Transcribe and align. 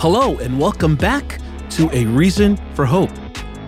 Hello, 0.00 0.36
and 0.38 0.58
welcome 0.58 0.96
back 0.96 1.38
to 1.70 1.88
A 1.92 2.04
Reason 2.06 2.56
for 2.74 2.84
Hope. 2.84 3.12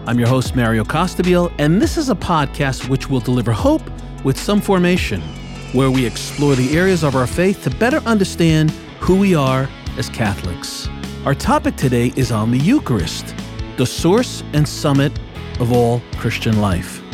I'm 0.08 0.18
your 0.18 0.26
host, 0.26 0.56
Mario 0.56 0.82
Costabile, 0.82 1.54
and 1.60 1.80
this 1.80 1.96
is 1.96 2.10
a 2.10 2.16
podcast 2.16 2.88
which 2.88 3.08
will 3.08 3.20
deliver 3.20 3.52
hope 3.52 3.80
with 4.24 4.36
some 4.36 4.60
formation, 4.60 5.20
where 5.72 5.92
we 5.92 6.04
explore 6.04 6.56
the 6.56 6.76
areas 6.76 7.04
of 7.04 7.14
our 7.14 7.28
faith 7.28 7.62
to 7.62 7.70
better 7.70 7.98
understand 7.98 8.72
who 8.98 9.20
we 9.20 9.36
are 9.36 9.68
as 9.96 10.08
Catholics. 10.08 10.88
Our 11.24 11.36
topic 11.36 11.76
today 11.76 12.12
is 12.16 12.32
on 12.32 12.50
the 12.50 12.58
Eucharist, 12.58 13.36
the 13.76 13.86
source 13.86 14.42
and 14.52 14.66
summit 14.66 15.16
of 15.60 15.70
all 15.70 16.02
Christian 16.16 16.60
life. 16.60 17.05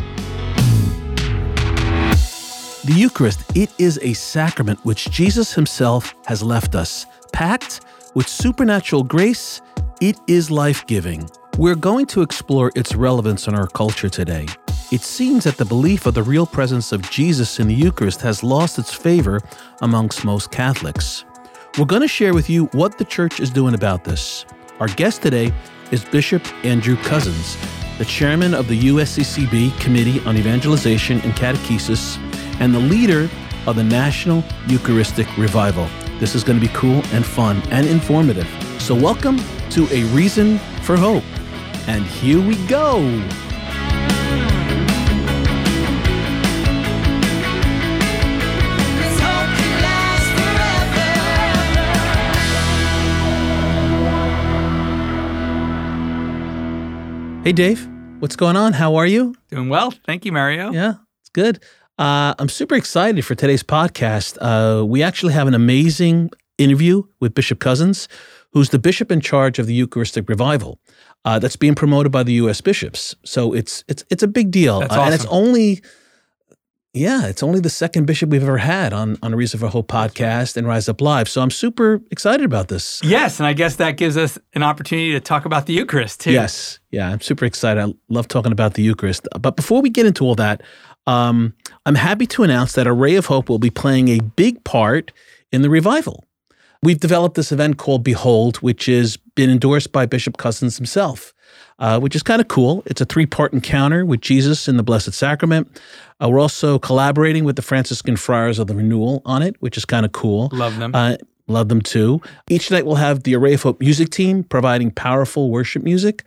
The 2.85 2.91
Eucharist, 2.91 3.39
it 3.55 3.71
is 3.77 3.97
a 4.01 4.11
sacrament 4.11 4.77
which 4.83 5.09
Jesus 5.09 5.53
himself 5.53 6.13
has 6.25 6.43
left 6.43 6.75
us, 6.75 7.05
packed 7.31 7.79
with 8.13 8.27
supernatural 8.27 9.05
grace. 9.05 9.61
It 10.01 10.17
is 10.27 10.51
life-giving. 10.51 11.29
We're 11.57 11.75
going 11.75 12.07
to 12.07 12.21
explore 12.21 12.73
its 12.75 12.93
relevance 12.93 13.47
in 13.47 13.55
our 13.55 13.67
culture 13.67 14.09
today. 14.09 14.47
It 14.91 14.99
seems 14.99 15.45
that 15.45 15.55
the 15.55 15.63
belief 15.63 16.05
of 16.05 16.13
the 16.13 16.23
real 16.23 16.45
presence 16.45 16.91
of 16.91 17.09
Jesus 17.09 17.57
in 17.57 17.69
the 17.69 17.73
Eucharist 17.73 18.19
has 18.19 18.43
lost 18.43 18.77
its 18.77 18.93
favor 18.93 19.39
amongst 19.81 20.25
most 20.25 20.51
Catholics. 20.51 21.23
We're 21.77 21.85
going 21.85 22.01
to 22.01 22.07
share 22.09 22.33
with 22.33 22.49
you 22.49 22.65
what 22.73 22.97
the 22.97 23.05
church 23.05 23.39
is 23.39 23.49
doing 23.49 23.75
about 23.75 24.03
this. 24.03 24.45
Our 24.81 24.89
guest 24.89 25.21
today 25.21 25.53
is 25.91 26.03
Bishop 26.03 26.45
Andrew 26.65 26.97
Cozzens, 26.97 27.55
the 27.97 28.03
chairman 28.03 28.53
of 28.53 28.67
the 28.67 28.77
USCCB 28.89 29.79
Committee 29.79 30.19
on 30.25 30.35
Evangelization 30.35 31.21
and 31.21 31.31
Catechesis 31.31 32.19
and 32.63 32.73
the 32.73 32.79
leader 32.79 33.29
of 33.67 33.75
the 33.75 33.83
National 33.83 34.41
Eucharistic 34.67 35.27
Revival. 35.37 35.85
This 36.21 36.33
is 36.33 36.45
going 36.45 36.57
to 36.57 36.65
be 36.65 36.71
cool 36.73 37.01
and 37.11 37.25
fun 37.25 37.61
and 37.71 37.85
informative. 37.85 38.47
So, 38.79 38.95
welcome 38.95 39.37
to 39.71 39.85
A 39.91 40.05
Reason 40.15 40.59
for 40.83 40.95
Hope. 40.95 41.25
And 41.87 42.05
here 42.05 42.39
we 42.39 42.55
go. 42.67 43.01
This 48.95 49.19
hope 49.19 49.49
can 49.57 49.81
last 49.83 50.27
forever. 57.35 57.43
Hey, 57.43 57.51
Dave, 57.51 57.85
what's 58.19 58.37
going 58.37 58.55
on? 58.55 58.71
How 58.71 58.95
are 58.95 59.05
you? 59.05 59.35
Doing 59.49 59.67
well. 59.67 59.91
Thank 60.05 60.23
you, 60.23 60.31
Mario. 60.31 60.71
Yeah, 60.71 60.93
it's 61.19 61.29
good. 61.29 61.61
Uh, 61.99 62.33
I'm 62.39 62.49
super 62.49 62.75
excited 62.75 63.23
for 63.23 63.35
today's 63.35 63.63
podcast. 63.63 64.37
Uh, 64.41 64.85
we 64.85 65.03
actually 65.03 65.33
have 65.33 65.47
an 65.47 65.53
amazing 65.53 66.31
interview 66.57 67.03
with 67.19 67.35
Bishop 67.35 67.59
Cozzens, 67.59 68.07
who's 68.51 68.69
the 68.69 68.79
bishop 68.79 69.11
in 69.11 69.21
charge 69.21 69.59
of 69.59 69.67
the 69.67 69.73
Eucharistic 69.73 70.27
Revival. 70.27 70.79
Uh, 71.25 71.39
that's 71.39 71.55
being 71.55 71.73
promoted 71.75 72.11
by 72.11 72.21
the 72.21 72.33
U.S. 72.33 72.59
bishops, 72.59 73.15
so 73.23 73.53
it's 73.53 73.85
it's 73.87 74.03
it's 74.09 74.23
a 74.23 74.27
big 74.27 74.51
deal, 74.51 74.81
That's 74.81 74.93
Uh, 74.93 75.03
and 75.03 75.13
it's 75.13 75.25
only, 75.27 75.81
yeah, 76.93 77.27
it's 77.27 77.41
only 77.41 77.61
the 77.61 77.69
second 77.69 78.07
bishop 78.07 78.29
we've 78.29 78.43
ever 78.43 78.57
had 78.57 78.91
on 78.91 79.17
on 79.23 79.33
a 79.33 79.37
Reason 79.37 79.57
for 79.57 79.67
Hope 79.67 79.87
podcast 79.87 80.57
and 80.57 80.67
Rise 80.67 80.89
Up 80.89 80.99
Live. 80.99 81.29
So 81.29 81.41
I'm 81.41 81.49
super 81.49 82.01
excited 82.11 82.43
about 82.43 82.67
this. 82.67 82.99
Yes, 83.05 83.39
and 83.39 83.47
I 83.47 83.53
guess 83.53 83.77
that 83.77 83.95
gives 83.95 84.17
us 84.17 84.37
an 84.53 84.63
opportunity 84.63 85.13
to 85.13 85.21
talk 85.21 85.45
about 85.45 85.65
the 85.65 85.71
Eucharist 85.73 86.19
too. 86.19 86.33
Yes. 86.33 86.79
Yeah. 86.91 87.09
I'm 87.09 87.21
super 87.21 87.45
excited. 87.45 87.81
I 87.81 87.93
love 88.09 88.27
talking 88.27 88.51
about 88.51 88.73
the 88.73 88.83
Eucharist. 88.83 89.25
But 89.39 89.55
before 89.55 89.81
we 89.81 89.89
get 89.89 90.05
into 90.05 90.25
all 90.25 90.35
that, 90.35 90.61
um, 91.07 91.53
I'm 91.85 91.95
happy 91.95 92.25
to 92.27 92.43
announce 92.43 92.73
that 92.73 92.87
Array 92.87 93.15
of 93.15 93.25
Hope 93.27 93.49
will 93.49 93.59
be 93.59 93.69
playing 93.69 94.09
a 94.09 94.19
big 94.19 94.63
part 94.63 95.11
in 95.51 95.61
the 95.61 95.69
revival. 95.69 96.23
We've 96.81 96.99
developed 96.99 97.35
this 97.35 97.51
event 97.51 97.77
called 97.77 98.03
Behold, 98.03 98.57
which 98.57 98.87
has 98.87 99.15
been 99.35 99.49
endorsed 99.49 99.93
by 99.93 100.05
Bishop 100.05 100.35
Cozzens 100.35 100.77
himself, 100.77 101.33
uh, 101.79 101.97
which 101.99 102.13
is 102.13 102.23
kind 102.23 102.41
of 102.41 102.49
cool. 102.49 102.83
It's 102.85 102.99
a 102.99 103.05
three 103.05 103.25
part 103.25 103.53
encounter 103.53 104.05
with 104.05 104.19
Jesus 104.19 104.67
in 104.67 104.75
the 104.75 104.83
Blessed 104.83 105.13
Sacrament. 105.13 105.81
Uh, 106.21 106.29
we're 106.29 106.41
also 106.41 106.79
collaborating 106.79 107.45
with 107.45 107.55
the 107.55 107.61
Franciscan 107.61 108.17
Friars 108.17 108.59
of 108.59 108.67
the 108.67 108.75
Renewal 108.75 109.21
on 109.25 109.41
it, 109.41 109.55
which 109.61 109.77
is 109.77 109.85
kind 109.85 110.05
of 110.05 110.11
cool. 110.11 110.49
Love 110.51 110.77
them. 110.77 110.93
Uh, 110.93 111.15
love 111.47 111.69
them 111.69 111.81
too. 111.81 112.21
Each 112.49 112.69
night 112.69 112.85
we'll 112.85 112.95
have 112.95 113.23
the 113.23 113.35
Array 113.35 113.53
of 113.53 113.63
Hope 113.63 113.79
music 113.79 114.09
team 114.09 114.43
providing 114.43 114.91
powerful 114.91 115.51
worship 115.51 115.83
music, 115.83 116.23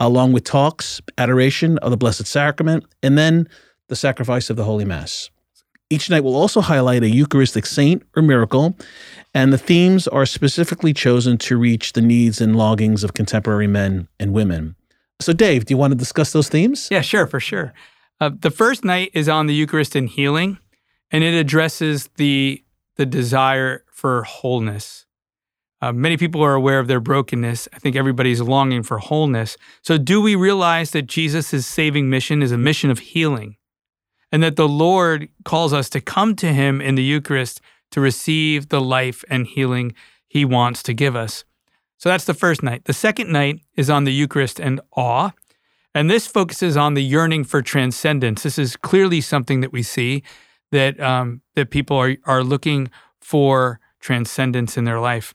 along 0.00 0.32
with 0.32 0.42
talks, 0.42 1.00
adoration 1.18 1.78
of 1.78 1.92
the 1.92 1.96
Blessed 1.96 2.26
Sacrament, 2.26 2.84
and 3.00 3.16
then 3.16 3.48
the 3.90 3.96
sacrifice 3.96 4.48
of 4.48 4.56
the 4.56 4.64
Holy 4.64 4.86
Mass. 4.86 5.28
Each 5.90 6.08
night 6.08 6.22
will 6.22 6.36
also 6.36 6.60
highlight 6.60 7.02
a 7.02 7.10
Eucharistic 7.10 7.66
saint 7.66 8.04
or 8.14 8.22
miracle, 8.22 8.76
and 9.34 9.52
the 9.52 9.58
themes 9.58 10.06
are 10.06 10.24
specifically 10.24 10.94
chosen 10.94 11.36
to 11.38 11.58
reach 11.58 11.92
the 11.92 12.00
needs 12.00 12.40
and 12.40 12.56
longings 12.56 13.02
of 13.02 13.12
contemporary 13.12 13.66
men 13.66 14.08
and 14.18 14.32
women. 14.32 14.76
So, 15.20 15.32
Dave, 15.32 15.66
do 15.66 15.74
you 15.74 15.78
want 15.78 15.90
to 15.90 15.98
discuss 15.98 16.32
those 16.32 16.48
themes? 16.48 16.88
yeah, 16.90 17.00
sure, 17.02 17.26
for 17.26 17.40
sure. 17.40 17.74
Uh, 18.20 18.30
the 18.38 18.50
first 18.50 18.84
night 18.84 19.10
is 19.12 19.28
on 19.28 19.46
the 19.46 19.54
Eucharist 19.54 19.96
and 19.96 20.08
healing, 20.08 20.58
and 21.10 21.24
it 21.24 21.34
addresses 21.34 22.08
the 22.16 22.62
the 22.96 23.06
desire 23.06 23.84
for 23.90 24.22
wholeness. 24.22 25.06
Uh, 25.82 25.90
many 25.90 26.18
people 26.18 26.42
are 26.42 26.54
aware 26.54 26.78
of 26.78 26.86
their 26.86 27.00
brokenness. 27.00 27.66
I 27.72 27.78
think 27.78 27.96
everybody's 27.96 28.42
longing 28.42 28.82
for 28.82 28.98
wholeness. 28.98 29.56
So, 29.82 29.98
do 29.98 30.20
we 30.20 30.34
realize 30.36 30.90
that 30.90 31.06
Jesus' 31.06 31.66
saving 31.66 32.10
mission 32.10 32.42
is 32.42 32.52
a 32.52 32.58
mission 32.58 32.90
of 32.90 32.98
healing, 32.98 33.56
and 34.32 34.42
that 34.42 34.56
the 34.56 34.68
Lord 34.68 35.28
calls 35.44 35.72
us 35.72 35.88
to 35.90 36.00
come 36.00 36.36
to 36.36 36.52
Him 36.52 36.80
in 36.80 36.94
the 36.94 37.02
Eucharist 37.02 37.60
to 37.90 38.00
receive 38.00 38.68
the 38.68 38.80
life 38.80 39.24
and 39.28 39.46
healing 39.46 39.94
He 40.28 40.44
wants 40.44 40.82
to 40.84 40.94
give 40.94 41.16
us? 41.16 41.44
So 41.98 42.08
that's 42.08 42.24
the 42.24 42.34
first 42.34 42.62
night. 42.62 42.84
The 42.86 42.92
second 42.92 43.30
night 43.30 43.60
is 43.76 43.90
on 43.90 44.04
the 44.04 44.12
Eucharist 44.12 44.58
and 44.58 44.80
awe. 44.96 45.32
And 45.94 46.08
this 46.08 46.26
focuses 46.26 46.76
on 46.76 46.94
the 46.94 47.02
yearning 47.02 47.44
for 47.44 47.62
transcendence. 47.62 48.42
This 48.42 48.58
is 48.58 48.76
clearly 48.76 49.20
something 49.20 49.60
that 49.60 49.72
we 49.72 49.82
see 49.82 50.22
that 50.70 51.00
um, 51.00 51.42
that 51.54 51.70
people 51.70 51.96
are 51.96 52.16
are 52.24 52.44
looking 52.44 52.90
for 53.20 53.80
transcendence 54.00 54.76
in 54.76 54.84
their 54.84 55.00
life, 55.00 55.34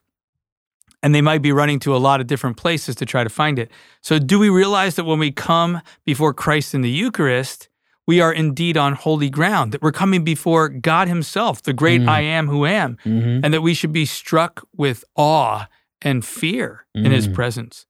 and 1.03 1.13
they 1.13 1.22
might 1.22 1.41
be 1.41 1.51
running 1.51 1.79
to 1.79 1.95
a 1.95 1.97
lot 1.97 2.22
of 2.22 2.28
different 2.28 2.57
places 2.57 2.95
to 2.95 3.05
try 3.05 3.23
to 3.23 3.29
find 3.29 3.59
it. 3.59 3.69
So, 4.01 4.17
do 4.17 4.39
we 4.39 4.50
realize 4.50 4.95
that 4.95 5.03
when 5.03 5.19
we 5.19 5.31
come 5.31 5.81
before 6.05 6.34
Christ 6.34 6.73
in 6.73 6.81
the 6.81 6.89
Eucharist, 6.89 7.69
we 8.07 8.19
are 8.21 8.31
indeed 8.33 8.77
on 8.77 8.93
holy 8.93 9.29
ground? 9.29 9.71
That 9.71 9.81
we're 9.81 9.91
coming 9.91 10.23
before 10.23 10.69
God 10.69 11.07
Himself, 11.07 11.61
the 11.63 11.73
great 11.73 12.01
Mm. 12.01 12.09
I 12.09 12.21
am 12.21 12.47
who 12.47 12.66
am, 12.66 12.97
Mhm. 13.05 13.41
and 13.43 13.53
that 13.53 13.61
we 13.61 13.73
should 13.73 13.91
be 13.93 14.05
struck 14.05 14.66
with 14.75 15.03
awe 15.16 15.67
and 16.01 16.23
fear 16.23 16.85
in 16.93 17.11
his 17.11 17.27
Mm. 17.27 17.33
presence. 17.33 17.85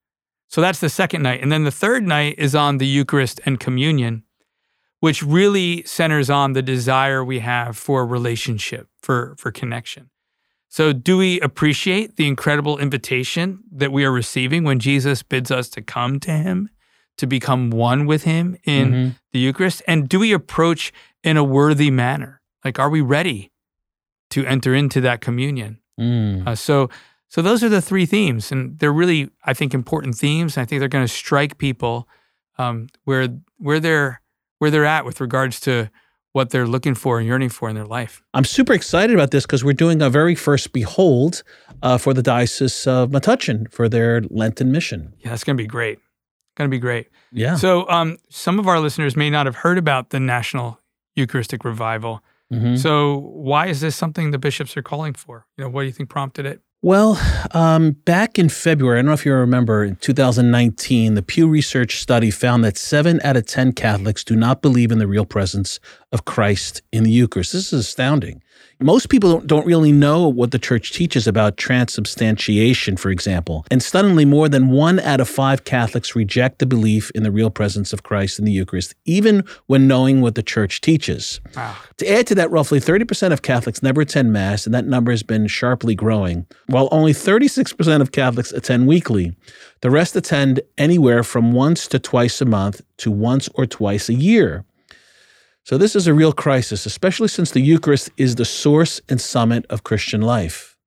So 0.48 0.62
that's 0.62 0.80
the 0.80 0.90
second 0.90 1.24
night. 1.24 1.42
And 1.42 1.52
then 1.52 1.64
the 1.66 1.72
third 1.72 2.04
night 2.04 2.36
is 2.38 2.56
on 2.56 2.78
the 2.78 2.88
Eucharist 2.88 3.42
and 3.46 3.60
communion, 3.60 4.24
which 5.02 5.22
really 5.22 5.84
centers 5.84 6.30
on 6.30 6.54
the 6.54 6.62
desire 6.62 7.26
we 7.26 7.40
have 7.40 7.76
for 7.78 8.06
relationship, 8.06 8.88
for, 9.02 9.36
for 9.38 9.52
connection. 9.52 10.10
So, 10.70 10.92
do 10.94 11.18
we 11.18 11.40
appreciate 11.42 12.16
the 12.18 12.28
incredible 12.28 12.78
invitation 12.80 13.60
that 13.72 13.92
we 13.94 14.04
are 14.04 14.12
receiving 14.12 14.64
when 14.64 14.80
Jesus 14.80 15.24
bids 15.24 15.50
us 15.52 15.70
to 15.70 15.82
come 15.82 16.20
to 16.22 16.32
him, 16.32 16.70
to 17.18 17.28
become 17.28 17.70
one 17.70 18.06
with 18.06 18.24
him 18.24 18.58
in 18.66 18.92
Mhm. 18.92 19.16
the 19.32 19.40
Eucharist? 19.40 19.82
And 19.88 20.08
do 20.10 20.20
we 20.20 20.34
approach 20.34 20.92
in 21.24 21.38
a 21.38 21.44
worthy 21.44 21.90
manner? 21.92 22.42
Like, 22.64 22.80
are 22.80 22.90
we 22.90 23.02
ready 23.02 23.52
to 24.32 24.46
enter 24.46 24.74
into 24.76 25.02
that 25.02 25.22
communion? 25.22 25.80
Mm. 26.00 26.46
Uh, 26.48 26.56
so, 26.56 26.90
so 27.30 27.42
those 27.42 27.64
are 27.64 27.70
the 27.70 27.82
three 27.82 28.06
themes, 28.06 28.52
and 28.52 28.78
they're 28.80 28.92
really, 28.94 29.30
I 29.46 29.54
think, 29.54 29.74
important 29.74 30.16
themes. 30.16 30.58
I 30.58 30.66
think 30.66 30.80
they're 30.80 30.90
going 30.90 31.06
to 31.08 31.14
strike 31.14 31.58
people 31.58 32.08
um, 32.58 32.88
where 33.04 33.28
where 33.58 33.80
they're 33.82 34.22
where 34.60 34.72
they're 34.72 34.86
at 34.86 35.04
with 35.06 35.20
regards 35.20 35.60
to 35.62 35.90
what 36.32 36.50
they're 36.50 36.68
looking 36.68 36.96
for 36.96 37.18
and 37.20 37.28
yearning 37.28 37.50
for 37.50 37.68
in 37.70 37.76
their 37.76 37.86
life. 37.86 38.22
I'm 38.34 38.46
super 38.46 38.72
excited 38.74 39.14
about 39.14 39.32
this 39.32 39.46
because 39.46 39.64
we're 39.64 39.74
doing 39.74 40.02
our 40.02 40.10
very 40.10 40.36
first 40.36 40.72
Behold 40.74 41.44
uh, 41.82 41.98
for 41.98 42.14
the 42.14 42.22
Diocese 42.24 42.88
of 42.88 43.10
Metuchen 43.12 43.70
for 43.72 43.88
their 43.90 44.22
Lenten 44.30 44.72
mission. 44.72 45.14
Yeah, 45.20 45.30
that's 45.32 45.44
going 45.44 45.58
to 45.58 45.64
be 45.64 45.68
great. 45.68 46.00
Going 46.56 46.70
to 46.70 46.74
be 46.76 46.80
great. 46.80 47.10
Yeah. 47.32 47.56
So, 47.56 47.88
um, 47.90 48.18
some 48.30 48.60
of 48.60 48.68
our 48.68 48.80
listeners 48.80 49.16
may 49.16 49.30
not 49.30 49.46
have 49.46 49.58
heard 49.58 49.78
about 49.78 50.10
the 50.12 50.20
National 50.20 50.80
Eucharistic 51.16 51.64
Revival. 51.66 52.24
Mhm. 52.54 52.78
So, 52.78 53.18
why 53.34 53.68
is 53.68 53.82
this 53.82 53.96
something 53.96 54.32
the 54.32 54.38
bishops 54.38 54.78
are 54.78 54.82
calling 54.84 55.14
for? 55.14 55.46
You 55.58 55.64
know, 55.66 55.70
what 55.70 55.82
do 55.82 55.88
you 55.88 55.92
think 55.92 56.10
prompted 56.10 56.46
it? 56.46 56.62
Well, 56.82 57.20
um, 57.52 57.92
back 58.06 58.38
in 58.38 58.48
February, 58.48 59.00
I 59.00 59.02
don't 59.02 59.08
know 59.08 59.14
if 59.14 59.26
you 59.26 59.34
remember, 59.34 59.84
in 59.84 59.96
2019, 59.96 61.16
the 61.16 61.24
Pew 61.24 61.48
Research 61.48 62.00
study 62.00 62.30
found 62.30 62.64
that 62.64 62.78
seven 62.78 63.20
out 63.24 63.36
of 63.36 63.48
10 63.48 63.72
Catholics 63.74 64.24
do 64.24 64.36
not 64.36 64.62
believe 64.62 64.92
in 64.92 65.00
the 65.00 65.08
real 65.08 65.26
presence 65.26 65.80
of 66.12 66.26
Christ 66.26 66.84
in 66.92 67.04
the 67.04 67.10
Eucharist. 67.10 67.54
This 67.54 67.74
is 67.74 67.80
astounding. 67.80 68.44
Most 68.82 69.10
people 69.10 69.32
don't, 69.32 69.48
don't 69.48 69.66
really 69.66 69.94
know 69.94 70.28
what 70.28 70.52
the 70.52 70.60
church 70.60 70.92
teaches 70.92 71.28
about 71.28 71.56
transubstantiation, 71.56 72.98
for 72.98 73.10
example. 73.10 73.66
And 73.72 73.82
stunningly, 73.82 74.26
more 74.26 74.50
than 74.50 74.70
one 74.70 75.00
out 75.00 75.22
of 75.22 75.30
five 75.30 75.64
Catholics 75.64 76.16
reject 76.16 76.60
the 76.60 76.66
belief 76.66 77.10
in 77.12 77.24
the 77.24 77.32
real 77.32 77.50
presence 77.50 77.94
of 77.94 78.04
Christ 78.04 78.38
in 78.38 78.44
the 78.44 78.52
Eucharist, 78.52 78.94
even 79.06 79.46
when 79.68 79.88
knowing 79.88 80.20
what 80.20 80.36
the 80.36 80.44
church 80.44 80.82
teaches. 80.82 81.40
Wow. 81.56 81.76
To 81.98 82.12
add 82.12 82.28
to 82.28 82.36
that, 82.36 82.52
roughly 82.52 82.82
30% 82.82 83.32
of 83.32 83.42
Catholics 83.42 83.82
never 83.82 84.02
attend 84.02 84.34
Mass, 84.34 84.66
and 84.66 84.76
that 84.76 84.86
number 84.86 85.12
has 85.12 85.24
been 85.24 85.48
sharply 85.48 85.96
growing, 85.96 86.46
while 86.68 86.90
only 86.92 87.14
36% 87.14 88.02
of 88.02 88.12
Catholics 88.12 88.52
attend 88.52 88.88
weekly. 88.88 89.34
The 89.82 89.90
rest 89.90 90.16
attend 90.18 90.60
anywhere 90.78 91.24
from 91.24 91.54
once 91.54 91.88
to 91.88 92.00
twice 92.00 92.42
a 92.42 92.46
month 92.46 92.82
to 92.98 93.12
once 93.12 93.48
or 93.54 93.66
twice 93.66 94.10
a 94.10 94.14
year. 94.14 94.66
So, 95.66 95.80
this 95.80 95.96
is 95.96 96.06
a 96.06 96.14
real 96.14 96.32
crisis, 96.32 96.86
especially 96.86 97.28
since 97.28 97.50
the 97.50 97.60
Eucharist 97.60 98.12
is 98.18 98.36
the 98.36 98.46
source 98.46 99.02
and 99.10 99.20
summit 99.20 99.66
of 99.68 99.84
Christian 99.84 100.22
life. 100.22 100.78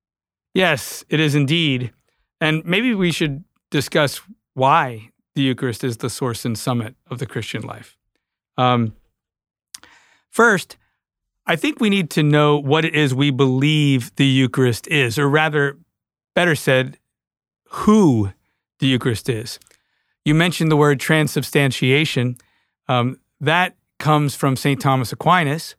Yes, 0.55 1.05
it 1.09 1.19
is 1.19 1.35
indeed. 1.35 1.93
And 2.41 2.65
maybe 2.65 2.95
we 2.95 3.11
should 3.11 3.43
discuss 3.73 4.21
why 4.55 5.11
the 5.35 5.43
Eucharist 5.43 5.83
is 5.83 5.97
the 5.97 6.09
source 6.09 6.45
and 6.45 6.57
summit 6.57 6.95
of 7.11 7.19
the 7.19 7.27
Christian 7.27 7.63
life. 7.63 7.99
Um, 8.57 8.95
first, 10.31 10.77
I 11.45 11.57
think 11.57 11.81
we 11.81 11.91
need 11.91 12.09
to 12.11 12.23
know 12.23 12.57
what 12.57 12.85
it 12.85 12.95
is 12.95 13.13
we 13.13 13.33
believe 13.33 14.15
the 14.15 14.27
Eucharist 14.27 14.87
is, 14.87 15.19
or 15.19 15.29
rather, 15.29 15.77
better 16.37 16.55
said, 16.55 16.99
who 17.71 18.33
the 18.79 18.87
Eucharist 18.87 19.29
is. 19.29 19.59
You 20.25 20.37
mentioned 20.37 20.71
the 20.71 20.77
word 20.77 21.01
transubstantiation. 21.01 22.37
Um, 22.87 23.19
that 23.41 23.75
comes 23.99 24.35
from 24.35 24.57
St. 24.57 24.81
Thomas 24.81 25.13
Aquinas. 25.13 25.75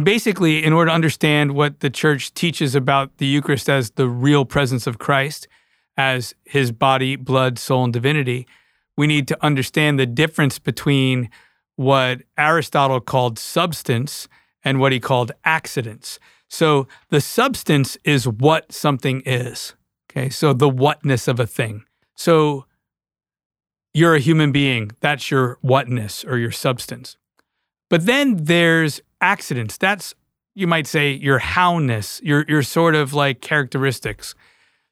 Basically, 0.00 0.62
in 0.62 0.72
order 0.72 0.90
to 0.90 0.94
understand 0.94 1.54
what 1.54 1.80
the 1.80 1.90
church 1.90 2.34
teaches 2.34 2.74
about 2.74 3.16
the 3.16 3.26
Eucharist 3.26 3.68
as 3.68 3.92
the 3.92 4.08
real 4.08 4.44
presence 4.44 4.86
of 4.86 4.98
Christ, 4.98 5.48
as 5.96 6.34
his 6.44 6.70
body, 6.70 7.16
blood, 7.16 7.58
soul, 7.58 7.84
and 7.84 7.92
divinity, 7.92 8.46
we 8.96 9.06
need 9.06 9.26
to 9.28 9.44
understand 9.44 9.98
the 9.98 10.06
difference 10.06 10.58
between 10.58 11.30
what 11.76 12.22
Aristotle 12.38 13.00
called 13.00 13.38
substance 13.38 14.28
and 14.64 14.80
what 14.80 14.92
he 14.92 15.00
called 15.00 15.32
accidents. 15.44 16.18
So 16.48 16.86
the 17.10 17.20
substance 17.20 17.96
is 18.04 18.26
what 18.26 18.72
something 18.72 19.22
is. 19.24 19.74
Okay, 20.10 20.30
so 20.30 20.52
the 20.52 20.68
whatness 20.68 21.28
of 21.28 21.38
a 21.38 21.46
thing. 21.46 21.84
So 22.14 22.66
you're 23.92 24.14
a 24.14 24.20
human 24.20 24.52
being, 24.52 24.92
that's 25.00 25.30
your 25.30 25.58
whatness 25.60 26.24
or 26.24 26.38
your 26.38 26.50
substance. 26.50 27.16
But 27.88 28.06
then 28.06 28.36
there's 28.44 29.00
accidents. 29.20 29.76
That's 29.76 30.14
you 30.54 30.66
might 30.66 30.86
say 30.86 31.12
your 31.12 31.38
howness, 31.38 32.20
your 32.22 32.44
your 32.48 32.62
sort 32.62 32.94
of 32.94 33.12
like 33.12 33.40
characteristics. 33.40 34.34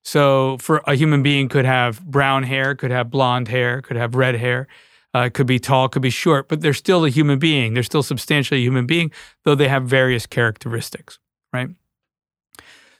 So 0.02 0.58
for 0.58 0.82
a 0.86 0.94
human 0.94 1.22
being 1.22 1.48
could 1.48 1.64
have 1.64 2.04
brown 2.04 2.42
hair, 2.42 2.74
could 2.74 2.90
have 2.90 3.10
blonde 3.10 3.48
hair, 3.48 3.80
could 3.80 3.96
have 3.96 4.14
red 4.14 4.34
hair, 4.34 4.68
uh, 5.14 5.30
could 5.32 5.46
be 5.46 5.58
tall, 5.58 5.88
could 5.88 6.02
be 6.02 6.10
short, 6.10 6.48
but 6.48 6.60
they're 6.60 6.74
still 6.74 7.04
a 7.04 7.08
human 7.08 7.38
being. 7.38 7.72
They're 7.72 7.82
still 7.82 8.02
substantially 8.02 8.60
a 8.60 8.64
human 8.64 8.84
being, 8.84 9.10
though 9.44 9.54
they 9.54 9.68
have 9.68 9.84
various 9.84 10.26
characteristics, 10.26 11.18
right? 11.52 11.70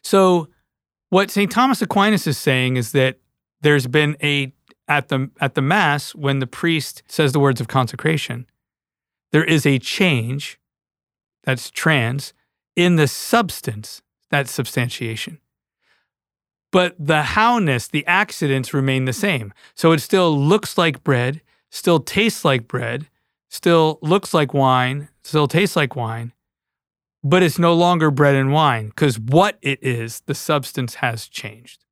So 0.03 0.49
what 1.11 1.31
St. 1.31 1.51
Thomas 1.51 1.83
Aquinas 1.83 2.27
is 2.27 2.39
saying 2.39 2.77
is 2.77 2.93
that 2.93 3.19
there's 3.61 3.87
been 3.87 4.17
a 4.23 4.53
at 4.89 5.09
the 5.09 5.31
at 5.41 5.55
the 5.55 5.63
mass 5.63 6.15
when 6.15 6.39
the 6.39 6.47
priest 6.47 7.03
says 7.07 7.33
the 7.33 7.41
words 7.41 7.61
of 7.61 7.69
consecration, 7.69 8.47
there 9.35 9.43
is 9.43 9.67
a 9.67 9.81
change 9.81 10.61
that's 11.43 11.69
trans 11.69 12.33
in 12.77 12.95
the 12.95 13.09
substance 13.09 14.01
that's 14.31 14.53
substantiation. 14.53 15.41
But 16.71 16.95
the 17.01 17.25
howness 17.25 17.89
the 17.89 18.07
accidents 18.07 18.73
remain 18.73 19.07
the 19.07 19.13
same. 19.13 19.53
So 19.75 19.91
it 19.91 19.99
still 19.99 20.39
looks 20.39 20.79
like 20.79 21.03
bread 21.03 21.43
still 21.69 21.99
tastes 21.99 22.45
like 22.45 22.69
bread 22.69 23.09
still 23.49 23.99
looks 24.03 24.33
like 24.35 24.55
wine 24.55 25.09
still 25.25 25.49
tastes 25.49 25.75
like 25.75 25.97
wine 25.97 26.33
but 27.25 27.43
it's 27.43 27.59
no 27.59 27.75
longer 27.75 28.13
bread 28.13 28.37
and 28.37 28.53
wine 28.53 28.87
because 28.87 29.19
what 29.19 29.59
it 29.63 29.83
is 29.83 30.21
the 30.27 30.35
substance 30.37 30.95
has 30.97 31.27
changed. 31.27 31.85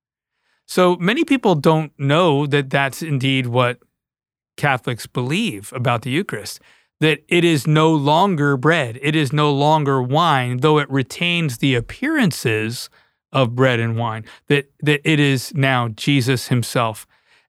So 0.66 0.94
many 0.94 1.24
people 1.24 1.56
don't 1.56 1.90
know 1.98 2.46
that 2.46 2.70
that's 2.70 3.02
indeed 3.02 3.48
what 3.48 3.80
catholics 4.56 5.08
believe 5.08 5.72
about 5.72 6.02
the 6.02 6.10
eucharist 6.10 6.60
that 7.02 7.24
it 7.26 7.42
is 7.42 7.66
no 7.66 7.92
longer 7.92 8.56
bread, 8.56 8.96
it 9.02 9.16
is 9.16 9.32
no 9.32 9.52
longer 9.52 10.00
wine, 10.00 10.58
though 10.58 10.78
it 10.78 10.88
retains 10.88 11.58
the 11.58 11.74
appearances 11.74 12.88
of 13.32 13.56
bread 13.56 13.80
and 13.80 13.96
wine, 13.96 14.24
that, 14.46 14.70
that 14.78 15.00
it 15.02 15.18
is 15.18 15.52
now 15.52 15.88
Jesus 15.88 16.46
himself. 16.46 17.04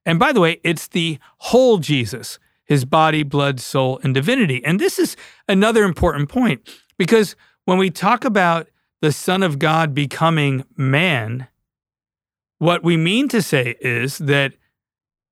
And 0.08 0.18
by 0.18 0.34
the 0.34 0.40
way, 0.40 0.60
it's 0.64 0.88
the 0.88 1.20
whole 1.38 1.78
Jesus, 1.78 2.40
his 2.66 2.84
body, 2.84 3.22
blood, 3.22 3.60
soul, 3.60 4.00
and 4.02 4.12
divinity. 4.16 4.66
And 4.66 4.80
this 4.80 4.98
is 4.98 5.16
another 5.48 5.84
important 5.84 6.30
point 6.30 6.68
because 6.98 7.36
when 7.66 7.78
we 7.78 7.92
talk 7.92 8.26
about 8.26 8.70
the 9.02 9.12
Son 9.12 9.44
of 9.44 9.60
God 9.60 9.94
becoming 9.94 10.66
man, 10.76 11.48
what 12.58 12.84
we 12.84 12.98
mean 12.98 13.28
to 13.28 13.42
say 13.44 13.76
is 13.82 14.18
that, 14.18 14.54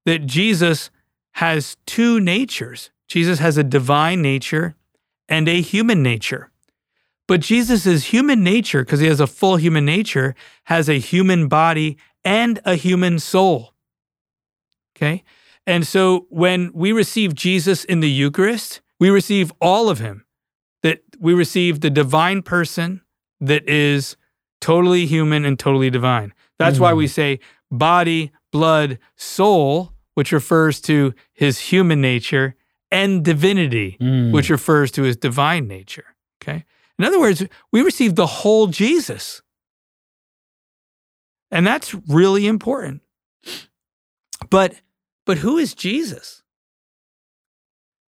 that 0.05 0.27
Jesus 0.27 0.91
has 1.31 1.75
two 1.87 2.19
natures. 2.19 2.91
Jesus 3.11 3.39
has 3.39 3.57
a 3.57 3.63
divine 3.65 4.21
nature 4.21 4.73
and 5.27 5.49
a 5.49 5.59
human 5.59 6.01
nature. 6.01 6.49
But 7.27 7.41
Jesus' 7.41 8.05
human 8.05 8.41
nature, 8.41 8.85
because 8.85 9.01
he 9.01 9.07
has 9.07 9.19
a 9.19 9.27
full 9.27 9.57
human 9.57 9.83
nature, 9.83 10.33
has 10.63 10.87
a 10.87 10.97
human 10.97 11.49
body 11.49 11.97
and 12.23 12.61
a 12.63 12.75
human 12.75 13.19
soul. 13.19 13.73
Okay? 14.95 15.25
And 15.67 15.85
so 15.85 16.25
when 16.29 16.71
we 16.73 16.93
receive 16.93 17.35
Jesus 17.35 17.83
in 17.83 17.99
the 17.99 18.09
Eucharist, 18.09 18.79
we 18.97 19.09
receive 19.09 19.51
all 19.59 19.89
of 19.89 19.99
him. 19.99 20.23
That 20.81 21.01
we 21.19 21.33
receive 21.33 21.81
the 21.81 21.89
divine 21.89 22.41
person 22.41 23.01
that 23.41 23.67
is 23.67 24.15
totally 24.61 25.05
human 25.05 25.43
and 25.43 25.59
totally 25.59 25.89
divine. 25.89 26.33
That's 26.57 26.79
why 26.79 26.93
we 26.93 27.07
mm. 27.07 27.09
say 27.09 27.39
body, 27.69 28.31
blood, 28.53 28.99
soul, 29.17 29.91
which 30.13 30.31
refers 30.31 30.79
to 30.81 31.13
his 31.33 31.59
human 31.59 31.99
nature, 31.99 32.55
and 32.91 33.23
divinity, 33.23 33.97
Mm. 34.01 34.31
which 34.31 34.49
refers 34.49 34.91
to 34.91 35.03
his 35.03 35.15
divine 35.17 35.67
nature. 35.67 36.05
Okay. 36.41 36.65
In 36.99 37.05
other 37.05 37.19
words, 37.19 37.43
we 37.71 37.81
receive 37.81 38.15
the 38.15 38.27
whole 38.27 38.67
Jesus. 38.67 39.41
And 41.49 41.65
that's 41.65 41.93
really 42.07 42.47
important. 42.47 43.01
But 44.49 44.75
but 45.25 45.37
who 45.39 45.57
is 45.57 45.73
Jesus? 45.73 46.41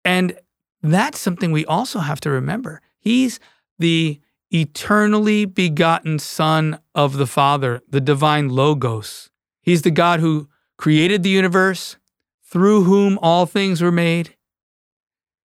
And 0.05 0.39
that's 0.83 1.19
something 1.19 1.53
we 1.53 1.65
also 1.67 2.01
have 2.01 2.21
to 2.21 2.31
remember. 2.31 2.81
He's 2.99 3.39
the 3.79 4.21
eternally 4.51 5.45
begotten 5.45 6.19
Son 6.19 6.79
of 6.95 7.17
the 7.17 7.27
Father, 7.27 7.83
the 7.89 8.01
divine 8.01 8.49
Logos. 8.49 9.31
He's 9.63 9.83
the 9.83 9.91
God 9.91 10.21
who 10.21 10.49
created 10.77 11.23
the 11.23 11.31
universe, 11.31 11.97
through 12.45 12.85
whom 12.85 13.19
all 13.23 13.47
things 13.47 13.81
were 13.81 13.93
made. 13.93 14.37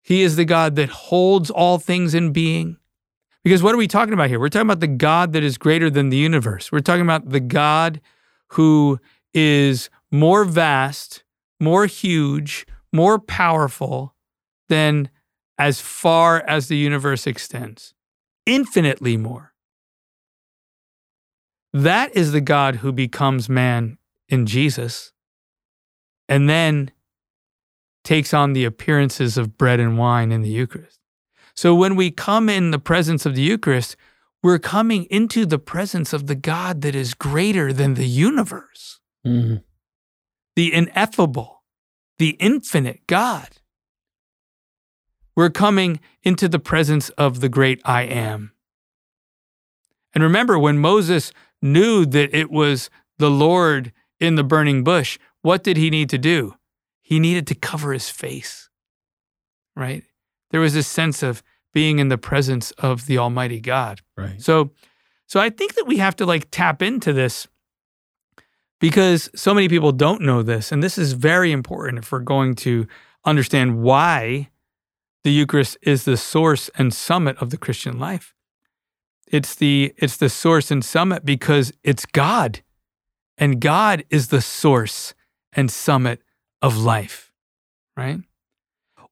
He 0.04 0.22
is 0.22 0.36
the 0.36 0.46
God 0.46 0.76
that 0.76 0.90
holds 0.90 1.50
all 1.50 1.80
things 1.80 2.14
in 2.14 2.32
being. 2.32 2.78
Because 3.44 3.64
what 3.64 3.74
are 3.74 3.78
we 3.78 3.88
talking 3.88 4.14
about 4.14 4.30
here? 4.30 4.40
We're 4.40 4.50
talking 4.50 4.68
about 4.68 4.80
the 4.80 4.88
God 4.88 5.34
that 5.34 5.44
is 5.44 5.58
greater 5.58 5.90
than 5.90 6.10
the 6.10 6.18
universe. 6.18 6.72
We're 6.72 6.80
talking 6.80 7.02
about 7.02 7.30
the 7.30 7.40
God 7.40 8.00
who 8.50 9.00
is 9.34 9.90
more 10.12 10.46
vast, 10.46 11.24
more 11.60 11.86
huge, 11.86 12.68
more 12.92 13.18
powerful 13.18 14.14
than 14.70 15.10
as 15.58 15.82
far 15.82 16.44
as 16.48 16.68
the 16.68 16.78
universe 16.78 17.26
extends, 17.26 17.94
infinitely 18.46 19.18
more. 19.18 19.54
That 21.74 22.16
is 22.16 22.32
the 22.32 22.42
God 22.42 22.78
who 22.78 22.92
becomes 22.92 23.50
man 23.50 23.98
in 24.30 24.46
Jesus 24.46 25.14
and 26.30 26.50
then 26.50 26.92
takes 28.04 28.34
on 28.34 28.54
the 28.54 28.66
appearances 28.66 29.38
of 29.38 29.58
bread 29.58 29.80
and 29.80 29.98
wine 29.98 30.32
in 30.32 30.42
the 30.42 30.50
Eucharist. 30.50 31.00
So 31.56 31.74
when 31.76 31.96
we 31.96 32.12
come 32.12 32.50
in 32.50 32.72
the 32.72 32.80
presence 32.80 33.26
of 33.26 33.36
the 33.36 33.42
Eucharist, 33.42 33.96
we're 34.42 34.60
coming 34.60 35.06
into 35.06 35.46
the 35.46 35.60
presence 35.60 36.12
of 36.12 36.28
the 36.28 36.36
God 36.36 36.82
that 36.82 36.96
is 36.96 37.14
greater 37.14 37.72
than 37.72 37.94
the 37.94 38.08
universe, 38.08 39.00
Mhm. 39.26 39.64
the 40.56 40.74
ineffable, 40.74 41.64
the 42.18 42.32
infinite 42.40 43.08
God. 43.08 43.50
We're 45.36 45.50
coming 45.50 46.00
into 46.24 46.48
the 46.48 46.60
presence 46.60 47.10
of 47.12 47.40
the 47.40 47.50
great 47.50 47.82
I 47.86 48.04
am. 48.04 48.52
And 50.14 50.24
remember, 50.24 50.60
when 50.60 50.78
Moses 50.78 51.32
knew 51.62 52.06
that 52.06 52.36
it 52.36 52.52
was 52.52 52.90
the 53.18 53.32
Lord 53.32 53.92
in 54.20 54.36
the 54.36 54.44
burning 54.44 54.84
bush, 54.84 55.18
what 55.42 55.64
did 55.64 55.78
he 55.78 55.90
need 55.90 56.10
to 56.10 56.18
do? 56.18 56.56
He 57.04 57.20
needed 57.20 57.46
to 57.48 57.56
cover 57.56 57.94
his 57.94 58.10
face, 58.10 58.70
right? 59.76 60.04
There 60.50 60.62
was 60.62 60.74
this 60.74 60.88
sense 60.88 61.22
of 61.22 61.44
being 61.74 62.00
in 62.00 62.08
the 62.08 62.18
presence 62.18 62.72
of 62.72 63.06
the 63.06 63.18
Almighty 63.18 63.60
God. 63.60 64.02
Right. 64.18 64.42
So, 64.42 64.72
so 65.28 65.40
I 65.40 65.50
think 65.50 65.76
that 65.76 65.86
we 65.86 65.98
have 65.98 66.16
to 66.16 66.26
like 66.26 66.48
tap 66.50 66.82
into 66.82 67.12
this 67.14 67.48
because 68.80 69.30
so 69.36 69.54
many 69.54 69.68
people 69.68 69.92
don't 69.92 70.22
know 70.22 70.44
this, 70.44 70.72
and 70.72 70.82
this 70.82 70.98
is 70.98 71.14
very 71.14 71.52
important 71.52 72.00
if 72.00 72.12
we're 72.12 72.20
going 72.20 72.56
to 72.56 72.88
understand 73.26 73.82
why 73.82 74.50
the 75.24 75.32
Eucharist 75.32 75.78
is 75.82 76.04
the 76.04 76.18
source 76.18 76.70
and 76.76 76.94
summit 76.94 77.38
of 77.38 77.50
the 77.50 77.58
Christian 77.58 77.98
life. 78.00 78.34
It's 79.28 79.56
the 79.56 79.94
it's 79.98 80.18
the 80.18 80.30
source 80.30 80.70
and 80.70 80.84
summit 80.84 81.26
because 81.26 81.74
it's 81.84 82.06
God, 82.06 82.62
and 83.38 83.60
God 83.60 84.04
is 84.10 84.28
the 84.28 84.42
source 84.42 85.14
and 85.54 85.72
summit 85.72 86.22
of 86.64 86.78
life, 86.78 87.32
right? 87.96 88.20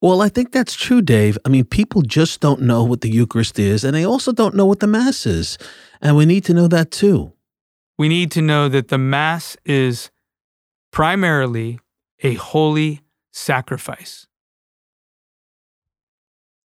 Well, 0.02 0.24
I 0.24 0.30
think 0.30 0.52
that's 0.52 0.74
true, 0.74 1.04
Dave. 1.04 1.38
I 1.46 1.50
mean, 1.50 1.66
people 1.66 2.02
just 2.02 2.40
don't 2.42 2.62
know 2.64 2.84
what 2.84 3.02
the 3.02 3.10
Eucharist 3.10 3.60
is, 3.60 3.84
and 3.84 3.94
they 3.96 4.04
also 4.04 4.32
don't 4.32 4.56
know 4.56 4.66
what 4.66 4.80
the 4.80 4.88
Mass 4.88 5.28
is. 5.28 5.60
And 6.02 6.16
we 6.18 6.26
need 6.26 6.44
to 6.46 6.54
know 6.56 6.68
that 6.68 6.90
too. 6.90 7.34
we 8.00 8.10
need 8.10 8.32
to 8.32 8.42
know 8.42 8.68
that 8.68 8.88
the 8.88 8.98
Mass 8.98 9.56
is 9.64 10.10
primarily 10.92 11.80
a 12.24 12.34
holy 12.34 13.02
sacrifice. 13.32 14.26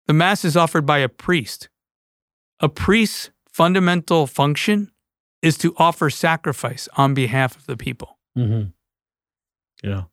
The 0.08 0.14
Mass 0.14 0.46
is 0.46 0.56
offered 0.56 0.86
by 0.86 1.00
a 1.00 1.10
priest. 1.10 1.68
A 2.62 2.70
priest's 2.70 3.32
fundamental 3.50 4.28
function 4.28 4.92
is 5.42 5.58
to 5.58 5.74
offer 5.78 6.10
sacrifice 6.10 6.88
on 6.96 7.14
behalf 7.14 7.58
of 7.58 7.66
the 7.66 7.76
people. 7.76 8.18
Mm-hmm. 8.38 8.70
Yeah. 9.84 10.04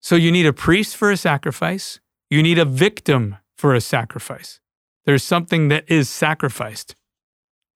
So 0.00 0.16
you 0.16 0.32
need 0.32 0.46
a 0.46 0.52
priest 0.52 0.96
for 0.96 1.10
a 1.10 1.16
sacrifice, 1.16 2.00
you 2.28 2.42
need 2.42 2.58
a 2.58 2.64
victim 2.64 3.36
for 3.56 3.74
a 3.74 3.80
sacrifice. 3.80 4.60
There's 5.04 5.24
something 5.24 5.68
that 5.68 5.90
is 5.90 6.08
sacrificed. 6.08 6.94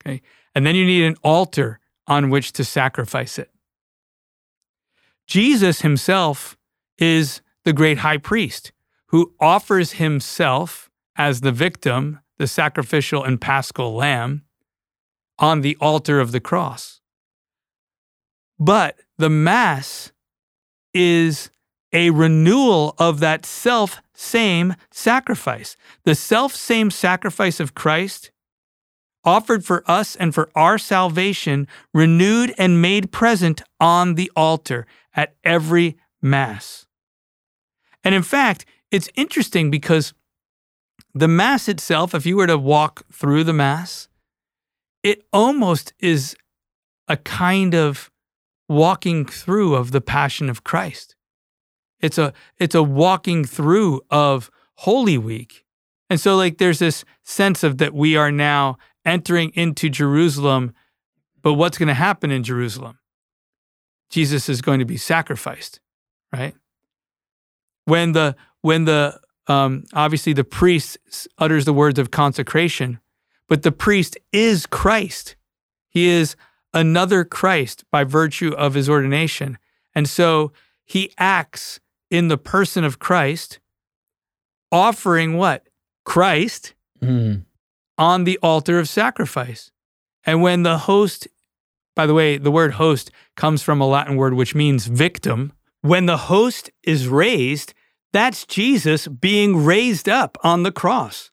Okay? 0.00 0.22
And 0.54 0.66
then 0.66 0.74
you 0.74 0.84
need 0.84 1.04
an 1.04 1.16
altar 1.22 1.80
on 2.06 2.30
which 2.30 2.52
to 2.52 2.64
sacrifice 2.64 3.38
it. 3.38 3.50
Jesus 5.26 5.80
himself 5.80 6.56
is 6.98 7.40
the 7.64 7.72
great 7.72 7.98
high 7.98 8.18
priest 8.18 8.72
who 9.06 9.34
offers 9.40 9.92
himself 9.92 10.90
as 11.16 11.40
the 11.40 11.52
victim, 11.52 12.20
the 12.38 12.46
sacrificial 12.46 13.24
and 13.24 13.40
paschal 13.40 13.94
lamb, 13.94 14.42
on 15.38 15.62
the 15.62 15.76
altar 15.80 16.20
of 16.20 16.32
the 16.32 16.40
cross. 16.40 17.00
But 18.58 19.00
the 19.18 19.30
Mass 19.30 20.12
is 20.92 21.50
a 21.94 22.10
renewal 22.10 22.94
of 22.98 23.20
that 23.20 23.46
self 23.46 24.02
same 24.12 24.74
sacrifice. 24.90 25.76
The 26.04 26.14
self 26.14 26.54
same 26.54 26.90
sacrifice 26.90 27.60
of 27.60 27.74
Christ 27.74 28.30
offered 29.24 29.64
for 29.64 29.82
us 29.90 30.14
and 30.16 30.34
for 30.34 30.50
our 30.54 30.76
salvation, 30.76 31.66
renewed 31.94 32.52
and 32.58 32.82
made 32.82 33.10
present 33.10 33.62
on 33.80 34.14
the 34.14 34.30
altar 34.36 34.86
at 35.14 35.34
every 35.42 35.96
Mass. 36.20 36.86
And 38.02 38.14
in 38.14 38.22
fact, 38.22 38.66
it's 38.90 39.08
interesting 39.14 39.70
because 39.70 40.12
the 41.14 41.28
Mass 41.28 41.68
itself, 41.68 42.14
if 42.14 42.26
you 42.26 42.36
were 42.36 42.46
to 42.46 42.58
walk 42.58 43.02
through 43.10 43.44
the 43.44 43.52
Mass, 43.52 44.08
it 45.02 45.24
almost 45.32 45.92
is 46.00 46.36
a 47.08 47.16
kind 47.16 47.74
of 47.74 48.10
walking 48.68 49.24
through 49.24 49.74
of 49.74 49.90
the 49.90 50.00
passion 50.00 50.48
of 50.48 50.64
Christ. 50.64 51.13
It's 52.04 52.18
a 52.18 52.34
it's 52.58 52.74
a 52.74 52.82
walking 52.82 53.46
through 53.46 54.02
of 54.10 54.50
Holy 54.74 55.16
Week. 55.16 55.64
And 56.10 56.20
so 56.20 56.36
like 56.36 56.58
there's 56.58 56.78
this 56.78 57.02
sense 57.22 57.62
of 57.64 57.78
that 57.78 57.94
we 57.94 58.14
are 58.14 58.30
now 58.30 58.76
entering 59.06 59.52
into 59.54 59.88
Jerusalem, 59.88 60.74
but 61.40 61.54
what's 61.54 61.78
going 61.78 61.88
to 61.88 61.94
happen 61.94 62.30
in 62.30 62.42
Jerusalem? 62.42 62.98
Jesus 64.10 64.50
is 64.50 64.60
going 64.60 64.80
to 64.80 64.84
be 64.84 64.98
sacrificed, 64.98 65.80
right? 66.30 66.54
When 67.86 68.12
the 68.12 68.36
when 68.60 68.84
the 68.84 69.18
um, 69.46 69.84
obviously 69.94 70.34
the 70.34 70.44
priest 70.44 70.98
utters 71.38 71.64
the 71.64 71.72
words 71.72 71.98
of 71.98 72.10
consecration, 72.10 73.00
but 73.48 73.62
the 73.62 73.72
priest 73.72 74.18
is 74.30 74.66
Christ. 74.66 75.36
He 75.88 76.08
is 76.08 76.36
another 76.74 77.24
Christ 77.24 77.84
by 77.90 78.04
virtue 78.04 78.52
of 78.52 78.74
his 78.74 78.90
ordination. 78.90 79.56
And 79.94 80.06
so 80.06 80.52
he 80.84 81.10
acts 81.16 81.80
in 82.14 82.28
the 82.28 82.38
person 82.38 82.84
of 82.84 82.98
Christ, 82.98 83.58
offering 84.70 85.36
what? 85.36 85.66
Christ 86.04 86.74
Mm. 87.02 87.44
on 87.98 88.24
the 88.24 88.38
altar 88.42 88.78
of 88.78 88.88
sacrifice. 88.88 89.70
And 90.24 90.40
when 90.40 90.62
the 90.62 90.78
host, 90.78 91.26
by 91.96 92.06
the 92.06 92.14
way, 92.14 92.38
the 92.38 92.52
word 92.52 92.74
host 92.74 93.10
comes 93.36 93.62
from 93.62 93.80
a 93.80 93.86
Latin 93.86 94.16
word 94.16 94.34
which 94.34 94.54
means 94.54 94.86
victim. 94.86 95.52
When 95.82 96.06
the 96.06 96.16
host 96.16 96.70
is 96.82 97.08
raised, 97.08 97.74
that's 98.12 98.46
Jesus 98.46 99.08
being 99.08 99.64
raised 99.64 100.08
up 100.08 100.38
on 100.42 100.62
the 100.62 100.72
cross. 100.72 101.30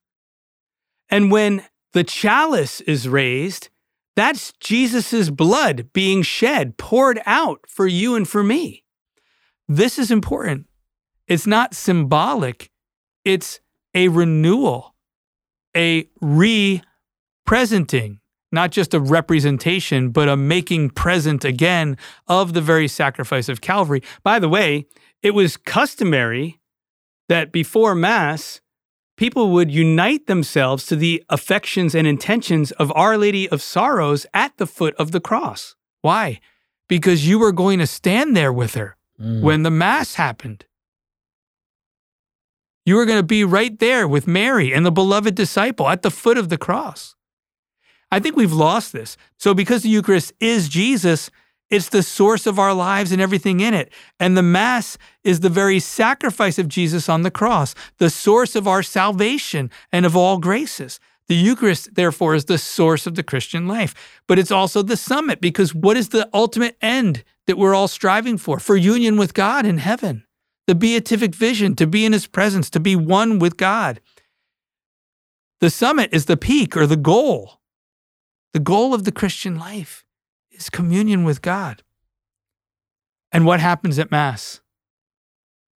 And 1.10 1.32
when 1.32 1.64
the 1.94 2.04
chalice 2.04 2.82
is 2.82 3.08
raised, 3.08 3.70
that's 4.16 4.52
Jesus' 4.60 5.30
blood 5.30 5.94
being 5.94 6.22
shed, 6.22 6.78
poured 6.78 7.22
out 7.26 7.62
for 7.68 7.88
you 7.88 8.16
and 8.16 8.28
for 8.28 8.44
me. 8.44 8.84
This 9.70 9.98
is 10.00 10.12
important. 10.12 10.68
It's 11.28 11.48
not 11.48 11.74
symbolic, 11.74 12.72
it's 13.24 13.60
a 13.94 14.08
renewal, 14.10 14.96
a 15.76 16.08
re 16.22 16.82
presenting, 17.46 18.20
not 18.52 18.72
just 18.72 18.94
a 18.94 19.00
representation, 19.00 20.10
but 20.10 20.30
a 20.30 20.38
making 20.38 20.90
present 20.92 21.44
again 21.46 21.98
of 22.28 22.54
the 22.54 22.62
very 22.62 22.88
sacrifice 22.88 23.50
of 23.50 23.62
Calvary. 23.62 24.02
By 24.24 24.40
the 24.40 24.50
way, 24.50 24.86
it 25.22 25.32
was 25.32 25.58
customary 25.58 26.60
that 27.30 27.52
before 27.52 27.96
Mass, 27.96 28.62
people 29.18 29.52
would 29.52 29.72
unite 29.72 30.28
themselves 30.28 30.86
to 30.88 30.96
the 30.96 31.24
affections 31.30 31.94
and 31.96 32.08
intentions 32.08 32.72
of 32.74 32.92
Our 32.96 33.18
Lady 33.18 33.48
of 33.50 33.62
Sorrows 33.62 34.26
at 34.34 34.58
the 34.58 34.68
foot 34.68 34.96
of 34.96 35.12
the 35.12 35.20
cross. 35.22 35.76
Why? 36.02 36.40
Because 36.90 37.28
you 37.28 37.40
were 37.40 37.52
going 37.54 37.80
to 37.80 37.88
stand 37.88 38.36
there 38.36 38.52
with 38.52 38.74
her 38.76 38.98
Mm. 39.20 39.42
when 39.42 39.62
the 39.62 39.70
Mass 39.70 40.16
happened. 40.16 40.66
You 42.86 42.96
were 42.96 43.06
going 43.06 43.20
to 43.20 43.24
be 43.24 43.44
right 43.44 43.78
there 43.80 44.08
with 44.08 44.28
Mary 44.28 44.74
and 44.74 44.86
the 44.86 44.92
beloved 44.92 45.36
disciple 45.36 45.88
at 45.88 46.02
the 46.02 46.12
foot 46.12 46.38
of 46.38 46.50
the 46.50 46.58
cross. 46.58 47.16
I 48.12 48.20
think 48.20 48.36
we've 48.36 48.54
lost 48.54 48.92
this. 48.92 49.18
So, 49.38 49.54
because 49.54 49.84
the 49.84 49.90
Eucharist 49.90 50.34
is 50.40 50.68
Jesus, 50.68 51.30
it's 51.70 51.90
the 51.90 52.04
source 52.04 52.46
of 52.46 52.60
our 52.60 52.74
lives 52.74 53.14
and 53.14 53.22
everything 53.22 53.62
in 53.62 53.74
it. 53.74 53.94
And 54.20 54.36
the 54.36 54.44
Mass 54.44 54.98
is 55.24 55.40
the 55.40 55.50
very 55.50 55.80
sacrifice 55.80 56.60
of 56.60 56.68
Jesus 56.68 57.08
on 57.08 57.22
the 57.22 57.32
cross, 57.32 57.74
the 57.98 58.10
source 58.10 58.56
of 58.56 58.68
our 58.68 58.84
salvation 58.84 59.72
and 59.92 60.06
of 60.06 60.18
all 60.18 60.38
graces. 60.38 61.00
The 61.28 61.36
Eucharist, 61.36 61.96
therefore, 61.96 62.36
is 62.36 62.46
the 62.46 62.58
source 62.58 63.08
of 63.08 63.16
the 63.16 63.24
Christian 63.24 63.66
life, 63.66 64.22
but 64.28 64.38
it's 64.38 64.52
also 64.52 64.82
the 64.82 64.98
summit 64.98 65.40
because 65.40 65.74
what 65.74 65.96
is 65.96 66.10
the 66.10 66.30
ultimate 66.34 66.76
end 66.82 67.24
that 67.48 67.58
we're 67.58 67.74
all 67.74 67.88
striving 67.88 68.38
for? 68.38 68.60
For 68.60 68.76
union 68.76 69.16
with 69.16 69.34
God 69.34 69.66
in 69.66 69.78
heaven, 69.78 70.26
the 70.68 70.76
beatific 70.76 71.36
vision, 71.36 71.76
to 71.76 71.88
be 71.88 72.06
in 72.06 72.14
his 72.14 72.28
presence, 72.28 72.70
to 72.70 72.80
be 72.80 72.96
one 72.96 73.40
with 73.40 73.58
God. 73.58 74.00
The 75.60 75.70
summit 75.70 76.10
is 76.14 76.26
the 76.26 76.38
peak 76.38 76.76
or 76.76 76.88
the 76.88 76.98
goal. 76.98 77.62
The 78.54 78.60
goal 78.60 78.94
of 78.94 79.04
the 79.04 79.12
Christian 79.12 79.58
life 79.58 80.04
is 80.52 80.70
communion 80.70 81.24
with 81.24 81.42
God. 81.42 81.84
And 83.32 83.46
what 83.46 83.60
happens 83.60 83.98
at 83.98 84.12
Mass? 84.12 84.62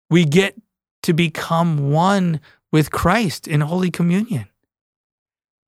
We 0.10 0.26
get 0.26 0.56
to 1.04 1.14
become 1.14 1.92
one 1.92 2.40
with 2.72 2.92
Christ 2.92 3.48
in 3.48 3.62
Holy 3.62 3.92
Communion. 3.92 4.48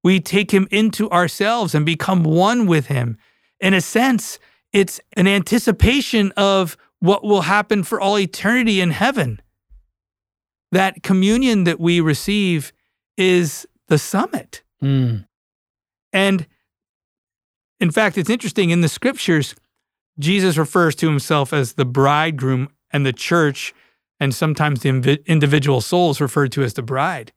We 0.03 0.19
take 0.19 0.51
him 0.51 0.67
into 0.72 1.10
ourselves 1.10 1.75
and 1.75 1.86
become 1.86 2.24
one 2.24 2.67
with 2.67 2.88
him. 2.88 3.17
In 3.60 3.74
a 3.74 3.81
sense, 3.81 4.39
it's 4.72 5.00
an 5.13 5.27
anticipation 5.27 6.31
of 6.34 6.77
what 7.05 7.24
will 7.24 7.41
happen 7.41 7.83
for 7.83 8.00
all 8.01 8.17
eternity 8.17 8.81
in 8.81 8.91
heaven. 8.91 9.41
That 10.71 11.03
communion 11.03 11.63
that 11.65 11.79
we 11.79 12.01
receive 12.01 12.74
is 13.17 13.67
the 13.88 13.97
summit. 13.97 14.63
Mm. 14.81 15.25
And 16.12 16.47
in 17.79 17.91
fact, 17.91 18.17
it's 18.17 18.29
interesting 18.29 18.71
in 18.71 18.81
the 18.81 18.89
scriptures, 18.89 19.55
Jesus 20.17 20.57
refers 20.57 20.95
to 20.95 21.07
himself 21.07 21.53
as 21.53 21.74
the 21.74 21.85
bridegroom 21.85 22.69
and 22.91 23.05
the 23.05 23.13
church, 23.13 23.74
and 24.19 24.33
sometimes 24.33 24.81
the 24.81 24.89
invi- 24.89 25.25
individual 25.25 25.81
soul 25.81 26.12
is 26.12 26.21
referred 26.21 26.51
to 26.53 26.63
as 26.63 26.74
the 26.74 26.81
bride. 26.81 27.33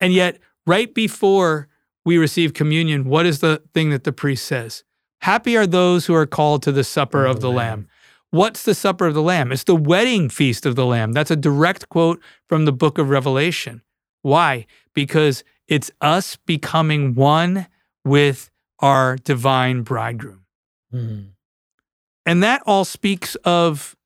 And 0.00 0.12
yet, 0.12 0.38
right 0.66 0.92
before 0.94 1.68
we 2.04 2.16
receive 2.18 2.54
communion, 2.54 3.04
what 3.04 3.26
is 3.26 3.40
the 3.40 3.62
thing 3.74 3.90
that 3.90 4.04
the 4.04 4.12
priest 4.12 4.46
says? 4.46 4.84
Happy 5.20 5.56
are 5.56 5.66
those 5.66 6.06
who 6.06 6.14
are 6.14 6.26
called 6.26 6.62
to 6.62 6.72
the 6.72 6.84
supper 6.84 7.26
of 7.26 7.40
the 7.40 7.50
Lamb. 7.50 7.88
What's 8.30 8.64
the 8.64 8.74
supper 8.74 9.06
of 9.06 9.14
the 9.14 9.22
Lamb? 9.22 9.52
It's 9.52 9.64
the 9.64 9.74
wedding 9.74 10.28
feast 10.28 10.66
of 10.66 10.76
the 10.76 10.84
Lamb. 10.84 11.12
That's 11.12 11.30
a 11.30 11.36
direct 11.36 11.88
quote 11.88 12.20
from 12.46 12.66
the 12.66 12.72
book 12.72 12.98
of 12.98 13.08
Revelation. 13.08 13.82
Why? 14.22 14.66
Because 14.94 15.44
it's 15.66 15.90
us 16.00 16.36
becoming 16.36 17.14
one 17.14 17.68
with 18.04 18.50
our 18.80 19.16
divine 19.16 19.82
bridegroom. 19.82 20.44
Mm. 20.92 21.28
And 22.26 22.42
that 22.42 22.62
all 22.66 22.84
speaks 22.84 23.34
of 23.36 23.96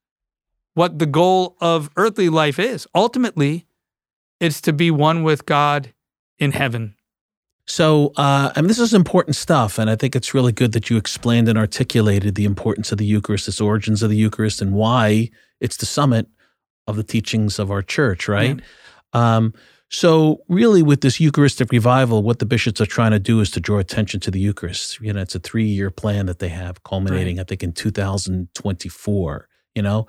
what 0.73 0.99
the 0.99 1.05
goal 1.05 1.57
of 1.59 1.89
earthly 1.97 2.29
life 2.29 2.59
is. 2.59 2.87
Ultimately, 2.95 3.65
it's 4.39 4.61
to 4.61 4.73
be 4.73 4.89
one 4.89 5.23
with 5.23 5.45
God 5.45 5.93
in 6.39 6.51
heaven. 6.51 6.95
So, 7.65 8.07
uh, 8.17 8.51
I 8.55 8.61
mean, 8.61 8.67
this 8.67 8.79
is 8.79 8.93
important 8.93 9.37
stuff, 9.37 9.79
and 9.79 9.89
I 9.89 9.95
think 9.95 10.15
it's 10.15 10.33
really 10.33 10.51
good 10.51 10.73
that 10.73 10.89
you 10.89 10.97
explained 10.97 11.47
and 11.47 11.57
articulated 11.57 12.35
the 12.35 12.43
importance 12.43 12.91
of 12.91 12.97
the 12.97 13.05
Eucharist, 13.05 13.47
its 13.47 13.61
origins 13.61 14.03
of 14.03 14.09
the 14.09 14.17
Eucharist, 14.17 14.61
and 14.61 14.73
why 14.73 15.29
it's 15.61 15.77
the 15.77 15.85
summit 15.85 16.27
of 16.87 16.97
the 16.97 17.03
teachings 17.03 17.59
of 17.59 17.71
our 17.71 17.81
church, 17.81 18.27
right? 18.27 18.59
Um, 19.13 19.53
so, 19.89 20.41
really, 20.49 20.81
with 20.81 21.01
this 21.01 21.19
Eucharistic 21.19 21.71
revival, 21.71 22.23
what 22.23 22.39
the 22.39 22.45
bishops 22.45 22.81
are 22.81 22.85
trying 22.85 23.11
to 23.11 23.19
do 23.19 23.39
is 23.39 23.51
to 23.51 23.59
draw 23.61 23.77
attention 23.77 24.19
to 24.21 24.31
the 24.31 24.39
Eucharist. 24.39 24.99
You 24.99 25.13
know, 25.13 25.21
it's 25.21 25.35
a 25.35 25.39
three-year 25.39 25.91
plan 25.91 26.25
that 26.25 26.39
they 26.39 26.49
have, 26.49 26.83
culminating, 26.83 27.39
I 27.39 27.43
think, 27.43 27.63
in 27.63 27.71
2024. 27.73 29.47
You 29.75 29.81
know, 29.81 30.07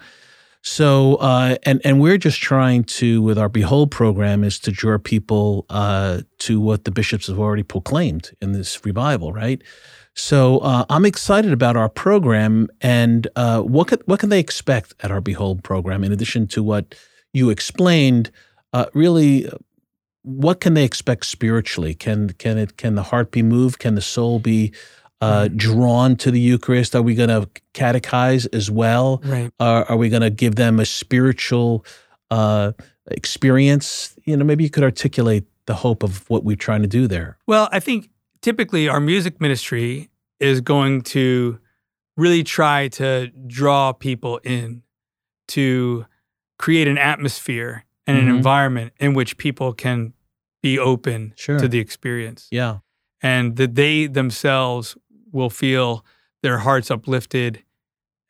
so 0.64 1.16
uh, 1.16 1.56
and 1.64 1.82
and 1.84 2.00
we're 2.00 2.16
just 2.16 2.40
trying 2.40 2.84
to, 2.84 3.20
with 3.20 3.36
our 3.36 3.50
Behold 3.50 3.90
program, 3.90 4.42
is 4.42 4.58
to 4.60 4.72
draw 4.72 4.96
people 4.96 5.66
uh, 5.68 6.22
to 6.38 6.58
what 6.58 6.84
the 6.84 6.90
bishops 6.90 7.26
have 7.26 7.38
already 7.38 7.62
proclaimed 7.62 8.30
in 8.40 8.52
this 8.52 8.82
revival, 8.82 9.30
right? 9.30 9.60
So 10.14 10.58
uh, 10.58 10.86
I'm 10.88 11.04
excited 11.04 11.52
about 11.52 11.76
our 11.76 11.90
program, 11.90 12.68
and 12.80 13.28
uh, 13.36 13.60
what 13.60 13.88
can, 13.88 13.98
what 14.06 14.20
can 14.20 14.30
they 14.30 14.40
expect 14.40 14.94
at 15.00 15.10
our 15.10 15.20
Behold 15.20 15.62
program? 15.62 16.02
In 16.02 16.12
addition 16.12 16.46
to 16.48 16.62
what 16.62 16.94
you 17.34 17.50
explained, 17.50 18.30
uh, 18.72 18.86
really, 18.94 19.50
what 20.22 20.60
can 20.60 20.72
they 20.72 20.84
expect 20.84 21.26
spiritually? 21.26 21.92
Can 21.94 22.30
can 22.30 22.56
it 22.56 22.78
can 22.78 22.94
the 22.94 23.02
heart 23.02 23.30
be 23.32 23.42
moved? 23.42 23.80
Can 23.80 23.96
the 23.96 24.00
soul 24.00 24.38
be 24.38 24.72
uh, 25.24 25.48
drawn 25.48 26.16
to 26.16 26.30
the 26.30 26.40
Eucharist? 26.40 26.94
Are 26.94 27.02
we 27.02 27.14
going 27.14 27.28
to 27.30 27.48
catechize 27.72 28.46
as 28.52 28.70
well? 28.70 29.20
Right. 29.24 29.50
Are, 29.60 29.84
are 29.90 29.96
we 29.96 30.08
going 30.08 30.22
to 30.22 30.30
give 30.30 30.54
them 30.56 30.80
a 30.80 30.84
spiritual 30.86 31.84
uh, 32.30 32.72
experience? 33.28 34.16
You 34.24 34.36
know, 34.36 34.44
maybe 34.44 34.64
you 34.64 34.70
could 34.70 34.84
articulate 34.84 35.44
the 35.66 35.74
hope 35.74 36.02
of 36.02 36.28
what 36.28 36.44
we're 36.44 36.56
trying 36.56 36.82
to 36.82 36.88
do 36.88 37.06
there. 37.06 37.38
Well, 37.46 37.68
I 37.72 37.80
think 37.80 38.10
typically 38.42 38.88
our 38.88 39.00
music 39.00 39.40
ministry 39.40 40.10
is 40.40 40.60
going 40.60 41.02
to 41.02 41.58
really 42.16 42.44
try 42.44 42.88
to 42.88 43.28
draw 43.46 43.92
people 43.92 44.38
in 44.44 44.82
to 45.48 46.06
create 46.58 46.86
an 46.86 46.98
atmosphere 46.98 47.84
and 48.06 48.18
an 48.18 48.26
Mhm. 48.26 48.36
environment 48.36 48.92
in 49.00 49.14
which 49.14 49.36
people 49.38 49.72
can 49.72 50.12
be 50.62 50.78
open 50.78 51.32
Sure. 51.36 51.58
to 51.58 51.66
the 51.68 51.78
experience 51.78 52.46
Yeah. 52.50 52.78
and 53.22 53.56
that 53.56 53.74
they 53.74 54.06
themselves 54.06 54.96
will 55.34 55.50
feel 55.50 56.04
their 56.42 56.58
hearts 56.58 56.90
uplifted 56.90 57.62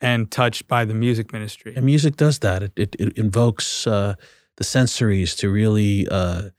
and 0.00 0.30
touched 0.30 0.66
by 0.66 0.84
the 0.84 0.94
music 0.94 1.32
ministry. 1.32 1.74
And 1.76 1.84
music 1.86 2.16
does 2.16 2.40
that. 2.40 2.62
It, 2.62 2.72
it, 2.76 2.96
it 2.98 3.18
invokes 3.18 3.86
uh, 3.86 4.14
the 4.56 4.64
sensories 4.64 5.36
to 5.38 5.48
really 5.50 6.08
uh, 6.08 6.50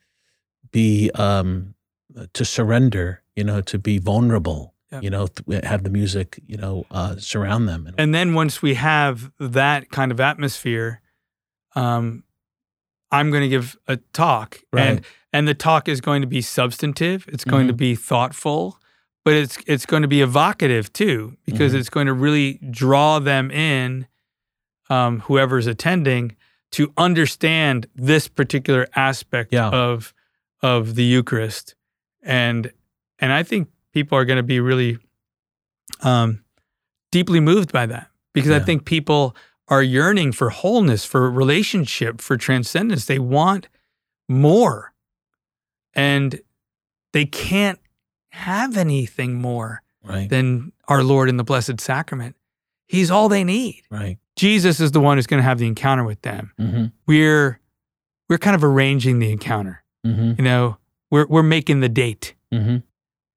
be, 0.71 1.11
um, 1.15 1.75
to 2.33 2.45
surrender, 2.45 3.21
you 3.35 3.43
know, 3.43 3.61
to 3.61 3.77
be 3.79 3.97
vulnerable, 3.97 4.73
Yeah. 4.91 5.01
you 5.01 5.09
know, 5.09 5.27
th- 5.27 5.63
have 5.65 5.83
the 5.83 5.89
music, 5.89 6.39
you 6.47 6.57
know, 6.57 6.85
uh, 6.91 7.15
surround 7.17 7.67
them. 7.67 7.89
And 7.97 8.13
then 8.13 8.33
once 8.33 8.61
we 8.61 8.75
have 8.75 9.31
that 9.39 9.89
kind 9.91 10.11
of 10.11 10.19
atmosphere, 10.19 11.01
um, 11.75 12.23
I'm 13.11 13.29
going 13.31 13.43
to 13.43 13.49
give 13.49 13.77
a 13.87 13.97
talk, 14.13 14.59
and 14.73 14.99
Right. 14.99 15.05
and 15.31 15.47
the 15.47 15.53
talk 15.53 15.87
is 15.87 16.01
going 16.01 16.21
to 16.21 16.27
be 16.27 16.41
substantive. 16.41 17.25
It's 17.27 17.43
going 17.45 17.67
to 17.67 17.73
Mhm. 17.73 17.77
be 17.77 17.95
thoughtful, 17.95 18.79
but 19.25 19.33
it's 19.33 19.57
it's 19.67 19.85
going 19.85 20.03
to 20.03 20.07
be 20.07 20.21
evocative 20.21 20.93
too, 20.93 21.35
because 21.45 21.73
Mhm. 21.73 21.79
it's 21.79 21.89
going 21.89 22.07
to 22.07 22.13
really 22.13 22.59
draw 22.69 23.19
them 23.19 23.51
in, 23.51 24.07
um, 24.89 25.19
whoever's 25.21 25.67
attending, 25.67 26.35
to 26.71 26.93
understand 26.97 27.87
this 27.95 28.27
particular 28.29 28.87
aspect 28.95 29.51
Yeah. 29.53 29.67
of 29.69 30.13
of 30.61 30.95
the 30.95 31.03
Eucharist, 31.03 31.75
and 32.23 32.71
and 33.19 33.33
I 33.33 33.43
think 33.43 33.67
people 33.93 34.17
are 34.17 34.25
going 34.25 34.37
to 34.37 34.43
be 34.43 34.59
really 34.61 34.97
um, 36.01 36.43
deeply 37.11 37.39
moved 37.39 37.71
by 37.71 37.85
that 37.85 38.09
because 38.33 38.51
I 38.51 38.59
think 38.59 38.85
people 38.85 39.35
are 39.69 39.81
yearning 39.83 40.31
for 40.33 40.49
wholeness, 40.49 41.05
for 41.05 41.31
relationship, 41.31 42.19
for 42.21 42.35
transcendence. 42.37 43.05
They 43.05 43.19
want 43.19 43.67
more. 44.27 44.93
And 45.93 46.41
they 47.13 47.25
can't 47.25 47.79
have 48.35 48.77
anything 48.77 49.35
more 49.35 49.81
right. 50.03 50.29
than 50.29 50.71
our 50.87 51.03
Lord 51.03 51.29
in 51.29 51.37
the 51.37 51.43
Blessed 51.43 51.79
Sacrament. 51.79 52.35
He's 52.87 53.09
all 53.09 53.29
they 53.29 53.43
need. 53.43 53.83
right. 53.89 54.17
Jesus 54.35 54.81
is 54.81 54.91
the 54.91 54.99
one 54.99 55.17
who's 55.17 55.27
going 55.27 55.39
to 55.39 55.47
have 55.47 55.59
the 55.59 55.65
encounter 55.65 56.03
with 56.03 56.21
them. 56.21 56.51
Mm-hmm. 56.59 56.85
We're 57.07 57.59
we're 58.27 58.37
kind 58.37 58.55
of 58.55 58.65
arranging 58.65 59.19
the 59.19 59.31
encounter. 59.31 59.83
Mm-hmm. 60.05 60.33
You 60.37 60.43
know, 60.43 60.77
we're 61.09 61.25
we're 61.27 61.43
making 61.43 61.79
the 61.79 61.89
date. 61.89 62.35
Mm-hmm. 62.53 62.77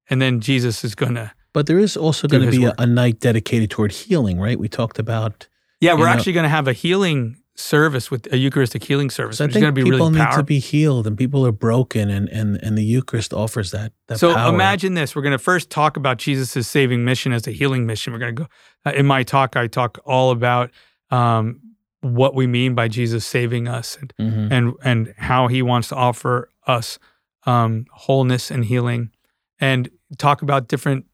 And 0.09 0.21
then 0.21 0.41
Jesus 0.41 0.83
is 0.83 0.95
going 0.95 1.15
to 1.15 1.31
But 1.53 1.67
there 1.67 1.79
is 1.79 1.95
also 1.95 2.27
going 2.27 2.43
to 2.43 2.51
be 2.51 2.65
a, 2.65 2.73
a 2.77 2.85
night 2.85 3.21
dedicated 3.21 3.69
toward 3.69 3.91
healing, 3.93 4.39
right? 4.39 4.59
We 4.59 4.67
talked 4.67 4.99
about. 4.99 5.47
Yeah, 5.79 5.93
we're 5.93 6.05
know- 6.05 6.11
actually 6.11 6.33
going 6.33 6.43
to 6.43 6.49
have 6.49 6.67
a 6.67 6.73
healing 6.73 7.37
service 7.59 8.09
with 8.09 8.31
a 8.31 8.37
Eucharistic 8.37 8.83
healing 8.83 9.09
service, 9.09 9.37
So 9.37 9.45
I 9.45 9.47
think 9.47 9.61
going 9.61 9.65
to 9.65 9.71
be 9.73 9.83
people 9.83 10.07
really 10.07 10.19
need 10.19 10.31
to 10.35 10.43
be 10.43 10.59
healed, 10.59 11.05
and 11.07 11.17
people 11.17 11.45
are 11.45 11.51
broken, 11.51 12.09
and 12.09 12.29
and 12.29 12.57
and 12.63 12.77
the 12.77 12.83
Eucharist 12.83 13.33
offers 13.33 13.71
that. 13.71 13.91
that 14.07 14.17
so 14.19 14.33
power. 14.33 14.53
imagine 14.53 14.93
this: 14.93 15.15
we're 15.15 15.21
going 15.21 15.37
to 15.37 15.43
first 15.43 15.69
talk 15.69 15.97
about 15.97 16.17
Jesus' 16.17 16.67
saving 16.67 17.03
mission 17.03 17.33
as 17.33 17.47
a 17.47 17.51
healing 17.51 17.85
mission. 17.85 18.13
We're 18.13 18.19
going 18.19 18.35
to 18.35 18.41
go 18.43 18.47
uh, 18.85 18.91
in 18.95 19.05
my 19.05 19.23
talk. 19.23 19.55
I 19.55 19.67
talk 19.67 19.99
all 20.05 20.31
about 20.31 20.71
um, 21.11 21.59
what 22.01 22.33
we 22.33 22.47
mean 22.47 22.75
by 22.75 22.87
Jesus 22.87 23.25
saving 23.25 23.67
us, 23.67 23.97
and 23.99 24.13
Mhm. 24.19 24.51
and 24.51 24.73
and 24.83 25.13
how 25.17 25.47
He 25.47 25.61
wants 25.61 25.89
to 25.89 25.95
offer 25.95 26.49
us 26.65 26.97
um, 27.45 27.85
wholeness 27.91 28.51
and 28.51 28.65
healing, 28.65 29.11
and 29.59 29.89
talk 30.17 30.41
about 30.41 30.67
different 30.69 31.05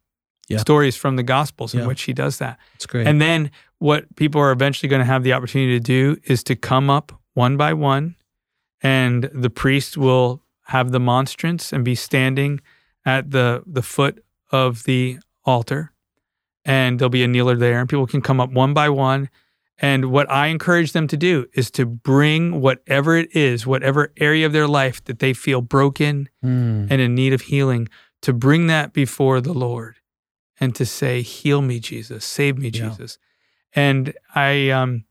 Yeah. 0.47 0.59
stories 0.59 0.95
from 0.95 1.15
the 1.15 1.23
Gospels 1.23 1.73
in 1.73 1.79
Yeah. 1.79 1.87
which 1.87 2.03
He 2.03 2.13
does 2.13 2.37
that. 2.37 2.57
It's 2.75 2.85
great. 2.85 3.07
And 3.07 3.19
then 3.19 3.49
what 3.79 4.15
people 4.15 4.39
are 4.41 4.51
eventually 4.51 4.89
going 4.89 4.99
to 5.01 5.05
have 5.05 5.23
the 5.23 5.33
opportunity 5.33 5.73
to 5.77 5.83
do 5.83 6.17
is 6.25 6.43
to 6.43 6.55
come 6.55 6.89
up 6.89 7.11
one 7.33 7.57
by 7.57 7.73
one, 7.73 8.15
and 8.81 9.29
the 9.33 9.49
priest 9.49 9.97
will 9.97 10.41
have 10.67 10.91
the 10.91 10.99
monstrance 10.99 11.71
and 11.73 11.83
be 11.85 11.95
standing 11.95 12.59
at 13.05 13.31
the 13.31 13.63
the 13.67 13.81
foot 13.83 14.23
of 14.51 14.83
the 14.83 15.17
altar, 15.43 15.91
and 16.63 16.97
there'll 16.99 17.09
be 17.09 17.23
a 17.23 17.27
kneeler 17.27 17.55
there, 17.55 17.79
and 17.79 17.89
people 17.89 18.07
can 18.07 18.21
come 18.21 18.39
up 18.39 18.51
one 18.51 18.73
by 18.73 18.89
one. 18.89 19.29
And 19.77 20.05
what 20.05 20.31
I 20.31 20.47
encourage 20.47 20.93
them 20.93 21.05
to 21.07 21.17
do 21.17 21.47
is 21.53 21.69
to 21.71 21.85
bring 21.85 22.61
whatever 22.61 23.17
it 23.17 23.35
is, 23.35 23.67
whatever 23.67 24.13
area 24.15 24.45
of 24.45 24.53
their 24.53 24.67
life 24.69 25.03
that 25.03 25.19
they 25.19 25.33
feel 25.33 25.61
broken 25.61 26.29
Mm. 26.43 26.87
and 26.89 27.01
in 27.01 27.13
need 27.13 27.33
of 27.33 27.41
healing, 27.41 27.89
to 28.21 28.31
bring 28.31 28.67
that 28.67 28.93
before 28.93 29.41
the 29.41 29.51
Lord 29.53 29.97
and 30.61 30.73
to 30.75 30.85
say, 30.85 31.21
Heal 31.21 31.61
me, 31.61 31.81
Jesus, 31.81 32.23
save 32.23 32.57
me, 32.57 32.69
Yeah. 32.73 32.89
Jesus. 32.89 33.17
And 33.75 34.13
I, 34.33 34.69
um, 34.69 35.03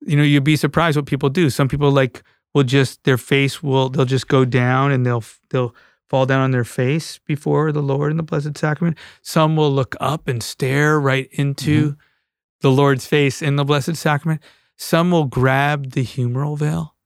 you 0.00 0.16
know, 0.16 0.22
you'd 0.22 0.44
be 0.44 0.56
surprised 0.56 0.96
what 0.96 1.06
people 1.06 1.28
do. 1.28 1.50
Some 1.50 1.68
people 1.68 1.90
like 1.90 2.22
will 2.54 2.64
just 2.64 3.04
their 3.04 3.18
face 3.18 3.62
will 3.62 3.90
they'll 3.90 4.04
just 4.04 4.26
go 4.28 4.44
down 4.44 4.90
and 4.90 5.04
they'll 5.06 5.22
they'll 5.50 5.74
fall 6.08 6.26
down 6.26 6.40
on 6.40 6.50
their 6.50 6.64
face 6.64 7.20
before 7.26 7.70
the 7.70 7.82
Lord 7.82 8.10
in 8.10 8.16
the 8.16 8.22
Blessed 8.24 8.58
Sacrament. 8.58 8.98
Some 9.22 9.54
will 9.54 9.70
look 9.70 9.94
up 10.00 10.26
and 10.26 10.42
stare 10.42 10.98
right 10.98 11.28
into 11.32 11.96
the 12.62 12.70
Lord's 12.70 13.06
face 13.06 13.40
in 13.42 13.56
the 13.56 13.64
Blessed 13.64 13.94
Sacrament. 13.96 14.42
Some 14.76 15.10
will 15.10 15.26
grab 15.26 15.92
the 15.92 16.04
humeral 16.04 16.58
veil 16.58 16.96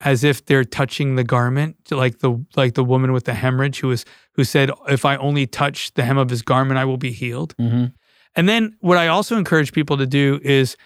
as 0.00 0.22
if 0.24 0.44
they're 0.44 0.64
touching 0.64 1.16
the 1.16 1.24
garment, 1.24 1.76
like 1.90 2.18
the 2.18 2.44
like 2.56 2.74
the 2.74 2.84
woman 2.84 3.12
with 3.12 3.24
the 3.24 3.34
hemorrhage 3.34 3.80
who 3.80 3.88
was 3.88 4.04
who 4.32 4.44
said, 4.44 4.70
"If 4.88 5.04
I 5.04 5.16
only 5.16 5.46
touch 5.46 5.94
the 5.94 6.04
hem 6.04 6.18
of 6.18 6.28
his 6.28 6.42
garment, 6.42 6.78
I 6.78 6.84
will 6.84 6.98
be 6.98 7.12
healed." 7.12 7.54
Mhm. 7.56 7.94
And 8.36 8.48
then 8.48 8.76
what 8.80 8.98
I 8.98 9.08
also 9.08 9.36
encourage 9.36 9.72
people 9.72 9.96
to 9.98 10.06
do 10.06 10.40
is 10.42 10.76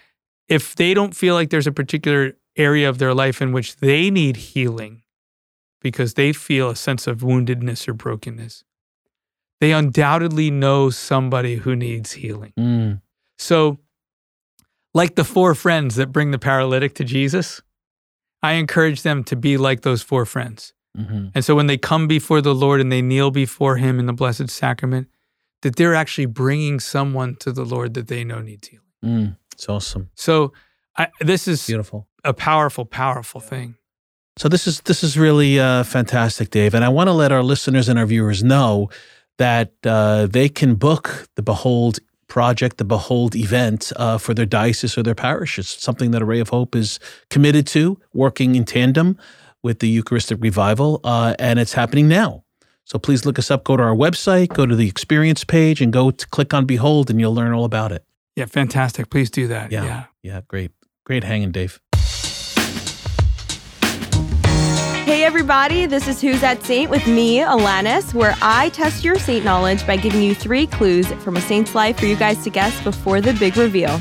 if 0.48 0.76
they 0.76 0.94
don't 0.94 1.16
feel 1.16 1.34
like 1.34 1.50
there's 1.50 1.66
a 1.66 1.72
particular 1.72 2.32
area 2.56 2.88
of 2.88 2.98
their 2.98 3.14
life 3.14 3.40
in 3.40 3.52
which 3.52 3.76
they 3.76 4.11
need 4.11 4.37
healing 4.37 5.02
because 5.80 6.14
they 6.14 6.32
feel 6.32 6.70
a 6.70 6.76
sense 6.76 7.06
of 7.06 7.18
woundedness 7.20 7.87
or 7.88 7.94
brokenness, 7.94 8.64
they 9.61 9.72
undoubtedly 9.72 10.50
know 10.50 10.90
somebody 10.90 11.56
who 11.56 11.74
needs 11.74 12.12
healing. 12.12 12.52
Mm. 12.58 13.00
So, 13.38 13.78
like 14.94 15.14
the 15.14 15.24
four 15.24 15.54
friends 15.54 15.96
that 15.96 16.12
bring 16.12 16.30
the 16.30 16.38
paralytic 16.38 16.94
to 16.94 17.04
Jesus, 17.04 17.62
I 18.42 18.52
encourage 18.52 19.02
them 19.02 19.22
to 19.24 19.37
be 19.37 19.56
like 19.56 19.82
those 19.82 20.02
four 20.02 20.24
friends. 20.24 20.72
Mhm. 20.96 21.30
And 21.34 21.44
so 21.44 21.54
when 21.54 21.66
they 21.66 21.76
come 21.76 22.08
before 22.08 22.40
the 22.40 22.54
Lord 22.54 22.80
and 22.80 22.90
they 22.90 23.02
kneel 23.02 23.30
before 23.30 23.76
Him 23.76 23.98
in 23.98 24.06
the 24.06 24.12
Blessed 24.12 24.48
Sacrament, 24.50 25.08
that 25.62 25.77
they're 25.77 25.94
actually 25.94 26.27
bringing 26.27 26.81
someone 26.81 27.37
to 27.37 27.53
the 27.53 27.64
Lord 27.64 27.94
that 27.94 28.09
they 28.09 28.25
know 28.25 28.40
needs 28.40 28.68
healing. 28.68 28.85
Mm. 29.05 29.37
It's 29.53 29.68
awesome. 29.68 30.11
So 30.14 30.53
I, 30.97 31.09
this 31.21 31.49
is 31.49 31.66
Beautiful. 31.66 32.07
a 32.25 32.33
powerful, 32.33 32.85
powerful 32.85 33.40
thing. 33.40 33.77
So 34.37 34.49
this 34.49 34.66
is 34.68 34.81
this 34.83 35.03
is 35.03 35.18
really 35.18 35.59
uh, 35.59 35.83
fantastic, 35.83 36.51
Dave. 36.51 36.75
And 36.75 36.85
I 36.85 36.88
want 36.88 37.09
to 37.09 37.12
let 37.12 37.33
our 37.33 37.42
listeners 37.42 37.88
and 37.88 37.99
our 37.99 38.07
viewers 38.07 38.44
know 38.44 38.88
that 39.38 39.73
uh, 39.85 40.27
they 40.27 40.49
can 40.49 40.77
book 40.77 41.29
the 41.35 41.42
Behold 41.42 41.99
project, 42.29 42.77
the 42.77 42.85
Behold 42.85 43.35
event 43.35 43.92
uh, 43.97 44.18
for 44.18 44.35
their 44.35 44.47
diocese 44.47 44.97
or 44.97 45.03
their 45.03 45.14
parish. 45.14 45.59
It's 45.59 45.83
something 45.83 46.12
that 46.12 46.23
Array 46.23 46.40
of 46.40 46.51
Hope 46.51 46.77
is 46.77 47.01
committed 47.31 47.66
to, 47.68 47.99
working 48.12 48.55
in 48.55 48.64
tandem 48.64 49.18
with 49.62 49.81
the 49.81 49.88
Eucharistic 49.88 50.38
Revival, 50.40 51.01
uh, 51.03 51.35
and 51.38 51.59
it's 51.59 51.73
happening 51.73 52.07
now. 52.07 52.44
So 52.88 52.98
please 52.98 53.27
look 53.27 53.38
us 53.38 53.51
up. 53.51 53.64
Go 53.64 53.77
to 53.77 53.83
our 53.83 53.94
website, 53.94 54.48
go 54.48 54.64
to 54.64 54.74
the 54.74 54.88
experience 54.88 55.44
page, 55.44 55.83
and 55.83 55.92
go 55.92 56.11
to 56.11 56.27
click 56.29 56.55
on 56.55 56.64
Behold, 56.64 57.11
and 57.11 57.20
you'll 57.20 57.35
learn 57.35 57.53
all 57.53 57.66
about 57.66 57.92
it. 57.92 58.03
Yeah, 58.35 58.46
fantastic. 58.46 59.11
Please 59.11 59.31
do 59.31 59.46
that. 59.48 59.70
Yeah. 59.70 59.85
yeah. 59.85 60.05
Yeah, 60.22 60.40
great, 60.48 60.70
great 61.05 61.22
hanging, 61.22 61.53
Dave. 61.53 61.81
Hey 65.05 65.24
everybody, 65.24 65.85
this 65.87 66.09
is 66.09 66.20
Who's 66.20 66.40
That 66.40 66.62
Saint 66.62 66.90
with 66.90 67.07
me, 67.07 67.38
Alanis, 67.40 68.14
where 68.14 68.35
I 68.40 68.70
test 68.70 69.05
your 69.05 69.16
saint 69.16 69.44
knowledge 69.44 69.87
by 69.87 69.96
giving 69.98 70.22
you 70.22 70.35
three 70.35 70.66
clues 70.66 71.07
from 71.22 71.37
a 71.37 71.40
saint's 71.42 71.74
life 71.74 71.98
for 71.98 72.07
you 72.07 72.16
guys 72.16 72.42
to 72.44 72.51
guess 72.51 72.83
before 72.83 73.20
the 73.20 73.35
big 73.35 73.57
reveal. 73.57 74.01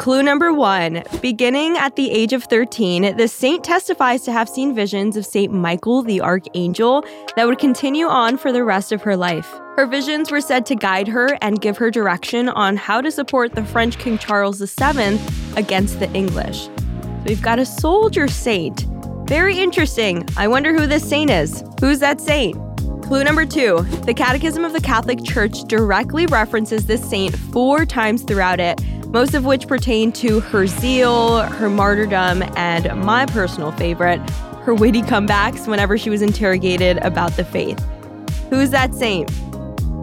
Clue 0.00 0.22
number 0.22 0.54
one 0.54 1.02
Beginning 1.20 1.76
at 1.76 1.94
the 1.94 2.10
age 2.10 2.32
of 2.32 2.44
13, 2.44 3.18
the 3.18 3.28
saint 3.28 3.62
testifies 3.62 4.22
to 4.22 4.32
have 4.32 4.48
seen 4.48 4.74
visions 4.74 5.14
of 5.14 5.26
Saint 5.26 5.52
Michael 5.52 6.02
the 6.02 6.22
Archangel 6.22 7.04
that 7.36 7.46
would 7.46 7.58
continue 7.58 8.06
on 8.06 8.38
for 8.38 8.50
the 8.50 8.64
rest 8.64 8.92
of 8.92 9.02
her 9.02 9.14
life. 9.14 9.46
Her 9.76 9.86
visions 9.86 10.32
were 10.32 10.40
said 10.40 10.64
to 10.66 10.74
guide 10.74 11.06
her 11.08 11.36
and 11.42 11.60
give 11.60 11.76
her 11.76 11.90
direction 11.90 12.48
on 12.48 12.78
how 12.78 13.02
to 13.02 13.10
support 13.10 13.54
the 13.54 13.62
French 13.62 13.98
King 13.98 14.16
Charles 14.16 14.58
VII 14.60 15.18
against 15.58 16.00
the 16.00 16.10
English. 16.14 16.64
So 16.64 17.24
we've 17.26 17.42
got 17.42 17.58
a 17.58 17.66
soldier 17.66 18.26
saint. 18.26 18.86
Very 19.28 19.58
interesting. 19.58 20.26
I 20.38 20.48
wonder 20.48 20.72
who 20.72 20.86
this 20.86 21.06
saint 21.06 21.30
is. 21.30 21.62
Who's 21.78 21.98
that 21.98 22.22
saint? 22.22 22.56
Clue 23.10 23.24
number 23.24 23.44
two 23.44 23.80
The 24.04 24.14
Catechism 24.14 24.64
of 24.64 24.72
the 24.72 24.80
Catholic 24.80 25.24
Church 25.24 25.64
directly 25.64 26.26
references 26.26 26.86
this 26.86 27.02
saint 27.02 27.36
four 27.36 27.84
times 27.84 28.22
throughout 28.22 28.60
it, 28.60 28.80
most 29.08 29.34
of 29.34 29.44
which 29.44 29.66
pertain 29.66 30.12
to 30.12 30.38
her 30.38 30.68
zeal, 30.68 31.42
her 31.42 31.68
martyrdom, 31.68 32.44
and 32.54 33.04
my 33.04 33.26
personal 33.26 33.72
favorite, 33.72 34.20
her 34.60 34.74
witty 34.74 35.02
comebacks 35.02 35.66
whenever 35.66 35.98
she 35.98 36.08
was 36.08 36.22
interrogated 36.22 36.98
about 36.98 37.32
the 37.32 37.42
faith. 37.42 37.84
Who's 38.48 38.70
that 38.70 38.94
saint? 38.94 39.28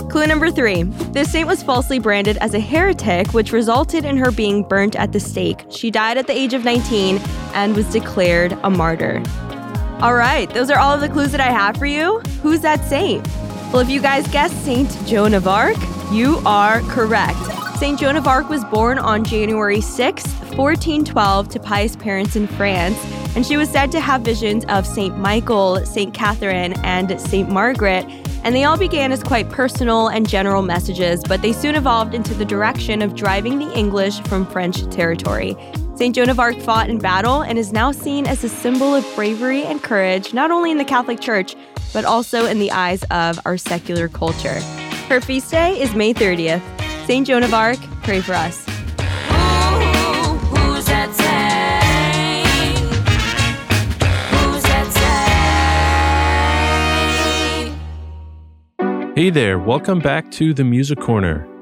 Clue 0.10 0.28
number 0.28 0.52
three 0.52 0.84
this 1.13 1.32
saint 1.32 1.48
was 1.48 1.63
falsely 1.63 2.00
branded 2.00 2.36
as 2.39 2.54
a 2.54 2.60
heretic, 2.60 3.34
which 3.34 3.54
resulted 3.54 4.04
in 4.04 4.17
her 4.17 4.32
being 4.32 4.63
burnt 4.63 4.98
at 4.98 5.13
the 5.13 5.20
stake. 5.22 5.63
She 5.70 5.89
died 5.91 6.17
at 6.17 6.28
the 6.28 6.34
age 6.34 6.54
of 6.54 6.65
19 6.65 7.20
and 7.54 7.74
was 7.74 7.86
declared 7.86 8.52
a 8.63 8.70
martyr. 8.70 9.24
All 10.00 10.14
right, 10.14 10.48
those 10.54 10.70
are 10.70 10.78
all 10.78 10.94
of 10.94 11.02
the 11.02 11.10
clues 11.10 11.32
that 11.32 11.42
I 11.42 11.50
have 11.50 11.76
for 11.76 11.88
you. 11.88 12.20
Who's 12.44 12.62
that 12.62 12.86
saint? 12.86 13.26
Well, 13.74 13.80
if 13.80 13.90
you 13.90 14.00
guys 14.00 14.28
guessed 14.28 14.64
Saint 14.64 14.96
Joan 15.08 15.34
of 15.34 15.48
Arc, 15.48 15.76
you 16.12 16.40
are 16.46 16.82
correct. 16.82 17.40
Saint 17.80 18.00
Joan 18.00 18.16
of 18.16 18.28
Arc 18.28 18.48
was 18.48 18.64
born 18.66 19.00
on 19.00 19.24
January 19.24 19.80
6th, 19.80 20.56
1412, 20.56 21.50
to 21.50 21.60
pious 21.60 21.96
parents 21.96 22.36
in 22.36 22.46
France, 22.46 22.96
and 23.36 23.44
she 23.44 23.58
was 23.58 23.70
said 23.70 23.92
to 23.92 24.00
have 24.00 24.22
visions 24.22 24.66
of 24.66 24.86
Saint 24.86 25.18
Michael, 25.18 25.84
Saint 25.84 26.14
Catherine, 26.14 26.74
and 26.84 27.20
Saint 27.20 27.50
Margaret. 27.50 28.06
And 28.44 28.56
they 28.56 28.66
all 28.66 28.78
began 28.78 29.12
as 29.12 29.24
quite 29.24 29.50
personal 29.50 30.10
and 30.10 30.30
general 30.30 30.62
messages, 30.62 31.24
but 31.28 31.42
they 31.42 31.54
soon 31.54 31.74
evolved 31.74 32.14
into 32.14 32.36
the 32.36 32.46
direction 32.46 33.02
of 33.02 33.16
driving 33.16 33.58
the 33.58 33.74
English 33.76 34.22
from 34.22 34.46
French 34.46 34.88
territory. 34.92 35.58
St. 35.98 36.16
Joan 36.16 36.30
of 36.30 36.40
Arc 36.40 36.60
fought 36.60 36.92
in 36.92 37.00
battle 37.00 37.42
and 37.42 37.58
is 37.58 37.74
now 37.74 37.92
seen 37.92 38.28
as 38.28 38.44
a 38.44 38.50
symbol 38.50 38.94
of 38.94 39.04
bravery 39.16 39.64
and 39.64 39.82
courage, 39.82 40.32
not 40.32 40.52
only 40.52 40.70
in 40.70 40.78
the 40.78 40.86
Catholic 40.86 41.20
Church, 41.20 41.56
but 41.92 42.06
also 42.06 42.46
in 42.46 42.60
the 42.60 42.70
eyes 42.72 43.04
of 43.10 43.40
our 43.46 43.58
secular 43.58 44.08
culture. 44.08 44.62
Her 45.10 45.20
feast 45.20 45.50
day 45.50 45.82
is 45.82 45.96
May 45.96 46.14
30th. 46.14 46.62
St. 47.08 47.26
Joan 47.26 47.42
of 47.42 47.52
Arc, 47.52 47.80
pray 48.04 48.22
for 48.22 48.34
us. 48.34 48.64
Hey 59.16 59.32
there, 59.32 59.58
welcome 59.58 59.98
back 59.98 60.30
to 60.34 60.54
the 60.54 60.64
Music 60.64 61.00
Corner. 61.00 61.57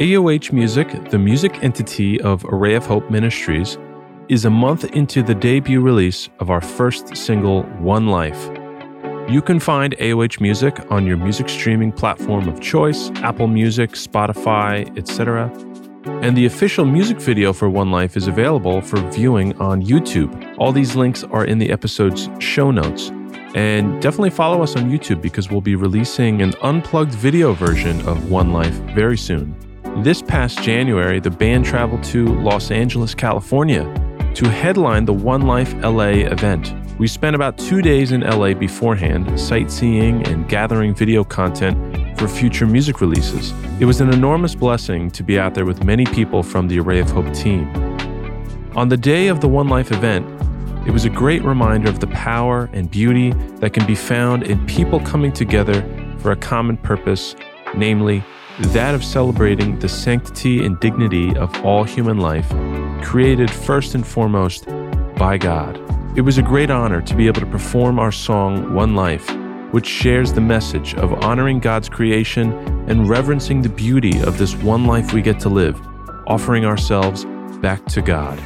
AOH 0.00 0.52
Music, 0.52 1.10
the 1.10 1.18
music 1.18 1.60
entity 1.64 2.20
of 2.20 2.44
Array 2.44 2.76
of 2.76 2.86
Hope 2.86 3.10
Ministries, 3.10 3.78
is 4.28 4.44
a 4.44 4.50
month 4.50 4.84
into 4.94 5.24
the 5.24 5.34
debut 5.34 5.80
release 5.80 6.28
of 6.38 6.50
our 6.50 6.60
first 6.60 7.16
single, 7.16 7.64
One 7.80 8.06
Life. 8.06 8.48
You 9.28 9.42
can 9.42 9.58
find 9.58 9.96
AOH 9.98 10.40
Music 10.40 10.88
on 10.92 11.04
your 11.04 11.16
music 11.16 11.48
streaming 11.48 11.90
platform 11.90 12.48
of 12.48 12.60
choice, 12.60 13.10
Apple 13.16 13.48
Music, 13.48 13.90
Spotify, 13.90 14.96
etc. 14.96 15.50
And 16.22 16.36
the 16.36 16.46
official 16.46 16.84
music 16.84 17.20
video 17.20 17.52
for 17.52 17.68
One 17.68 17.90
Life 17.90 18.16
is 18.16 18.28
available 18.28 18.80
for 18.80 19.00
viewing 19.10 19.56
on 19.58 19.82
YouTube. 19.82 20.54
All 20.58 20.70
these 20.70 20.94
links 20.94 21.24
are 21.24 21.44
in 21.44 21.58
the 21.58 21.72
episode's 21.72 22.28
show 22.38 22.70
notes. 22.70 23.10
And 23.56 24.00
definitely 24.00 24.30
follow 24.30 24.62
us 24.62 24.76
on 24.76 24.92
YouTube 24.92 25.20
because 25.20 25.50
we'll 25.50 25.60
be 25.60 25.74
releasing 25.74 26.40
an 26.40 26.54
unplugged 26.62 27.14
video 27.14 27.52
version 27.52 28.00
of 28.06 28.30
One 28.30 28.52
Life 28.52 28.74
very 28.94 29.18
soon. 29.18 29.56
This 30.02 30.22
past 30.22 30.62
January, 30.62 31.18
the 31.18 31.30
band 31.30 31.64
traveled 31.64 32.04
to 32.04 32.26
Los 32.26 32.70
Angeles, 32.70 33.16
California 33.16 33.82
to 34.36 34.48
headline 34.48 35.04
the 35.04 35.12
One 35.12 35.42
Life 35.42 35.74
LA 35.82 36.22
event. 36.30 36.72
We 37.00 37.08
spent 37.08 37.34
about 37.34 37.58
two 37.58 37.82
days 37.82 38.12
in 38.12 38.20
LA 38.20 38.54
beforehand, 38.54 39.38
sightseeing 39.38 40.24
and 40.28 40.48
gathering 40.48 40.94
video 40.94 41.24
content 41.24 42.16
for 42.16 42.28
future 42.28 42.64
music 42.64 43.00
releases. 43.00 43.52
It 43.80 43.86
was 43.86 44.00
an 44.00 44.12
enormous 44.12 44.54
blessing 44.54 45.10
to 45.10 45.24
be 45.24 45.36
out 45.36 45.54
there 45.54 45.66
with 45.66 45.82
many 45.82 46.06
people 46.06 46.44
from 46.44 46.68
the 46.68 46.78
Array 46.78 47.00
of 47.00 47.10
Hope 47.10 47.34
team. 47.34 47.68
On 48.76 48.88
the 48.88 48.96
day 48.96 49.26
of 49.26 49.40
the 49.40 49.48
One 49.48 49.66
Life 49.66 49.90
event, 49.90 50.24
it 50.86 50.92
was 50.92 51.06
a 51.06 51.10
great 51.10 51.42
reminder 51.42 51.90
of 51.90 51.98
the 51.98 52.06
power 52.06 52.70
and 52.72 52.88
beauty 52.88 53.32
that 53.56 53.72
can 53.72 53.84
be 53.84 53.96
found 53.96 54.44
in 54.44 54.64
people 54.66 55.00
coming 55.00 55.32
together 55.32 55.82
for 56.18 56.30
a 56.30 56.36
common 56.36 56.76
purpose, 56.76 57.34
namely, 57.74 58.22
that 58.58 58.94
of 58.94 59.04
celebrating 59.04 59.78
the 59.78 59.88
sanctity 59.88 60.64
and 60.64 60.78
dignity 60.80 61.36
of 61.36 61.64
all 61.64 61.84
human 61.84 62.18
life, 62.18 62.48
created 63.04 63.50
first 63.50 63.94
and 63.94 64.06
foremost 64.06 64.66
by 65.16 65.38
God. 65.38 65.76
It 66.16 66.22
was 66.22 66.38
a 66.38 66.42
great 66.42 66.70
honor 66.70 67.00
to 67.02 67.14
be 67.14 67.28
able 67.28 67.40
to 67.40 67.46
perform 67.46 67.98
our 67.98 68.10
song 68.10 68.74
One 68.74 68.96
Life, 68.96 69.30
which 69.70 69.86
shares 69.86 70.32
the 70.32 70.40
message 70.40 70.94
of 70.94 71.12
honoring 71.24 71.60
God's 71.60 71.88
creation 71.88 72.52
and 72.88 73.08
reverencing 73.08 73.62
the 73.62 73.68
beauty 73.68 74.20
of 74.22 74.38
this 74.38 74.56
one 74.56 74.86
life 74.86 75.12
we 75.12 75.22
get 75.22 75.38
to 75.40 75.48
live, 75.48 75.80
offering 76.26 76.64
ourselves 76.64 77.24
back 77.60 77.84
to 77.86 78.02
God. 78.02 78.40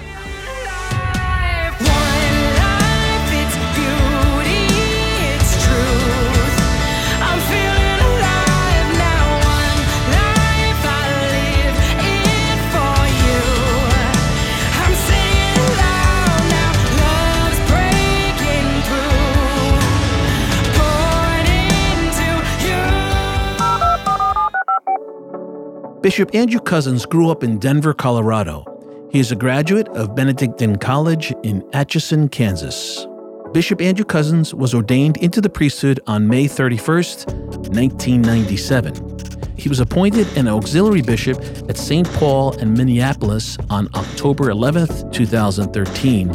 Bishop 26.02 26.34
Andrew 26.34 26.58
Cozzens 26.58 27.08
grew 27.08 27.30
up 27.30 27.44
in 27.44 27.60
Denver, 27.60 27.94
Colorado. 27.94 28.66
He 29.12 29.20
is 29.20 29.30
a 29.30 29.36
graduate 29.36 29.86
of 29.90 30.16
Benedictine 30.16 30.74
College 30.74 31.32
in 31.44 31.62
Atchison, 31.74 32.28
Kansas. 32.28 33.06
Bishop 33.52 33.80
Andrew 33.80 34.04
Cozzens 34.04 34.52
was 34.52 34.74
ordained 34.74 35.18
into 35.18 35.40
the 35.40 35.48
priesthood 35.48 36.00
on 36.08 36.26
May 36.26 36.46
31st, 36.46 37.32
1997. 37.68 39.56
He 39.56 39.68
was 39.68 39.78
appointed 39.78 40.26
an 40.36 40.48
auxiliary 40.48 41.02
bishop 41.02 41.38
at 41.68 41.76
St. 41.76 42.10
Paul 42.14 42.58
and 42.58 42.76
Minneapolis 42.76 43.56
on 43.70 43.88
October 43.94 44.46
11th, 44.46 45.12
2013, 45.12 46.30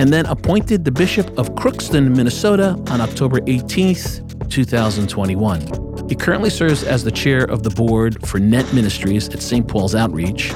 and 0.00 0.12
then 0.12 0.26
appointed 0.26 0.84
the 0.84 0.90
Bishop 0.90 1.38
of 1.38 1.50
Crookston, 1.50 2.16
Minnesota 2.16 2.70
on 2.88 3.00
October 3.00 3.38
18th, 3.42 4.50
2021. 4.50 5.81
He 6.12 6.16
currently 6.16 6.50
serves 6.50 6.84
as 6.84 7.02
the 7.02 7.10
chair 7.10 7.42
of 7.44 7.62
the 7.62 7.70
board 7.70 8.28
for 8.28 8.38
Net 8.38 8.70
Ministries 8.74 9.30
at 9.30 9.40
St. 9.40 9.66
Paul's 9.66 9.94
Outreach, 9.94 10.52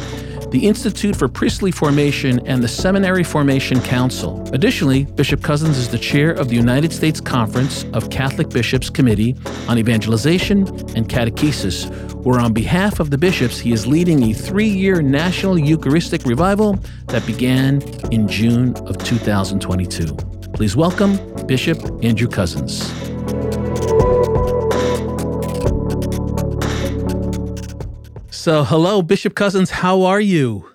the 0.51 0.67
Institute 0.67 1.17
for 1.17 1.29
Priestly 1.29 1.71
Formation, 1.71 2.47
and 2.47 2.63
the 2.63 2.69
Seminary 2.69 3.25
Formation 3.25 3.81
Council. 3.81 4.47
Additionally, 4.53 5.07
Bishop 5.07 5.41
Cozzens 5.41 5.79
is 5.79 5.89
the 5.89 5.97
chair 5.97 6.33
of 6.33 6.51
the 6.51 6.55
United 6.55 6.93
States 6.93 7.23
Conference 7.23 7.87
of 7.95 8.11
Catholic 8.11 8.51
Bishops 8.51 8.91
Committee 8.91 9.35
on 9.67 9.79
Evangelization 9.79 10.69
and 10.95 11.09
Catechesis, 11.09 11.91
where 12.23 12.39
on 12.39 12.53
behalf 12.53 13.01
of 13.01 13.09
the 13.09 13.17
bishops, 13.17 13.59
he 13.59 13.73
is 13.73 13.87
leading 13.87 14.25
a 14.25 14.35
three 14.35 14.69
year 14.69 15.01
national 15.01 15.59
Eucharistic 15.59 16.27
revival 16.27 16.79
that 17.07 17.25
began 17.25 17.81
in 18.13 18.29
June 18.29 18.77
of 18.87 18.99
2022. 18.99 20.15
Please 20.53 20.77
welcome 20.77 21.17
Bishop 21.47 21.79
Andrew 22.05 22.29
Cozzens. 22.29 23.16
So, 28.47 28.63
hello, 28.63 29.03
Bishop 29.03 29.35
Cozzens. 29.35 29.71
How 29.71 30.03
are 30.03 30.21
you? 30.21 30.71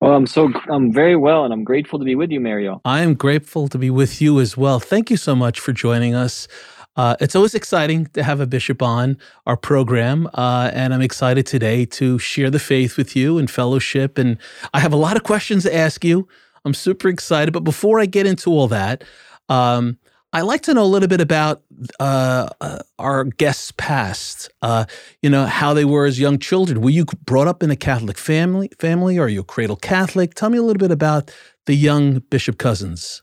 Well, 0.00 0.14
I'm 0.14 0.26
so 0.26 0.52
I'm 0.68 0.92
very 0.92 1.14
well, 1.14 1.44
and 1.44 1.54
I'm 1.54 1.62
grateful 1.62 2.00
to 2.00 2.04
be 2.04 2.16
with 2.16 2.32
you, 2.32 2.40
Mario. 2.40 2.80
I 2.84 3.02
am 3.02 3.14
grateful 3.14 3.68
to 3.68 3.78
be 3.78 3.90
with 3.90 4.20
you 4.20 4.40
as 4.40 4.56
well. 4.56 4.80
Thank 4.80 5.08
you 5.08 5.16
so 5.16 5.36
much 5.36 5.60
for 5.60 5.72
joining 5.72 6.16
us. 6.16 6.48
Uh, 6.96 7.14
it's 7.20 7.36
always 7.36 7.54
exciting 7.54 8.06
to 8.14 8.24
have 8.24 8.40
a 8.40 8.46
bishop 8.48 8.82
on 8.82 9.18
our 9.46 9.56
program, 9.56 10.28
uh, 10.34 10.72
and 10.74 10.92
I'm 10.92 11.00
excited 11.00 11.46
today 11.46 11.84
to 11.84 12.18
share 12.18 12.50
the 12.50 12.58
faith 12.58 12.96
with 12.96 13.14
you 13.14 13.38
and 13.38 13.48
fellowship. 13.48 14.18
And 14.18 14.36
I 14.74 14.80
have 14.80 14.92
a 14.92 14.96
lot 14.96 15.14
of 15.14 15.22
questions 15.22 15.62
to 15.62 15.72
ask 15.72 16.04
you. 16.04 16.26
I'm 16.64 16.74
super 16.74 17.06
excited. 17.06 17.52
But 17.52 17.62
before 17.62 18.00
I 18.00 18.06
get 18.06 18.26
into 18.26 18.50
all 18.50 18.66
that, 18.66 19.04
um, 19.48 19.96
I 20.32 20.42
like 20.42 20.62
to 20.62 20.74
know 20.74 20.84
a 20.84 20.86
little 20.86 21.08
bit 21.08 21.20
about 21.20 21.62
uh, 22.00 22.48
uh, 22.60 22.80
our 23.00 23.24
guests' 23.24 23.72
past. 23.76 24.50
Uh, 24.62 24.86
you 25.22 25.30
know 25.30 25.46
how 25.46 25.74
they 25.74 25.84
were 25.84 26.06
as 26.06 26.20
young 26.20 26.38
children. 26.38 26.82
Were 26.82 26.90
you 26.90 27.04
brought 27.26 27.48
up 27.48 27.64
in 27.64 27.70
a 27.72 27.76
Catholic 27.76 28.18
family? 28.18 28.70
Family? 28.78 29.18
Are 29.18 29.28
you 29.28 29.40
a 29.40 29.44
cradle 29.44 29.76
Catholic? 29.76 30.34
Tell 30.34 30.50
me 30.50 30.58
a 30.58 30.62
little 30.62 30.80
bit 30.80 30.92
about 30.92 31.32
the 31.66 31.74
young 31.74 32.20
Bishop 32.30 32.58
Cozzens. 32.58 33.22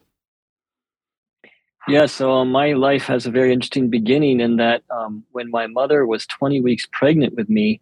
Yeah, 1.87 2.05
so 2.07 2.31
um, 2.31 2.51
my 2.51 2.73
life 2.73 3.05
has 3.07 3.25
a 3.25 3.31
very 3.31 3.53
interesting 3.53 3.89
beginning 3.89 4.39
in 4.41 4.57
that 4.57 4.83
um, 4.91 5.23
when 5.31 5.51
my 5.51 5.67
mother 5.67 6.05
was 6.05 6.27
20 6.27 6.61
weeks 6.61 6.87
pregnant 6.91 7.35
with 7.35 7.49
me, 7.49 7.81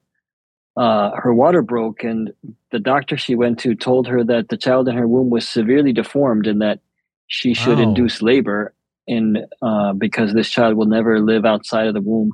uh, 0.77 1.11
her 1.17 1.33
water 1.33 1.61
broke, 1.61 2.03
and 2.03 2.31
the 2.71 2.79
doctor 2.79 3.17
she 3.17 3.35
went 3.35 3.59
to 3.59 3.75
told 3.75 4.07
her 4.07 4.23
that 4.23 4.49
the 4.49 4.57
child 4.57 4.87
in 4.87 4.95
her 4.95 5.07
womb 5.07 5.29
was 5.29 5.47
severely 5.47 5.93
deformed 5.93 6.47
and 6.47 6.61
that 6.61 6.79
she 7.27 7.53
should 7.53 7.79
Oh. 7.79 7.83
induce 7.83 8.21
labor 8.21 8.73
in 9.07 9.45
uh, 9.61 9.93
because 9.93 10.33
this 10.33 10.49
child 10.49 10.75
will 10.75 10.85
never 10.85 11.19
live 11.19 11.45
outside 11.45 11.87
of 11.87 11.93
the 11.93 12.01
womb. 12.01 12.33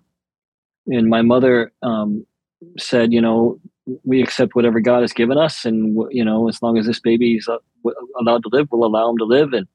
And 0.88 1.08
my 1.08 1.22
mother 1.22 1.72
um, 1.82 2.26
said, 2.78 3.14
you 3.14 3.22
know, 3.22 3.60
we 4.04 4.22
accept 4.22 4.56
whatever 4.56 4.80
God 4.80 5.02
has 5.02 5.14
given 5.14 5.38
us, 5.38 5.66
and 5.66 5.98
you 6.10 6.24
know, 6.24 6.48
as 6.48 6.62
long 6.62 6.78
as 6.78 6.86
this 6.86 7.00
baby 7.00 7.36
is 7.36 7.48
uh, 7.48 7.58
allowed 8.20 8.44
to 8.44 8.50
live, 8.52 8.68
we'll 8.72 8.88
allow 8.88 9.10
him 9.10 9.18
to 9.18 9.26
live. 9.26 9.54
And 9.54 9.68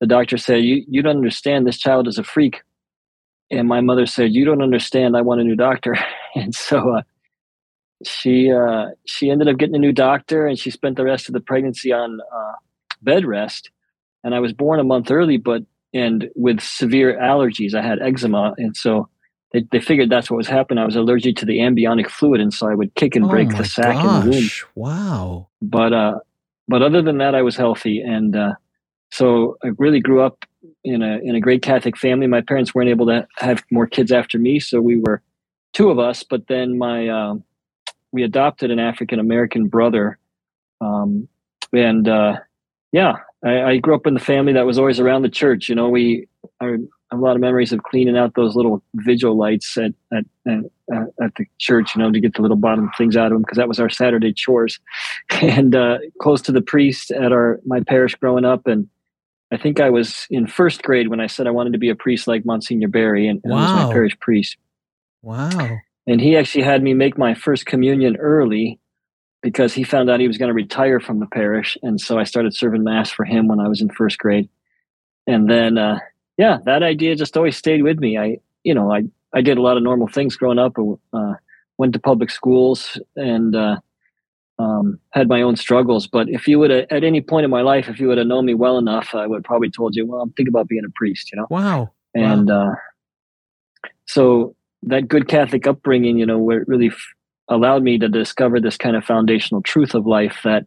the 0.00 0.06
doctor 0.06 0.38
said, 0.38 0.64
"You 0.64 0.84
you 0.88 1.02
don't 1.02 1.16
understand. 1.16 1.66
This 1.66 1.78
child 1.78 2.08
is 2.08 2.18
a 2.18 2.24
freak." 2.24 2.62
And 3.50 3.68
my 3.68 3.82
mother 3.82 4.06
said, 4.06 4.32
"You 4.32 4.44
don't 4.44 4.62
understand. 4.62 5.16
I 5.16 5.20
want 5.20 5.42
a 5.42 5.44
new 5.44 5.56
doctor." 5.56 5.96
and 6.34 6.54
so 6.54 6.96
uh, 6.96 7.02
she 8.04 8.50
uh, 8.50 8.86
she 9.06 9.30
ended 9.30 9.48
up 9.48 9.58
getting 9.58 9.76
a 9.76 9.78
new 9.78 9.92
doctor, 9.92 10.46
and 10.46 10.58
she 10.58 10.70
spent 10.70 10.96
the 10.96 11.04
rest 11.04 11.28
of 11.28 11.34
the 11.34 11.40
pregnancy 11.40 11.92
on 11.92 12.20
uh, 12.20 12.52
bed 13.02 13.24
rest. 13.26 13.70
And 14.24 14.34
I 14.34 14.40
was 14.40 14.52
born 14.52 14.80
a 14.80 14.84
month 14.84 15.10
early, 15.10 15.36
but 15.36 15.62
and 15.94 16.28
with 16.34 16.60
severe 16.60 17.18
allergies, 17.18 17.74
I 17.74 17.82
had 17.82 18.00
eczema, 18.00 18.54
and 18.58 18.76
so 18.76 19.08
they, 19.52 19.64
they 19.70 19.80
figured 19.80 20.10
that's 20.10 20.30
what 20.30 20.38
was 20.38 20.48
happening. 20.48 20.82
I 20.82 20.86
was 20.86 20.96
allergic 20.96 21.36
to 21.36 21.46
the 21.46 21.60
amniotic 21.60 22.08
fluid, 22.08 22.40
and 22.40 22.52
so 22.52 22.68
I 22.70 22.74
would 22.74 22.94
kick 22.94 23.16
and 23.16 23.28
break 23.28 23.48
oh 23.48 23.52
my 23.52 23.58
the 23.58 23.64
sac 23.64 23.96
in 23.96 24.30
the 24.30 24.36
womb! 24.36 24.48
Wow. 24.74 25.48
but 25.60 25.92
uh 25.92 26.14
but 26.68 26.82
other 26.82 27.02
than 27.02 27.18
that 27.18 27.34
i 27.34 27.42
was 27.42 27.56
healthy 27.56 28.00
and 28.00 28.36
uh 28.36 28.54
so 29.10 29.56
i 29.64 29.68
really 29.78 30.00
grew 30.00 30.22
up 30.22 30.44
in 30.84 31.02
a 31.02 31.18
in 31.18 31.34
a 31.34 31.40
great 31.40 31.62
catholic 31.62 31.96
family 31.96 32.26
my 32.26 32.40
parents 32.40 32.74
weren't 32.74 32.88
able 32.88 33.06
to 33.06 33.26
have 33.38 33.62
more 33.70 33.86
kids 33.86 34.12
after 34.12 34.38
me 34.38 34.58
so 34.60 34.80
we 34.80 34.98
were 34.98 35.22
two 35.72 35.90
of 35.90 35.98
us 35.98 36.22
but 36.22 36.46
then 36.48 36.78
my 36.78 37.08
um 37.08 37.44
we 38.12 38.22
adopted 38.22 38.70
an 38.70 38.78
african 38.78 39.18
american 39.18 39.66
brother 39.68 40.18
um 40.80 41.28
and 41.72 42.08
uh 42.08 42.36
yeah 42.92 43.16
I, 43.44 43.62
I 43.62 43.76
grew 43.78 43.94
up 43.94 44.06
in 44.06 44.14
the 44.14 44.20
family 44.20 44.52
that 44.52 44.66
was 44.66 44.78
always 44.78 45.00
around 45.00 45.22
the 45.22 45.28
church 45.28 45.68
you 45.68 45.74
know 45.74 45.88
we 45.88 46.28
I 46.60 46.66
have 46.66 47.20
a 47.20 47.24
lot 47.24 47.36
of 47.36 47.40
memories 47.40 47.72
of 47.72 47.82
cleaning 47.82 48.16
out 48.16 48.34
those 48.34 48.56
little 48.56 48.82
vigil 48.94 49.36
lights 49.36 49.76
at 49.76 49.92
at, 50.12 50.24
at, 50.46 50.64
at 51.22 51.34
the 51.36 51.44
church, 51.58 51.94
you 51.94 52.02
know, 52.02 52.10
to 52.10 52.20
get 52.20 52.34
the 52.34 52.42
little 52.42 52.56
bottom 52.56 52.90
things 52.96 53.16
out 53.16 53.26
of 53.26 53.32
them 53.32 53.42
because 53.42 53.58
that 53.58 53.68
was 53.68 53.78
our 53.78 53.90
Saturday 53.90 54.32
chores. 54.32 54.80
And 55.42 55.74
uh, 55.74 55.98
close 56.20 56.40
to 56.42 56.52
the 56.52 56.60
priest 56.60 57.10
at 57.10 57.32
our 57.32 57.58
my 57.66 57.80
parish 57.80 58.14
growing 58.14 58.44
up, 58.44 58.66
and 58.66 58.88
I 59.52 59.56
think 59.56 59.80
I 59.80 59.90
was 59.90 60.26
in 60.30 60.46
first 60.46 60.82
grade 60.82 61.08
when 61.08 61.20
I 61.20 61.26
said 61.26 61.48
I 61.48 61.50
wanted 61.50 61.72
to 61.72 61.78
be 61.78 61.88
a 61.88 61.96
priest 61.96 62.28
like 62.28 62.46
Monsignor 62.46 62.88
Barry, 62.88 63.26
and, 63.26 63.40
and 63.42 63.52
I 63.52 63.56
was 63.56 63.86
my 63.86 63.92
parish 63.92 64.16
priest. 64.20 64.56
Wow. 65.22 65.78
And 66.06 66.20
he 66.20 66.36
actually 66.36 66.62
had 66.62 66.82
me 66.82 66.94
make 66.94 67.18
my 67.18 67.34
first 67.34 67.66
communion 67.66 68.16
early 68.16 68.78
because 69.42 69.74
he 69.74 69.82
found 69.82 70.08
out 70.08 70.20
he 70.20 70.28
was 70.28 70.38
going 70.38 70.48
to 70.48 70.54
retire 70.54 71.00
from 71.00 71.20
the 71.20 71.26
parish, 71.26 71.76
and 71.82 72.00
so 72.00 72.18
I 72.18 72.24
started 72.24 72.54
serving 72.54 72.84
mass 72.84 73.10
for 73.10 73.24
him 73.24 73.48
when 73.48 73.60
I 73.60 73.68
was 73.68 73.80
in 73.80 73.90
first 73.90 74.18
grade. 74.18 74.48
And 75.26 75.50
then, 75.50 75.78
uh, 75.78 75.98
yeah, 76.36 76.58
that 76.64 76.82
idea 76.82 77.14
just 77.16 77.36
always 77.36 77.56
stayed 77.56 77.82
with 77.82 77.98
me. 77.98 78.18
I, 78.18 78.38
you 78.64 78.74
know, 78.74 78.92
I 78.92 79.04
I 79.34 79.40
did 79.40 79.58
a 79.58 79.62
lot 79.62 79.76
of 79.76 79.82
normal 79.82 80.08
things 80.08 80.36
growing 80.36 80.58
up. 80.58 80.76
Uh, 81.12 81.34
went 81.78 81.92
to 81.94 81.98
public 81.98 82.30
schools 82.30 83.00
and 83.16 83.56
uh, 83.56 83.76
um, 84.58 84.98
had 85.10 85.28
my 85.28 85.42
own 85.42 85.56
struggles. 85.56 86.06
But 86.06 86.28
if 86.28 86.46
you 86.46 86.58
would 86.58 86.70
have, 86.70 86.86
at 86.90 87.04
any 87.04 87.20
point 87.20 87.44
in 87.44 87.50
my 87.50 87.62
life, 87.62 87.88
if 87.88 87.98
you 87.98 88.08
would 88.08 88.18
have 88.18 88.26
known 88.26 88.44
me 88.46 88.54
well 88.54 88.78
enough, 88.78 89.14
I 89.14 89.26
would 89.26 89.38
have 89.38 89.44
probably 89.44 89.70
told 89.70 89.96
you, 89.96 90.06
well, 90.06 90.20
I'm 90.20 90.30
thinking 90.32 90.52
about 90.52 90.68
being 90.68 90.84
a 90.84 90.90
priest, 90.94 91.32
you 91.32 91.38
know. 91.38 91.46
Wow. 91.50 91.92
And 92.14 92.50
uh, 92.50 92.72
so 94.06 94.54
that 94.82 95.08
good 95.08 95.28
Catholic 95.28 95.66
upbringing, 95.66 96.18
you 96.18 96.26
know, 96.26 96.38
where 96.38 96.60
it 96.60 96.68
really 96.68 96.88
f- 96.88 97.14
allowed 97.52 97.82
me 97.82 97.98
to 97.98 98.08
discover 98.08 98.60
this 98.60 98.76
kind 98.76 98.96
of 98.96 99.04
foundational 99.04 99.62
truth 99.62 99.94
of 99.94 100.06
life 100.06 100.38
that. 100.44 100.66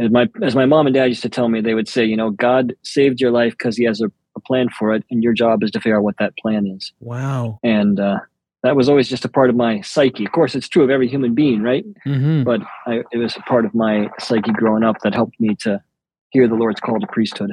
As 0.00 0.10
my 0.10 0.28
as 0.42 0.56
my 0.56 0.66
mom 0.66 0.86
and 0.88 0.94
dad 0.94 1.04
used 1.04 1.22
to 1.22 1.28
tell 1.28 1.48
me, 1.48 1.60
they 1.60 1.74
would 1.74 1.86
say, 1.86 2.04
you 2.04 2.16
know, 2.16 2.30
God 2.30 2.74
saved 2.82 3.20
your 3.20 3.30
life 3.30 3.52
because 3.56 3.76
He 3.76 3.84
has 3.84 4.00
a, 4.00 4.10
a 4.34 4.40
plan 4.40 4.68
for 4.76 4.92
it, 4.92 5.04
and 5.08 5.22
your 5.22 5.32
job 5.32 5.62
is 5.62 5.70
to 5.70 5.78
figure 5.80 5.96
out 5.96 6.02
what 6.02 6.16
that 6.18 6.36
plan 6.36 6.66
is 6.66 6.90
Wow. 6.98 7.60
and 7.62 8.00
uh, 8.00 8.18
that 8.64 8.74
was 8.74 8.88
always 8.88 9.08
just 9.08 9.24
a 9.24 9.28
part 9.28 9.50
of 9.50 9.56
my 9.56 9.82
psyche. 9.82 10.24
Of 10.24 10.32
course, 10.32 10.56
it's 10.56 10.68
true 10.68 10.82
of 10.82 10.90
every 10.90 11.06
human 11.06 11.32
being, 11.32 11.62
right? 11.62 11.84
hmm 12.02 12.42
But 12.42 12.62
I, 12.86 13.02
it 13.12 13.18
was 13.18 13.36
a 13.36 13.40
part 13.42 13.64
of 13.66 13.72
my 13.72 14.10
psyche 14.18 14.50
growing 14.50 14.82
up 14.82 14.96
that 15.04 15.14
helped 15.14 15.38
me 15.38 15.54
to 15.60 15.80
hear 16.30 16.48
the 16.48 16.56
Lord's 16.56 16.80
call 16.80 16.98
to 16.98 17.06
priesthood. 17.06 17.52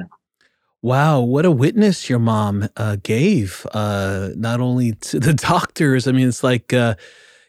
Wow, 0.80 1.20
what 1.20 1.44
a 1.44 1.50
witness 1.52 2.10
your 2.10 2.18
mom 2.18 2.68
uh, 2.76 2.96
gave, 3.04 3.64
uh, 3.72 4.30
not 4.34 4.58
only 4.58 4.94
to 4.94 5.20
the 5.20 5.34
doctors. 5.52 6.08
I 6.08 6.12
mean, 6.12 6.26
it's 6.26 6.42
like, 6.42 6.72
uh, 6.72 6.96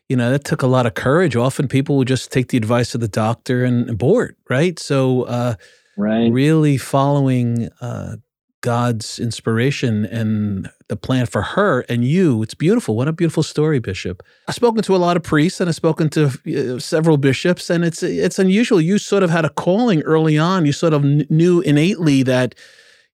you 0.10 0.16
know, 0.16 0.32
that 0.32 0.44
took 0.44 0.62
a 0.62 0.68
lot 0.68 0.86
of 0.86 0.94
courage. 0.94 1.36
Often 1.36 1.68
people 1.70 1.98
would 1.98 2.08
just 2.08 2.32
take 2.32 2.50
the 2.50 2.58
advice 2.58 2.94
of 2.94 3.02
the 3.02 3.08
doctor 3.08 3.64
and 3.64 3.90
abort, 3.90 4.38
right? 4.50 4.78
So, 4.80 5.24
uh, 5.24 5.56
Right? 5.96 6.32
really 6.32 6.78
following 6.78 7.70
uh, 7.80 8.16
God's 8.62 9.20
inspiration 9.20 10.06
and 10.06 10.70
the 10.88 10.96
plan 10.96 11.26
for 11.28 11.42
her 11.42 11.82
and 11.82 12.04
you. 12.04 12.42
It's 12.42 12.56
beautiful. 12.56 12.96
What 12.96 13.08
a 13.08 13.14
beautiful 13.14 13.44
story, 13.44 13.80
Bishop. 13.80 14.24
I've 14.48 14.56
spoken 14.56 14.82
to 14.84 14.96
a 14.96 14.98
lot 14.98 15.18
of 15.18 15.24
priests 15.24 15.60
and 15.60 15.70
I've 15.70 15.76
spoken 15.76 16.10
to 16.12 16.26
uh, 16.26 16.80
several 16.80 17.18
bishops, 17.18 17.70
and 17.70 17.84
it's 17.86 18.02
it's 18.02 18.40
unusual. 18.40 18.82
You 18.82 18.98
sort 18.98 19.22
of 19.22 19.30
had 19.30 19.46
a 19.46 19.50
calling 19.50 20.02
early 20.02 20.38
on. 20.38 20.66
You 20.66 20.72
sort 20.72 20.94
of 20.94 21.02
kn- 21.04 21.28
knew 21.30 21.62
innately 21.62 22.24
that 22.24 22.56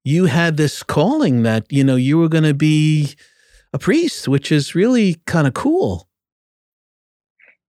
you 0.03 0.25
had 0.25 0.55
this 0.57 0.83
calling 0.83 1.43
that 1.43 1.65
you 1.69 1.83
know 1.83 1.95
you 1.95 2.17
were 2.17 2.29
going 2.29 2.45
to 2.45 2.53
be 2.53 3.15
a 3.73 3.79
priest, 3.79 4.27
which 4.27 4.51
is 4.51 4.73
really 4.75 5.15
kind 5.25 5.47
of 5.47 5.53
cool. 5.53 6.07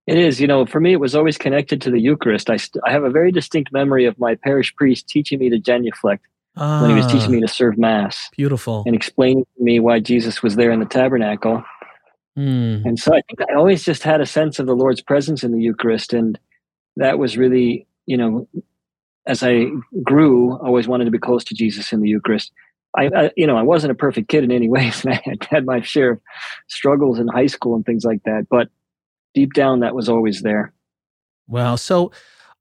It 0.07 0.19
is. 0.19 0.41
You 0.41 0.47
know, 0.47 0.67
for 0.67 0.81
me, 0.81 0.93
it 0.93 1.01
was 1.01 1.15
always 1.15 1.39
connected 1.39 1.81
to 1.83 1.91
the 1.91 2.01
Eucharist. 2.01 2.51
I, 2.51 2.57
st- 2.57 2.83
I 2.87 2.91
have 2.91 3.05
a 3.05 3.11
very 3.11 3.31
distinct 3.31 3.73
memory 3.73 4.07
of 4.07 4.19
my 4.19 4.35
parish 4.35 4.75
priest 4.75 5.09
teaching 5.09 5.39
me 5.39 5.51
to 5.51 5.59
genuflect 5.59 6.25
when 6.57 6.91
he 6.91 6.97
was 6.97 7.07
teaching 7.07 7.29
Ah, 7.29 7.33
me 7.33 7.41
to 7.41 7.49
serve 7.49 7.79
Mass 7.79 8.29
beautiful. 8.37 8.83
and 8.87 8.95
explaining 8.95 9.45
to 9.57 9.63
me 9.63 9.79
why 9.79 10.01
Jesus 10.01 10.43
was 10.43 10.57
there 10.57 10.71
in 10.73 10.81
the 10.81 10.87
tabernacle. 10.87 11.63
Hmm. 12.37 12.83
And 12.85 12.99
so 12.99 13.15
I 13.15 13.23
think 13.23 13.41
I 13.51 13.55
always 13.55 13.85
just 13.85 14.03
had 14.03 14.21
a 14.21 14.27
sense 14.27 14.59
of 14.59 14.67
the 14.67 14.75
Lord's 14.77 15.01
presence 15.01 15.45
in 15.45 15.53
the 15.53 15.61
Eucharist. 15.61 16.13
And 16.13 16.39
that 16.97 17.19
was 17.19 17.37
really, 17.37 17.87
you 18.07 18.17
know, 18.17 18.49
as 19.27 19.43
I 19.43 19.67
grew, 20.03 20.55
I 20.55 20.67
always 20.67 20.89
wanted 20.89 21.05
to 21.05 21.11
be 21.11 21.19
close 21.19 21.45
to 21.45 21.55
Jesus 21.55 21.93
in 21.93 22.01
the 22.01 22.09
Eucharist. 22.09 22.53
I, 22.97 23.11
I 23.15 23.31
you 23.37 23.47
know, 23.47 23.57
I 23.57 23.63
wasn't 23.63 23.93
a 23.93 23.95
perfect 23.97 24.29
kid 24.29 24.43
in 24.45 24.51
any 24.51 24.69
ways. 24.77 25.05
and 25.05 25.15
I 25.15 25.21
had 25.25 25.45
had 25.45 25.67
my 25.67 25.81
share 25.83 26.13
of 26.13 26.21
struggles 26.69 27.19
in 27.19 27.29
high 27.29 27.47
school 27.47 27.75
and 27.77 27.85
things 27.87 28.05
like 28.05 28.23
that. 28.25 28.47
But 28.51 28.69
deep 29.35 29.53
down, 29.53 29.81
that 29.81 29.95
was 29.95 30.09
always 30.09 30.43
there. 30.43 30.73
Wow. 31.49 31.77
So, 31.77 32.13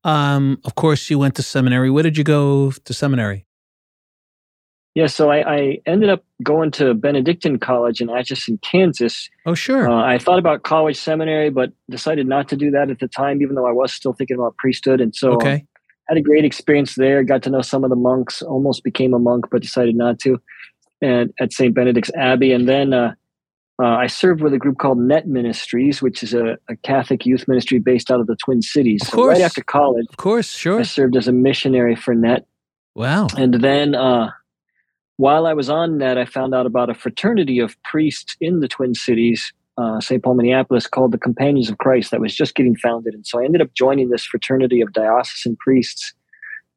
um, 0.04 0.60
of 0.66 0.76
course, 0.76 1.10
you 1.10 1.20
went 1.20 1.36
to 1.36 1.44
seminary. 1.44 1.90
Where 1.90 2.04
did 2.04 2.18
you 2.18 2.24
go 2.24 2.72
to 2.72 2.94
seminary? 2.94 3.46
Yeah, 4.96 5.08
so 5.08 5.30
I, 5.30 5.56
I 5.56 5.78
ended 5.86 6.10
up 6.10 6.26
going 6.44 6.72
to 6.72 6.94
Benedictine 6.94 7.60
College 7.60 8.02
in 8.02 8.10
Atchison, 8.10 8.58
Kansas. 8.64 9.30
Oh, 9.46 9.54
sure. 9.54 9.90
Uh, 9.90 10.04
I 10.04 10.18
thought 10.18 10.40
about 10.40 10.64
college 10.64 10.98
seminary, 10.98 11.50
but 11.52 11.72
decided 11.90 12.28
not 12.28 12.50
to 12.50 12.56
do 12.56 12.72
that 12.72 12.90
at 12.90 13.00
the 13.00 13.08
time, 13.08 13.42
even 13.42 13.56
though 13.56 13.68
I 13.68 13.72
was 13.72 13.94
still 13.94 14.14
thinking 14.14 14.36
about 14.36 14.58
priesthood. 14.58 15.00
And 15.00 15.16
so, 15.16 15.32
um, 15.32 15.38
okay. 15.38 15.66
had 16.08 16.18
a 16.18 16.22
great 16.22 16.44
experience 16.44 16.96
there. 16.96 17.24
Got 17.24 17.44
to 17.44 17.50
know 17.50 17.62
some 17.62 17.84
of 17.84 17.92
the 17.92 17.96
monks. 17.96 18.42
Almost 18.42 18.84
became 18.84 19.14
a 19.14 19.20
monk, 19.20 19.46
but 19.52 19.62
decided 19.62 19.96
not 19.96 20.20
to. 20.20 20.42
And 21.02 21.32
at 21.40 21.54
St. 21.54 21.74
Benedict's 21.74 22.12
Abbey, 22.18 22.52
and 22.52 22.68
then 22.68 22.92
uh, 22.92 23.14
uh, 23.82 23.86
I 23.88 24.08
served 24.08 24.42
with 24.42 24.54
a 24.54 24.58
group 24.58 24.78
called 24.78 25.00
Net 25.00 25.28
Ministries, 25.28 26.02
which 26.02 26.22
is 26.22 26.34
a, 26.34 26.58
a 26.68 26.76
Catholic 26.84 27.26
youth 27.26 27.48
ministry 27.48 27.80
based 27.80 28.12
out 28.12 28.20
of 28.20 28.28
the 28.28 28.36
Twin 28.36 28.62
Cities. 28.62 29.02
Of 29.04 29.10
So 29.10 29.28
right 29.28 29.36
course. 29.36 29.40
after 29.40 29.64
college, 29.64 30.06
Of 30.10 30.18
course, 30.18 30.52
sure. 30.52 30.80
I 30.80 30.84
served 30.84 31.16
as 31.16 31.28
a 31.28 31.32
missionary 31.32 31.96
for 31.96 32.14
Net. 32.14 32.46
Wow. 32.96 33.28
And 33.38 33.54
then 33.56 33.96
uh, 33.96 34.32
while 35.18 35.46
I 35.46 35.54
was 35.54 35.70
on 35.70 35.98
net, 35.98 36.18
I 36.18 36.26
found 36.26 36.54
out 36.54 36.66
about 36.66 36.90
a 36.90 36.94
fraternity 36.94 37.60
of 37.60 37.82
priests 37.84 38.36
in 38.42 38.60
the 38.60 38.68
Twin 38.68 38.94
Cities, 38.94 39.54
uh, 39.78 40.02
St. 40.02 40.22
Paul, 40.22 40.34
Minneapolis, 40.36 40.88
called 40.88 41.14
the 41.14 41.18
Companions 41.18 41.70
of 41.70 41.78
Christ 41.78 42.12
that 42.12 42.20
was 42.20 42.36
just 42.36 42.56
getting 42.56 42.76
founded. 42.76 43.14
And 43.14 43.26
so 43.26 43.40
I 43.40 43.46
ended 43.46 43.62
up 43.62 43.74
joining 43.74 44.10
this 44.10 44.26
fraternity 44.26 44.82
of 44.82 44.92
diocesan 44.92 45.56
priests 45.58 46.14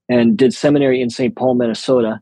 and 0.08 0.36
did 0.36 0.54
seminary 0.54 1.00
in 1.00 1.10
St. 1.10 1.34
Paul, 1.34 1.54
Minnesota. 1.54 2.20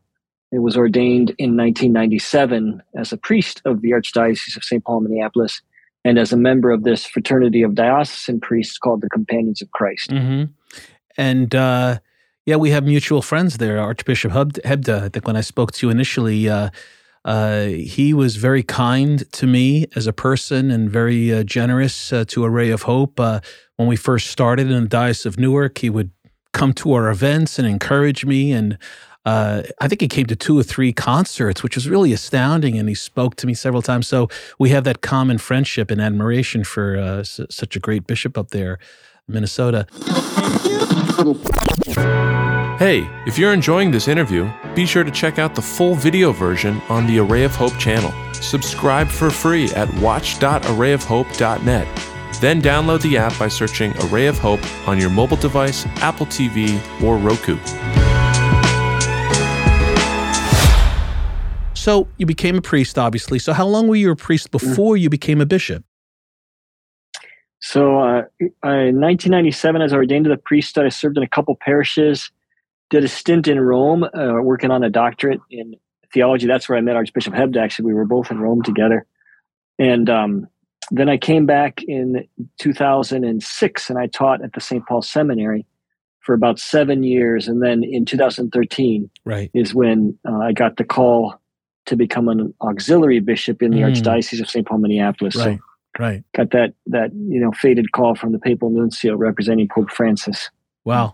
It 0.51 0.59
was 0.59 0.75
ordained 0.75 1.29
in 1.37 1.55
1997 1.55 2.83
as 2.97 3.13
a 3.13 3.17
priest 3.17 3.61
of 3.65 3.81
the 3.81 3.91
Archdiocese 3.91 4.57
of 4.57 4.63
St. 4.63 4.83
Paul, 4.83 5.01
Minneapolis, 5.01 5.61
and 6.03 6.19
as 6.19 6.33
a 6.33 6.37
member 6.37 6.71
of 6.71 6.83
this 6.83 7.05
fraternity 7.05 7.61
of 7.61 7.75
diocesan 7.75 8.39
priests 8.39 8.77
called 8.77 9.01
the 9.01 9.09
Companions 9.09 9.61
of 9.61 9.71
Christ. 9.71 10.11
hmm 10.11 10.43
And 11.17 11.55
uh, 11.55 11.99
yeah, 12.45 12.55
we 12.55 12.71
have 12.71 12.83
mutual 12.83 13.21
friends 13.21 13.57
there. 13.57 13.79
Archbishop 13.79 14.31
Hebda, 14.31 15.03
I 15.03 15.09
think 15.09 15.27
when 15.27 15.35
I 15.35 15.41
spoke 15.41 15.71
to 15.73 15.87
you 15.87 15.91
initially, 15.91 16.49
uh, 16.49 16.69
uh, 17.23 17.65
he 17.65 18.13
was 18.13 18.35
very 18.35 18.63
kind 18.63 19.31
to 19.33 19.45
me 19.45 19.85
as 19.95 20.07
a 20.07 20.13
person 20.13 20.71
and 20.71 20.89
very 20.89 21.31
uh, 21.31 21.43
generous 21.43 22.11
uh, 22.11 22.25
to 22.29 22.43
Array 22.43 22.71
of 22.71 22.83
Hope. 22.83 23.19
Uh, 23.19 23.41
when 23.75 23.87
we 23.87 23.95
first 23.95 24.27
started 24.27 24.71
in 24.71 24.83
the 24.83 24.89
Diocese 24.89 25.27
of 25.27 25.39
Newark, 25.39 25.77
he 25.77 25.89
would 25.89 26.11
come 26.51 26.73
to 26.73 26.93
our 26.93 27.09
events 27.09 27.59
and 27.59 27.67
encourage 27.67 28.25
me. 28.25 28.51
And 28.51 28.77
uh, 29.25 29.61
I 29.79 29.87
think 29.87 30.01
he 30.01 30.07
came 30.07 30.25
to 30.27 30.35
two 30.35 30.57
or 30.57 30.63
three 30.63 30.91
concerts, 30.93 31.61
which 31.63 31.75
was 31.75 31.87
really 31.89 32.11
astounding. 32.13 32.77
And 32.77 32.89
he 32.89 32.95
spoke 32.95 33.35
to 33.37 33.47
me 33.47 33.53
several 33.53 33.81
times. 33.81 34.07
So 34.07 34.27
we 34.59 34.69
have 34.69 34.83
that 34.85 35.01
common 35.01 35.37
friendship 35.37 35.91
and 35.91 36.01
admiration 36.01 36.63
for 36.63 36.97
uh, 36.97 37.19
s- 37.19 37.39
such 37.49 37.75
a 37.75 37.79
great 37.79 38.07
bishop 38.07 38.37
up 38.37 38.49
there, 38.49 38.79
Minnesota. 39.27 39.85
Hey, 42.79 43.07
if 43.27 43.37
you're 43.37 43.53
enjoying 43.53 43.91
this 43.91 44.07
interview, 44.07 44.49
be 44.73 44.87
sure 44.87 45.03
to 45.03 45.11
check 45.11 45.37
out 45.37 45.53
the 45.53 45.61
full 45.61 45.93
video 45.93 46.31
version 46.31 46.81
on 46.89 47.05
the 47.05 47.19
Array 47.19 47.43
of 47.43 47.53
Hope 47.55 47.77
channel. 47.77 48.11
Subscribe 48.33 49.07
for 49.07 49.29
free 49.29 49.69
at 49.73 49.87
watch.arrayofhope.net. 50.01 51.87
Then 52.41 52.59
download 52.59 53.01
the 53.03 53.17
app 53.17 53.37
by 53.37 53.49
searching 53.49 53.93
Array 54.05 54.25
of 54.25 54.39
Hope 54.39 54.61
on 54.87 54.97
your 54.97 55.11
mobile 55.11 55.37
device, 55.37 55.85
Apple 55.97 56.25
TV, 56.25 56.79
or 57.03 57.17
Roku. 57.17 57.57
So 61.81 62.07
you 62.17 62.27
became 62.27 62.59
a 62.59 62.61
priest, 62.61 62.99
obviously. 62.99 63.39
So 63.39 63.53
how 63.53 63.65
long 63.65 63.87
were 63.87 63.95
you 63.95 64.11
a 64.11 64.15
priest 64.15 64.51
before 64.51 64.97
you 64.97 65.09
became 65.09 65.41
a 65.41 65.47
bishop? 65.47 65.83
So, 67.59 67.99
uh, 67.99 68.21
in 68.39 69.01
1997, 69.01 69.81
as 69.81 69.91
I 69.91 69.95
ordained 69.95 70.25
to 70.25 70.29
the 70.29 70.37
priesthood, 70.37 70.85
I 70.85 70.89
served 70.89 71.17
in 71.17 71.23
a 71.23 71.27
couple 71.27 71.55
parishes, 71.55 72.29
did 72.91 73.03
a 73.03 73.07
stint 73.07 73.47
in 73.47 73.59
Rome, 73.59 74.03
uh, 74.03 74.43
working 74.43 74.69
on 74.69 74.83
a 74.83 74.91
doctorate 74.91 75.39
in 75.49 75.75
theology. 76.13 76.45
That's 76.45 76.69
where 76.69 76.77
I 76.77 76.81
met 76.81 76.95
Archbishop 76.95 77.33
Hebda. 77.33 77.57
Actually, 77.57 77.85
we 77.87 77.95
were 77.95 78.05
both 78.05 78.29
in 78.29 78.39
Rome 78.39 78.61
together. 78.61 79.07
And 79.79 80.07
um, 80.07 80.47
then 80.91 81.09
I 81.09 81.17
came 81.17 81.47
back 81.47 81.81
in 81.87 82.27
2006 82.59 83.89
and 83.89 83.97
I 83.97 84.05
taught 84.05 84.43
at 84.43 84.53
the 84.53 84.61
St. 84.61 84.85
Paul 84.85 85.01
Seminary 85.01 85.65
for 86.19 86.35
about 86.35 86.59
seven 86.59 87.01
years. 87.01 87.47
And 87.47 87.63
then 87.63 87.83
in 87.83 88.05
2013 88.05 89.09
Right. 89.25 89.49
is 89.55 89.73
when 89.73 90.15
uh, 90.29 90.37
I 90.37 90.51
got 90.51 90.77
the 90.77 90.83
call 90.83 91.40
to 91.91 91.95
become 91.95 92.27
an 92.29 92.53
auxiliary 92.61 93.19
bishop 93.19 93.61
in 93.61 93.71
the 93.71 93.81
Mm. 93.81 93.91
Archdiocese 93.91 94.41
of 94.41 94.49
St. 94.49 94.65
Paul, 94.65 94.79
Minneapolis. 94.79 95.35
So 95.35 95.45
Right. 95.45 95.59
Right. 95.99 96.23
got 96.33 96.51
that 96.51 96.73
that 96.87 97.11
you 97.13 97.39
know 97.39 97.51
faded 97.51 97.91
call 97.91 98.15
from 98.15 98.31
the 98.31 98.39
papal 98.39 98.69
nuncio 98.69 99.15
representing 99.15 99.67
Pope 99.67 99.91
Francis. 99.91 100.49
Wow. 100.85 101.11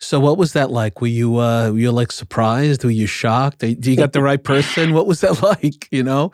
So 0.00 0.20
what 0.20 0.36
was 0.38 0.52
that 0.52 0.70
like? 0.70 1.00
Were 1.00 1.06
you 1.06 1.38
uh 1.38 1.70
were 1.70 1.78
you 1.78 1.92
like 1.92 2.12
surprised? 2.12 2.84
Were 2.84 2.90
you 2.90 3.06
shocked? 3.06 3.60
Do 3.60 3.90
you 3.90 3.96
got 3.96 4.12
the 4.12 4.22
right 4.22 4.42
person? 4.42 4.92
What 4.92 5.06
was 5.06 5.20
that 5.20 5.40
like? 5.50 5.88
You 5.92 6.02
know? 6.02 6.32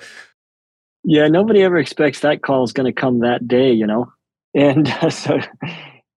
Yeah, 1.04 1.28
nobody 1.28 1.62
ever 1.62 1.78
expects 1.78 2.20
that 2.20 2.42
call 2.42 2.64
is 2.64 2.72
going 2.72 2.86
to 2.92 3.00
come 3.00 3.20
that 3.20 3.46
day, 3.46 3.70
you 3.72 3.86
know. 3.86 4.10
And 4.54 4.88
uh, 4.88 5.10
so, 5.24 5.38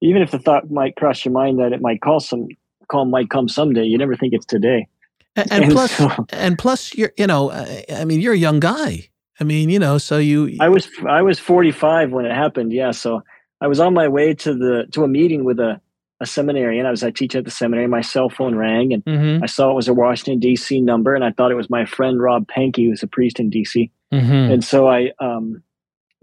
even 0.01 0.21
if 0.21 0.31
the 0.31 0.39
thought 0.39 0.71
might 0.71 0.95
cross 0.95 1.25
your 1.25 1.33
mind 1.33 1.59
that 1.59 1.73
it 1.73 1.81
might 1.81 1.99
call 2.01 2.21
some 2.21 2.47
call 2.89 3.03
might 3.05 3.29
come 3.29 3.49
someday, 3.49 3.83
you 3.83 3.97
never 3.97 4.15
think 4.15 4.33
it's 4.33 4.45
today. 4.45 4.87
And, 5.37 5.51
and 5.51 5.63
And 5.65 5.71
plus, 5.73 5.91
so- 5.91 6.25
and 6.29 6.57
plus, 6.57 6.93
you're 6.95 7.13
you 7.17 7.27
know, 7.27 7.51
I, 7.51 7.85
I 7.93 8.05
mean, 8.05 8.19
you're 8.19 8.33
a 8.33 8.37
young 8.37 8.59
guy. 8.59 9.09
I 9.39 9.43
mean, 9.43 9.69
you 9.69 9.79
know, 9.79 9.97
so 9.99 10.17
you. 10.17 10.57
I 10.59 10.67
was 10.67 10.89
I 11.07 11.21
was 11.21 11.39
45 11.39 12.11
when 12.11 12.25
it 12.25 12.33
happened. 12.33 12.73
Yeah, 12.73 12.91
so 12.91 13.21
I 13.61 13.67
was 13.67 13.79
on 13.79 13.93
my 13.93 14.07
way 14.07 14.33
to 14.33 14.53
the 14.53 14.87
to 14.93 15.03
a 15.03 15.07
meeting 15.07 15.43
with 15.45 15.59
a 15.59 15.79
a 16.19 16.25
seminarian. 16.25 16.87
I 16.87 16.89
was 16.91 17.03
I 17.03 17.11
teach 17.11 17.35
at 17.35 17.45
the 17.45 17.51
seminary. 17.51 17.85
My 17.87 18.01
cell 18.01 18.29
phone 18.29 18.55
rang, 18.55 18.91
and 18.93 19.03
hmm 19.05 19.43
I 19.43 19.45
saw 19.45 19.69
it 19.69 19.75
was 19.75 19.87
a 19.87 19.93
Washington 19.93 20.39
D.C. 20.39 20.81
number, 20.81 21.13
and 21.13 21.23
I 21.23 21.31
thought 21.31 21.51
it 21.51 21.55
was 21.55 21.69
my 21.69 21.85
friend 21.85 22.19
Rob 22.19 22.47
Pankey, 22.47 22.87
who's 22.87 23.03
a 23.03 23.07
priest 23.07 23.39
in 23.39 23.51
D.C. 23.51 23.91
hmm 24.11 24.19
And 24.51 24.63
so 24.63 24.87
I 24.89 25.11
um 25.19 25.61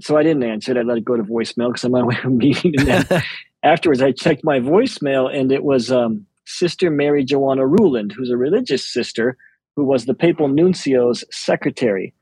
so 0.00 0.16
I 0.16 0.24
didn't 0.24 0.42
answer 0.42 0.72
it. 0.72 0.78
I 0.78 0.82
let 0.82 0.98
it 0.98 1.04
go 1.04 1.16
to 1.16 1.22
voicemail 1.22 1.68
because 1.68 1.84
I'm 1.84 1.94
on 1.94 2.00
my 2.02 2.06
way 2.08 2.16
to 2.16 2.26
a 2.26 2.30
meeting. 2.30 2.72
And 2.76 2.88
then 2.88 3.22
afterwards 3.62 4.02
I 4.02 4.10
checked 4.10 4.42
my 4.42 4.58
voicemail 4.58 5.32
and 5.32 5.52
it 5.52 5.62
was 5.62 5.92
um 5.92 6.26
Sister 6.46 6.90
Mary 6.90 7.24
Joanna 7.24 7.66
Ruland, 7.66 8.12
who's 8.12 8.30
a 8.30 8.36
religious 8.36 8.86
sister 8.86 9.36
who 9.76 9.84
was 9.84 10.04
the 10.04 10.14
papal 10.14 10.48
nuncio's 10.48 11.24
secretary. 11.30 12.14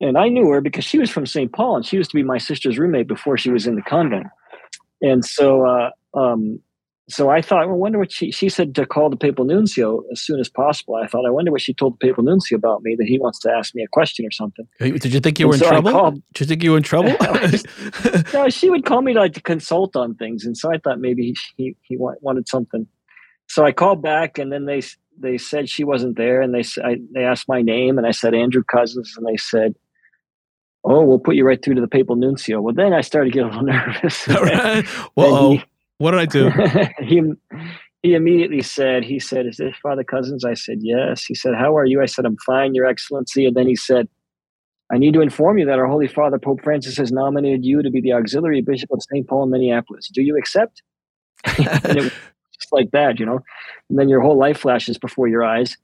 And 0.00 0.16
I 0.16 0.28
knew 0.28 0.48
her 0.50 0.60
because 0.60 0.84
she 0.84 0.98
was 0.98 1.10
from 1.10 1.26
St. 1.26 1.52
Paul 1.52 1.76
and 1.76 1.84
she 1.84 1.96
used 1.96 2.10
to 2.10 2.16
be 2.16 2.22
my 2.22 2.38
sister's 2.38 2.78
roommate 2.78 3.08
before 3.08 3.36
she 3.36 3.50
was 3.50 3.66
in 3.66 3.74
the 3.74 3.82
convent. 3.82 4.26
And 5.02 5.24
so 5.24 5.66
uh 5.66 5.90
um 6.16 6.60
so 7.10 7.30
I 7.30 7.40
thought, 7.40 7.64
well, 7.66 7.74
I 7.74 7.78
wonder 7.78 7.98
what 7.98 8.12
she 8.12 8.30
she 8.30 8.48
said 8.50 8.74
to 8.76 8.84
call 8.86 9.08
the 9.10 9.16
papal 9.16 9.44
nuncio 9.46 10.02
as 10.12 10.20
soon 10.20 10.38
as 10.38 10.48
possible. 10.50 10.94
I 10.96 11.06
thought, 11.06 11.24
I 11.26 11.30
wonder 11.30 11.50
what 11.50 11.62
she 11.62 11.72
told 11.74 11.94
the 11.94 12.06
papal 12.06 12.22
nuncio 12.22 12.56
about 12.56 12.82
me 12.82 12.94
that 12.98 13.06
he 13.08 13.18
wants 13.18 13.38
to 13.40 13.50
ask 13.50 13.74
me 13.74 13.82
a 13.82 13.88
question 13.88 14.26
or 14.26 14.30
something. 14.30 14.68
Did 14.78 15.06
you 15.12 15.18
think 15.20 15.40
you 15.40 15.46
And 15.46 15.48
were 15.48 15.54
in 15.54 15.60
so 15.60 15.68
trouble? 15.70 15.90
called- 15.90 16.22
Did 16.34 16.40
you 16.40 16.46
think 16.46 16.62
you 16.62 16.70
were 16.72 16.76
in 16.76 16.82
trouble? 16.82 17.16
no, 18.34 18.48
she 18.50 18.68
would 18.70 18.84
call 18.84 19.00
me 19.02 19.14
like 19.14 19.32
to 19.34 19.40
consult 19.42 19.96
on 19.96 20.14
things, 20.16 20.44
and 20.44 20.56
so 20.56 20.70
I 20.70 20.78
thought 20.78 21.00
maybe 21.00 21.22
he 21.24 21.36
he, 21.56 21.76
he 21.82 21.96
wanted 21.98 22.46
something. 22.46 22.86
So 23.48 23.64
I 23.64 23.72
called 23.72 24.02
back, 24.02 24.38
and 24.38 24.52
then 24.52 24.66
they 24.66 24.82
they 25.18 25.38
said 25.38 25.68
she 25.68 25.84
wasn't 25.84 26.16
there, 26.16 26.40
and 26.40 26.54
they 26.54 26.62
I, 26.82 26.98
they 27.12 27.24
asked 27.24 27.48
my 27.48 27.62
name, 27.62 27.98
and 27.98 28.06
I 28.06 28.10
said 28.10 28.34
Andrew 28.34 28.62
Cozzens, 28.62 29.16
and 29.16 29.26
they 29.26 29.36
said, 29.36 29.74
"Oh, 30.84 31.02
we'll 31.04 31.18
put 31.18 31.34
you 31.34 31.46
right 31.46 31.62
through 31.62 31.74
to 31.74 31.80
the 31.80 31.88
papal 31.88 32.16
nuncio." 32.16 32.60
Well, 32.60 32.74
then 32.74 32.92
I 32.92 33.00
started 33.00 33.32
to 33.32 33.34
get 33.34 33.44
a 33.44 33.48
little 33.48 33.62
nervous. 33.64 34.28
All 34.28 34.42
right. 34.42 34.84
Whoa. 35.14 35.54
Oh, 35.54 35.62
what 35.96 36.12
did 36.12 36.20
I 36.20 36.26
do? 36.26 36.50
he 37.04 37.22
he 38.02 38.14
immediately 38.14 38.62
said, 38.62 39.02
he 39.02 39.18
said, 39.18 39.46
"Is 39.46 39.56
this 39.56 39.74
Father 39.82 40.04
Cozzens?" 40.04 40.44
I 40.44 40.54
said, 40.54 40.78
"Yes." 40.80 41.24
He 41.24 41.34
said, 41.34 41.54
"How 41.54 41.76
are 41.76 41.86
you?" 41.86 42.02
I 42.02 42.06
said, 42.06 42.26
"I'm 42.26 42.36
fine, 42.44 42.74
Your 42.74 42.86
Excellency." 42.86 43.46
And 43.46 43.56
then 43.56 43.66
he 43.66 43.76
said, 43.76 44.08
"I 44.92 44.98
need 44.98 45.14
to 45.14 45.22
inform 45.22 45.58
you 45.58 45.64
that 45.66 45.78
our 45.78 45.86
Holy 45.86 46.06
Father 46.06 46.38
Pope 46.38 46.62
Francis 46.62 46.98
has 46.98 47.10
nominated 47.10 47.64
you 47.64 47.82
to 47.82 47.90
be 47.90 48.02
the 48.02 48.12
auxiliary 48.12 48.60
bishop 48.60 48.90
of 48.92 49.02
St. 49.02 49.26
Paul 49.26 49.44
in 49.44 49.50
Minneapolis. 49.50 50.10
Do 50.12 50.22
you 50.22 50.36
accept?" 50.36 50.82
and 51.58 51.98
it 51.98 52.12
just 52.60 52.72
like 52.72 52.90
that, 52.92 53.18
you 53.20 53.26
know. 53.26 53.40
And 53.88 53.98
then 53.98 54.08
your 54.08 54.20
whole 54.20 54.36
life 54.36 54.58
flashes 54.58 54.98
before 54.98 55.28
your 55.28 55.44
eyes, 55.44 55.76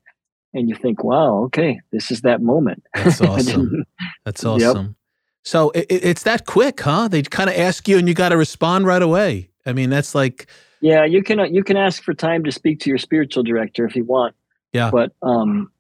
and 0.52 0.68
you 0.68 0.74
think, 0.74 1.02
"Wow, 1.04 1.44
okay, 1.44 1.80
this 1.92 2.10
is 2.10 2.22
that 2.22 2.42
moment." 2.42 2.82
That's 2.94 3.20
awesome. 3.20 3.84
That's 4.24 4.42
Yep. 4.42 4.50
awesome. 4.52 4.96
So 5.42 5.70
it, 5.70 5.86
it- 5.90 6.04
it's 6.04 6.22
that 6.24 6.46
quick, 6.46 6.80
huh? 6.80 7.08
They 7.08 7.22
kind 7.22 7.50
of 7.50 7.56
ask 7.56 7.86
you, 7.88 7.98
and 7.98 8.08
you 8.08 8.14
got 8.14 8.30
to 8.30 8.36
respond 8.36 8.86
right 8.86 9.02
away. 9.02 9.50
I 9.66 9.72
mean, 9.72 9.90
that's 9.90 10.14
like, 10.14 10.46
Yeah, 10.80 11.04
you 11.04 11.22
can 11.22 11.40
uh, 11.40 11.44
you 11.44 11.62
can 11.64 11.76
ask 11.76 12.02
for 12.02 12.14
time 12.14 12.44
to 12.44 12.52
speak 12.52 12.80
to 12.80 12.90
your 12.90 12.98
spiritual 12.98 13.42
director 13.42 13.84
if 13.86 13.94
you 13.96 14.04
want. 14.04 14.34
Yeah. 14.72 14.90
But 14.90 15.12
um 15.22 15.70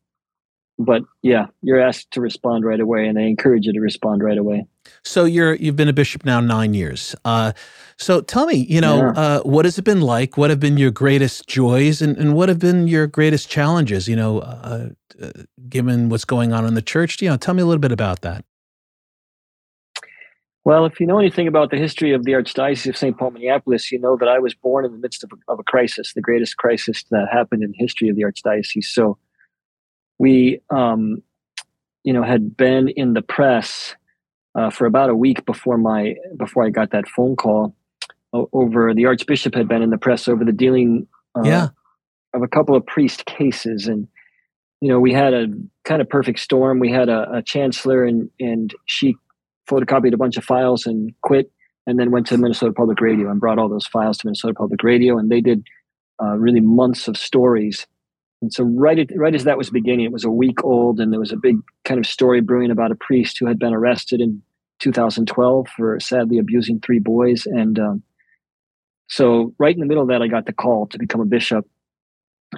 but 0.78 1.02
yeah, 1.22 1.46
you're 1.62 1.80
asked 1.80 2.10
to 2.12 2.20
respond 2.20 2.64
right 2.64 2.80
away 2.80 3.06
and 3.06 3.16
they 3.16 3.26
encourage 3.28 3.64
you 3.66 3.72
to 3.74 3.80
respond 3.80 4.22
right 4.22 4.36
away. 4.38 4.66
So 5.02 5.24
you're 5.24 5.54
you've 5.54 5.76
been 5.76 5.88
a 5.88 5.92
bishop 5.92 6.24
now 6.24 6.40
nine 6.40 6.74
years. 6.74 7.14
Uh, 7.24 7.52
so 7.96 8.20
tell 8.20 8.46
me, 8.46 8.66
you 8.68 8.80
know, 8.80 8.98
Yeah. 8.98 9.10
uh, 9.10 9.40
what 9.42 9.64
has 9.64 9.78
it 9.78 9.82
been 9.84 10.00
like? 10.00 10.36
What 10.36 10.50
have 10.50 10.60
been 10.60 10.76
your 10.76 10.90
greatest 10.90 11.46
joys, 11.46 12.02
and, 12.02 12.16
and 12.16 12.34
what 12.34 12.48
have 12.48 12.58
been 12.58 12.88
your 12.88 13.06
greatest 13.06 13.48
challenges? 13.48 14.08
You 14.08 14.16
know, 14.16 14.40
uh, 14.40 14.88
uh, 15.22 15.30
given 15.68 16.08
what's 16.08 16.24
going 16.24 16.52
on 16.52 16.66
in 16.66 16.74
the 16.74 16.82
church, 16.82 17.22
you 17.22 17.28
know, 17.28 17.36
tell 17.36 17.54
me 17.54 17.62
a 17.62 17.66
little 17.66 17.80
bit 17.80 17.92
about 17.92 18.22
that. 18.22 18.44
Well, 20.64 20.86
if 20.86 20.98
you 20.98 21.06
know 21.06 21.18
anything 21.18 21.46
about 21.46 21.70
the 21.70 21.76
history 21.76 22.12
of 22.12 22.24
the 22.24 22.32
Archdiocese 22.32 22.88
of 22.88 22.96
St. 22.96 23.16
Paul, 23.18 23.32
Minneapolis, 23.32 23.92
you 23.92 23.98
know 24.00 24.16
that 24.16 24.28
I 24.28 24.38
was 24.38 24.54
born 24.54 24.86
in 24.86 24.92
the 24.92 24.98
midst 24.98 25.22
of 25.22 25.30
a, 25.30 25.52
of 25.52 25.58
a 25.58 25.62
crisis, 25.62 26.14
the 26.14 26.22
greatest 26.22 26.56
crisis 26.56 27.04
that 27.10 27.28
happened 27.30 27.62
in 27.62 27.72
the 27.72 27.76
history 27.78 28.08
of 28.08 28.16
the 28.16 28.22
Archdiocese. 28.22 28.84
So 28.84 29.18
we, 30.18 30.60
um, 30.70 31.22
you 32.02 32.14
know, 32.14 32.22
had 32.22 32.56
been 32.56 32.88
in 32.88 33.12
the 33.12 33.20
press 33.20 33.94
uh, 34.54 34.70
for 34.70 34.86
about 34.86 35.10
a 35.10 35.14
week 35.14 35.44
before 35.44 35.78
my 35.78 36.14
before 36.36 36.64
I 36.64 36.70
got 36.70 36.90
that 36.90 37.08
phone 37.08 37.36
call 37.36 37.74
over 38.52 38.92
the 38.94 39.06
Archbishop 39.06 39.54
had 39.54 39.68
been 39.68 39.82
in 39.82 39.90
the 39.90 39.98
press 39.98 40.26
over 40.28 40.44
the 40.44 40.52
dealing 40.52 41.06
uh, 41.36 41.42
Yeah. 41.44 41.68
of 42.32 42.42
a 42.42 42.48
couple 42.48 42.74
of 42.74 42.84
priest 42.86 43.26
cases. 43.26 43.86
And 43.86 44.08
you 44.80 44.88
know 44.88 44.98
we 45.00 45.12
had 45.12 45.32
a 45.34 45.46
kind 45.84 46.00
of 46.02 46.08
perfect 46.08 46.38
storm. 46.40 46.78
We 46.78 46.90
had 46.90 47.08
a, 47.08 47.36
a 47.38 47.42
chancellor 47.42 48.04
and 48.04 48.30
and 48.40 48.72
she 48.86 49.16
photocopied 49.68 50.12
a 50.12 50.16
bunch 50.18 50.36
of 50.36 50.44
files 50.44 50.84
and 50.86 51.12
quit 51.22 51.50
and 51.86 51.98
then 51.98 52.10
went 52.10 52.26
to 52.26 52.36
minnesota 52.38 52.72
public 52.72 53.00
radio 53.00 53.30
and 53.30 53.40
brought 53.40 53.58
all 53.58 53.68
those 53.68 53.86
files 53.86 54.18
to 54.18 54.26
minnesota 54.26 54.54
public 54.54 54.82
radio. 54.82 55.16
And 55.18 55.30
they 55.30 55.40
did 55.40 55.64
uh, 56.22 56.36
really 56.36 56.60
months 56.60 57.08
of 57.08 57.16
stories 57.16 57.86
and 58.44 58.52
so 58.52 58.64
right 58.64 58.98
at, 58.98 59.08
right 59.16 59.34
as 59.34 59.44
that 59.44 59.58
was 59.58 59.70
beginning 59.70 60.04
it 60.04 60.12
was 60.12 60.24
a 60.24 60.30
week 60.30 60.62
old 60.62 61.00
and 61.00 61.12
there 61.12 61.20
was 61.20 61.32
a 61.32 61.36
big 61.36 61.56
kind 61.84 61.98
of 61.98 62.06
story 62.06 62.40
brewing 62.40 62.70
about 62.70 62.92
a 62.92 62.96
priest 62.96 63.38
who 63.38 63.46
had 63.46 63.58
been 63.58 63.72
arrested 63.72 64.20
in 64.20 64.42
2012 64.80 65.66
for 65.68 65.98
sadly 65.98 66.38
abusing 66.38 66.78
three 66.80 66.98
boys 66.98 67.46
and 67.46 67.78
um, 67.78 68.02
so 69.08 69.54
right 69.58 69.74
in 69.74 69.80
the 69.80 69.86
middle 69.86 70.02
of 70.02 70.08
that 70.08 70.22
i 70.22 70.28
got 70.28 70.46
the 70.46 70.52
call 70.52 70.86
to 70.86 70.98
become 70.98 71.20
a 71.20 71.26
bishop 71.26 71.66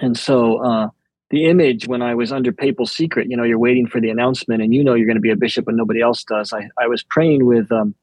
and 0.01 0.17
so 0.17 0.63
uh, 0.63 0.89
the 1.29 1.45
image 1.45 1.87
when 1.87 2.01
I 2.01 2.15
was 2.15 2.31
under 2.31 2.51
papal 2.51 2.85
secret, 2.85 3.27
you 3.29 3.35
know, 3.35 3.43
you're 3.43 3.59
waiting 3.59 3.87
for 3.87 3.99
the 3.99 4.09
announcement 4.09 4.61
and 4.61 4.73
you 4.73 4.83
know 4.83 4.93
you're 4.93 5.07
going 5.07 5.17
to 5.17 5.21
be 5.21 5.31
a 5.31 5.35
bishop 5.35 5.67
and 5.67 5.77
nobody 5.77 6.01
else 6.01 6.23
does. 6.23 6.53
I, 6.53 6.69
I 6.79 6.87
was 6.87 7.03
praying 7.03 7.45
with 7.45 7.71
um, 7.71 7.95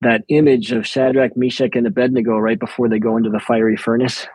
that 0.00 0.22
image 0.28 0.72
of 0.72 0.86
Shadrach, 0.86 1.36
Meshach, 1.36 1.74
and 1.74 1.86
Abednego 1.86 2.38
right 2.38 2.58
before 2.58 2.88
they 2.88 2.98
go 2.98 3.16
into 3.16 3.30
the 3.30 3.40
fiery 3.40 3.76
furnace. 3.76 4.26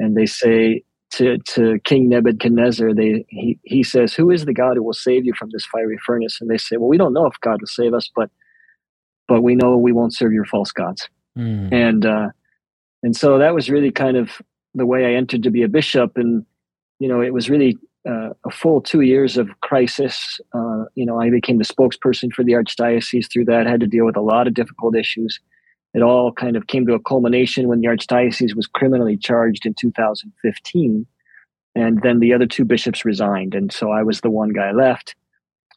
And 0.00 0.16
they 0.16 0.26
say 0.26 0.82
to, 1.12 1.38
to 1.38 1.78
King 1.84 2.08
Nebuchadnezzar, 2.08 2.94
they, 2.94 3.24
he, 3.28 3.58
he 3.64 3.82
says, 3.82 4.14
Who 4.14 4.30
is 4.30 4.44
the 4.44 4.54
God 4.54 4.76
who 4.76 4.82
will 4.82 4.92
save 4.92 5.24
you 5.24 5.34
from 5.38 5.50
this 5.50 5.66
fiery 5.66 5.98
furnace? 6.04 6.38
And 6.40 6.50
they 6.50 6.58
say, 6.58 6.76
Well, 6.76 6.88
we 6.88 6.98
don't 6.98 7.12
know 7.12 7.26
if 7.26 7.40
God 7.40 7.60
will 7.60 7.66
save 7.68 7.94
us, 7.94 8.10
but 8.14 8.30
but 9.28 9.42
we 9.42 9.54
know 9.54 9.76
we 9.76 9.92
won't 9.92 10.14
serve 10.14 10.32
your 10.32 10.44
false 10.44 10.72
gods 10.72 11.08
Mm. 11.38 11.72
and 11.72 12.04
uh, 12.04 12.28
and 13.02 13.16
so 13.16 13.38
that 13.38 13.54
was 13.54 13.70
really 13.70 13.90
kind 13.90 14.16
of 14.18 14.30
the 14.74 14.84
way 14.86 15.06
I 15.06 15.16
entered 15.16 15.42
to 15.44 15.50
be 15.50 15.62
a 15.62 15.68
bishop, 15.68 16.16
and 16.16 16.44
you 16.98 17.08
know 17.08 17.22
it 17.22 17.32
was 17.32 17.48
really 17.48 17.78
uh, 18.06 18.30
a 18.44 18.50
full 18.50 18.80
two 18.80 19.00
years 19.00 19.38
of 19.38 19.48
crisis. 19.60 20.40
Uh, 20.54 20.84
you 20.94 21.06
know, 21.06 21.20
I 21.20 21.30
became 21.30 21.58
the 21.58 21.64
spokesperson 21.64 22.32
for 22.32 22.44
the 22.44 22.52
archdiocese 22.52 23.30
through 23.30 23.46
that. 23.46 23.66
had 23.66 23.80
to 23.80 23.86
deal 23.86 24.04
with 24.04 24.16
a 24.16 24.20
lot 24.20 24.46
of 24.46 24.54
difficult 24.54 24.96
issues. 24.96 25.40
It 25.94 26.02
all 26.02 26.32
kind 26.32 26.56
of 26.56 26.66
came 26.66 26.86
to 26.86 26.94
a 26.94 27.00
culmination 27.00 27.68
when 27.68 27.80
the 27.80 27.88
archdiocese 27.88 28.54
was 28.56 28.66
criminally 28.66 29.16
charged 29.16 29.66
in 29.66 29.74
2015, 29.74 31.06
and 31.74 32.00
then 32.02 32.20
the 32.20 32.32
other 32.32 32.46
two 32.46 32.64
bishops 32.64 33.04
resigned, 33.04 33.54
and 33.54 33.70
so 33.72 33.90
I 33.90 34.02
was 34.02 34.20
the 34.20 34.30
one 34.30 34.50
guy 34.52 34.72
left. 34.72 35.14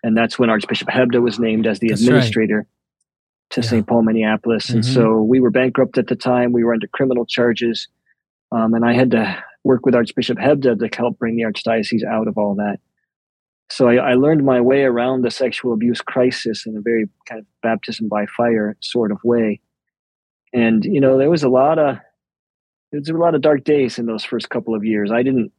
And 0.03 0.16
that's 0.16 0.38
when 0.38 0.49
Archbishop 0.49 0.88
Hebda 0.88 1.22
was 1.22 1.39
named 1.39 1.66
as 1.66 1.80
the 1.80 1.88
That's 1.89 2.01
right. 2.01 2.07
administrator 2.07 2.68
to 3.51 3.61
Yeah. 3.61 3.68
St. 3.68 3.88
Paul, 3.88 4.03
Minneapolis. 4.03 4.70
And 4.70 4.84
Mhm. 4.84 4.93
so 4.93 5.22
we 5.24 5.39
were 5.39 5.49
bankrupt 5.51 5.97
at 5.97 6.07
the 6.07 6.16
time. 6.16 6.51
We 6.51 6.63
were 6.63 6.74
under 6.74 6.88
criminal 6.88 7.26
charges. 7.26 7.88
Um, 8.51 8.74
and 8.74 8.86
I 8.86 8.93
had 8.93 9.11
to 9.11 9.43
work 9.63 9.86
with 9.86 9.95
Archbishop 9.95 10.38
Hebda 10.38 10.78
to 10.80 10.97
help 10.97 11.18
bring 11.18 11.36
the 11.36 11.43
archdiocese 11.43 12.03
out 12.03 12.28
of 12.28 12.38
all 12.38 12.55
that. 12.55 12.80
So 13.72 13.88
I, 13.88 13.95
I 13.95 14.13
learned 14.13 14.45
my 14.45 14.61
way 14.61 14.84
around 14.84 15.24
the 15.24 15.32
sexual 15.32 15.74
abuse 15.74 16.01
crisis 16.01 16.68
in 16.68 16.78
a 16.78 16.82
very 16.82 17.09
kind 17.28 17.39
of 17.39 17.47
baptism 17.63 18.07
by 18.07 18.28
fire 18.28 18.78
sort 18.82 19.11
of 19.11 19.18
way. 19.24 19.59
And, 20.56 20.86
you 20.86 21.01
know, 21.01 21.18
there 21.18 21.30
was 21.30 21.43
a 21.43 21.49
lot 21.49 21.78
of, 21.78 21.97
there 22.91 23.01
was 23.01 23.10
a 23.10 23.14
lot 23.14 23.36
of 23.36 23.41
dark 23.41 23.66
days 23.66 23.99
in 23.99 24.06
those 24.06 24.24
first 24.24 24.49
couple 24.49 24.74
of 24.74 24.86
years. 24.86 25.12
I 25.12 25.22
didn't, 25.22 25.51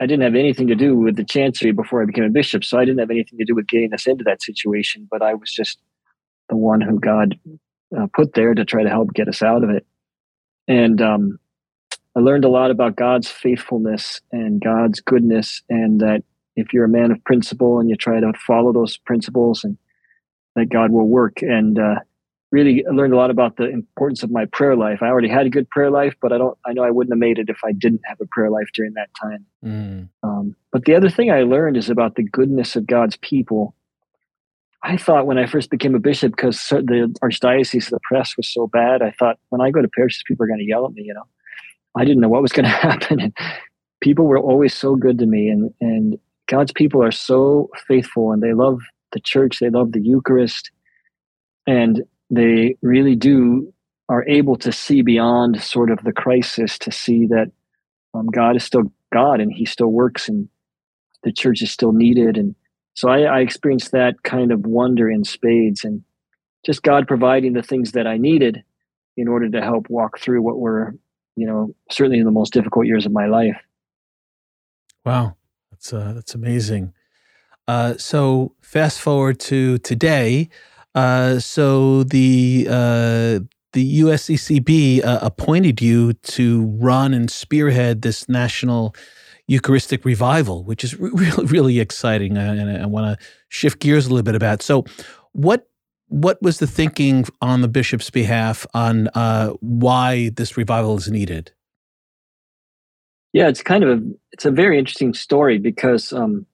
I 0.00 0.06
didn't 0.06 0.24
have 0.24 0.34
anything 0.34 0.68
to 0.68 0.74
do 0.74 0.96
with 0.96 1.16
the 1.16 1.24
chancery 1.24 1.72
before 1.72 2.02
I 2.02 2.06
became 2.06 2.24
a 2.24 2.30
bishop. 2.30 2.64
So 2.64 2.78
I 2.78 2.86
didn't 2.86 3.00
have 3.00 3.10
anything 3.10 3.38
to 3.38 3.44
do 3.44 3.54
with 3.54 3.68
getting 3.68 3.92
us 3.92 4.06
into 4.06 4.24
that 4.24 4.42
situation, 4.42 5.06
but 5.10 5.20
I 5.20 5.34
was 5.34 5.52
just 5.52 5.78
the 6.48 6.56
one 6.56 6.80
who 6.80 6.98
God 6.98 7.38
uh, 7.96 8.06
put 8.14 8.32
there 8.32 8.54
to 8.54 8.64
try 8.64 8.82
to 8.82 8.88
help 8.88 9.12
get 9.12 9.28
us 9.28 9.42
out 9.42 9.62
of 9.62 9.70
it. 9.70 9.86
And 10.66 11.02
um, 11.02 11.38
I 12.16 12.20
learned 12.20 12.46
a 12.46 12.48
lot 12.48 12.70
about 12.70 12.96
God's 12.96 13.30
faithfulness 13.30 14.20
and 14.32 14.62
God's 14.62 15.00
goodness, 15.00 15.62
and 15.68 16.00
that 16.00 16.22
if 16.56 16.72
you're 16.72 16.86
a 16.86 16.88
man 16.88 17.12
of 17.12 17.22
principle 17.24 17.80
and 17.80 17.88
you 17.90 17.96
try 17.96 18.18
to 18.18 18.32
follow 18.46 18.72
those 18.72 18.96
principles, 18.96 19.62
and 19.62 19.76
that 20.56 20.70
God 20.70 20.90
will 20.90 21.06
work. 21.06 21.42
And 21.42 21.78
uh, 21.78 22.00
really 22.50 22.84
learned 22.90 23.12
a 23.12 23.16
lot 23.16 23.30
about 23.30 23.56
the 23.56 23.68
importance 23.68 24.22
of 24.22 24.30
my 24.30 24.46
prayer 24.46 24.74
life. 24.74 25.02
I 25.02 25.08
already 25.08 25.28
had 25.28 25.46
a 25.46 25.50
good 25.50 25.68
prayer 25.68 25.90
life, 25.90 26.14
but 26.20 26.32
I 26.32 26.38
don't. 26.38 26.56
I 26.66 26.72
know 26.72 26.82
I 26.82 26.90
wouldn't 26.90 27.12
have 27.12 27.18
made 27.18 27.38
it 27.38 27.48
if 27.48 27.58
I 27.64 27.72
didn't 27.72 28.00
have 28.04 28.20
a 28.20 28.26
prayer 28.26 28.50
life 28.50 28.68
during 28.74 28.94
that 28.94 29.10
time. 29.20 29.46
Mm. 29.64 30.08
Um, 30.22 30.56
but 30.72 30.84
the 30.84 30.94
other 30.94 31.10
thing 31.10 31.30
I 31.30 31.42
learned 31.42 31.76
is 31.76 31.90
about 31.90 32.14
the 32.14 32.22
goodness 32.22 32.76
of 32.76 32.86
God's 32.86 33.16
people. 33.16 33.74
I 34.82 34.96
thought 34.96 35.26
when 35.26 35.38
I 35.38 35.46
first 35.46 35.70
became 35.70 35.94
a 35.94 35.98
bishop, 35.98 36.36
because 36.36 36.68
the 36.68 37.14
archdiocese, 37.22 37.86
of 37.86 37.90
the 37.90 38.00
press 38.04 38.36
was 38.36 38.48
so 38.48 38.68
bad, 38.68 39.02
I 39.02 39.10
thought 39.10 39.38
when 39.50 39.60
I 39.60 39.70
go 39.70 39.82
to 39.82 39.88
parishes, 39.88 40.22
people 40.26 40.44
are 40.44 40.48
going 40.48 40.60
to 40.60 40.64
yell 40.64 40.86
at 40.86 40.92
me. 40.92 41.02
You 41.02 41.14
know, 41.14 41.26
I 41.96 42.04
didn't 42.04 42.20
know 42.20 42.28
what 42.28 42.42
was 42.42 42.52
going 42.52 42.64
to 42.68 42.70
happen, 42.70 43.20
and 43.20 43.36
people 44.00 44.26
were 44.26 44.38
always 44.38 44.74
so 44.74 44.96
good 44.96 45.18
to 45.18 45.26
me. 45.26 45.48
And 45.48 45.74
and 45.80 46.18
God's 46.46 46.72
people 46.72 47.02
are 47.02 47.12
so 47.12 47.68
faithful, 47.86 48.32
and 48.32 48.42
they 48.42 48.54
love 48.54 48.80
the 49.12 49.20
church, 49.20 49.58
they 49.58 49.70
love 49.70 49.92
the 49.92 50.00
Eucharist, 50.00 50.70
and 51.66 52.04
they 52.30 52.76
really 52.82 53.14
do 53.14 53.72
are 54.08 54.26
able 54.26 54.56
to 54.56 54.72
see 54.72 55.02
beyond 55.02 55.60
sort 55.60 55.90
of 55.90 56.02
the 56.02 56.12
crisis 56.12 56.78
to 56.78 56.90
see 56.90 57.26
that 57.26 57.50
um, 58.14 58.26
God 58.26 58.56
is 58.56 58.64
still 58.64 58.92
God 59.12 59.40
and 59.40 59.52
He 59.52 59.64
still 59.64 59.88
works 59.88 60.28
and 60.28 60.48
the 61.22 61.32
church 61.32 61.62
is 61.62 61.70
still 61.70 61.92
needed. 61.92 62.36
And 62.36 62.54
so 62.94 63.08
I, 63.08 63.22
I 63.22 63.40
experienced 63.40 63.92
that 63.92 64.22
kind 64.22 64.50
of 64.50 64.64
wonder 64.64 65.10
in 65.10 65.24
spades 65.24 65.84
and 65.84 66.02
just 66.64 66.82
God 66.82 67.06
providing 67.06 67.52
the 67.52 67.62
things 67.62 67.92
that 67.92 68.06
I 68.06 68.16
needed 68.16 68.62
in 69.16 69.28
order 69.28 69.48
to 69.50 69.60
help 69.60 69.90
walk 69.90 70.18
through 70.18 70.42
what 70.42 70.58
were, 70.58 70.94
you 71.36 71.46
know, 71.46 71.74
certainly 71.90 72.18
in 72.18 72.24
the 72.24 72.30
most 72.30 72.52
difficult 72.52 72.86
years 72.86 73.04
of 73.04 73.12
my 73.12 73.26
life. 73.26 73.56
Wow, 75.04 75.36
that's 75.70 75.92
uh, 75.92 76.12
that's 76.14 76.34
amazing. 76.34 76.92
Uh, 77.66 77.96
so 77.96 78.54
fast 78.60 79.00
forward 79.00 79.38
to 79.40 79.78
today. 79.78 80.48
Uh, 80.98 81.38
so 81.38 82.02
the 82.02 82.66
uh, 82.68 83.38
the 83.72 84.00
USCCB 84.00 85.04
uh, 85.04 85.20
appointed 85.22 85.80
you 85.80 86.14
to 86.14 86.62
run 86.80 87.14
and 87.14 87.30
spearhead 87.30 88.02
this 88.02 88.28
national 88.28 88.96
Eucharistic 89.46 90.04
revival, 90.04 90.64
which 90.64 90.82
is 90.82 90.98
re- 90.98 91.10
really 91.14 91.46
really 91.46 91.78
exciting. 91.78 92.36
Uh, 92.36 92.56
and 92.58 92.70
I, 92.70 92.82
I 92.82 92.86
want 92.86 93.16
to 93.16 93.26
shift 93.48 93.78
gears 93.78 94.06
a 94.06 94.10
little 94.10 94.24
bit 94.24 94.34
about. 94.34 94.60
So, 94.60 94.86
what 95.34 95.68
what 96.08 96.42
was 96.42 96.58
the 96.58 96.66
thinking 96.66 97.26
on 97.40 97.60
the 97.60 97.68
bishop's 97.68 98.10
behalf 98.10 98.66
on 98.74 99.06
uh, 99.14 99.50
why 99.60 100.30
this 100.30 100.56
revival 100.56 100.96
is 100.96 101.08
needed? 101.08 101.52
Yeah, 103.32 103.46
it's 103.46 103.62
kind 103.62 103.84
of 103.84 104.00
a 104.00 104.02
it's 104.32 104.46
a 104.46 104.50
very 104.50 104.80
interesting 104.80 105.14
story 105.14 105.58
because 105.58 106.12
um, 106.12 106.44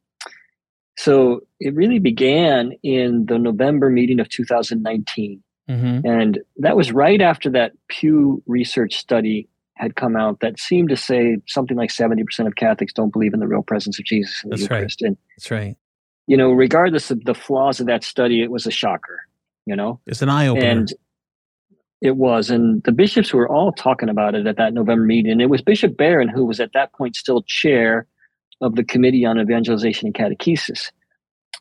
so 0.97 1.41
it 1.61 1.75
really 1.75 1.99
began 1.99 2.73
in 2.83 3.27
the 3.27 3.39
November 3.39 3.91
meeting 3.91 4.21
of 4.21 4.29
2019. 4.29 5.43
Mm-hmm. 5.69 6.07
And 6.07 6.41
that 6.59 6.77
was 6.77 6.93
right 6.93 7.21
after 7.21 7.51
that 7.51 7.73
Pew 7.89 8.43
Research 8.47 8.95
study 8.95 9.49
had 9.77 9.97
come 9.97 10.15
out 10.15 10.41
that 10.41 10.61
seemed 10.61 10.89
to 10.91 10.97
say 10.97 11.39
something 11.47 11.77
like 11.77 11.91
70% 11.91 12.47
of 12.47 12.55
Catholics 12.57 12.93
don't 12.93 13.13
believe 13.13 13.35
in 13.35 13.41
the 13.41 13.49
real 13.49 13.63
presence 13.63 13.99
of 13.99 14.05
Jesus 14.05 14.41
in 14.45 14.51
the 14.51 14.57
That's 14.57 14.71
right. 14.71 14.77
Eucharist. 14.77 15.03
And, 15.03 15.17
That's 15.37 15.51
right. 15.51 15.77
you 16.27 16.37
know, 16.37 16.53
regardless 16.53 17.11
of 17.11 17.25
the 17.25 17.35
flaws 17.35 17.81
of 17.81 17.87
that 17.87 18.05
study, 18.05 18.43
it 18.43 18.51
was 18.51 18.67
a 18.67 18.71
shocker, 18.71 19.27
you 19.67 19.75
know? 19.75 20.01
It's 20.07 20.23
an 20.23 20.29
eye 20.29 20.47
opener. 20.47 20.67
And 20.67 20.93
it 22.01 22.17
was. 22.17 22.51
And 22.51 22.83
the 22.85 22.93
bishops 22.93 23.33
were 23.33 23.49
all 23.49 23.73
talking 23.73 24.09
about 24.09 24.35
it 24.35 24.47
at 24.47 24.59
that 24.59 24.75
November 24.75 25.05
meeting. 25.05 25.33
And 25.33 25.43
it 25.43 25.51
was 25.51 25.63
Bishop 25.63 25.97
Barron 25.97 26.29
who 26.29 26.45
was 26.45 26.61
at 26.61 26.73
that 26.75 26.93
point 26.93 27.17
still 27.17 27.43
chair 27.43 28.07
of 28.61 28.77
the 28.77 28.85
Committee 28.85 29.25
on 29.25 29.39
Evangelization 29.39 30.07
and 30.07 30.15
Catechesis. 30.15 30.91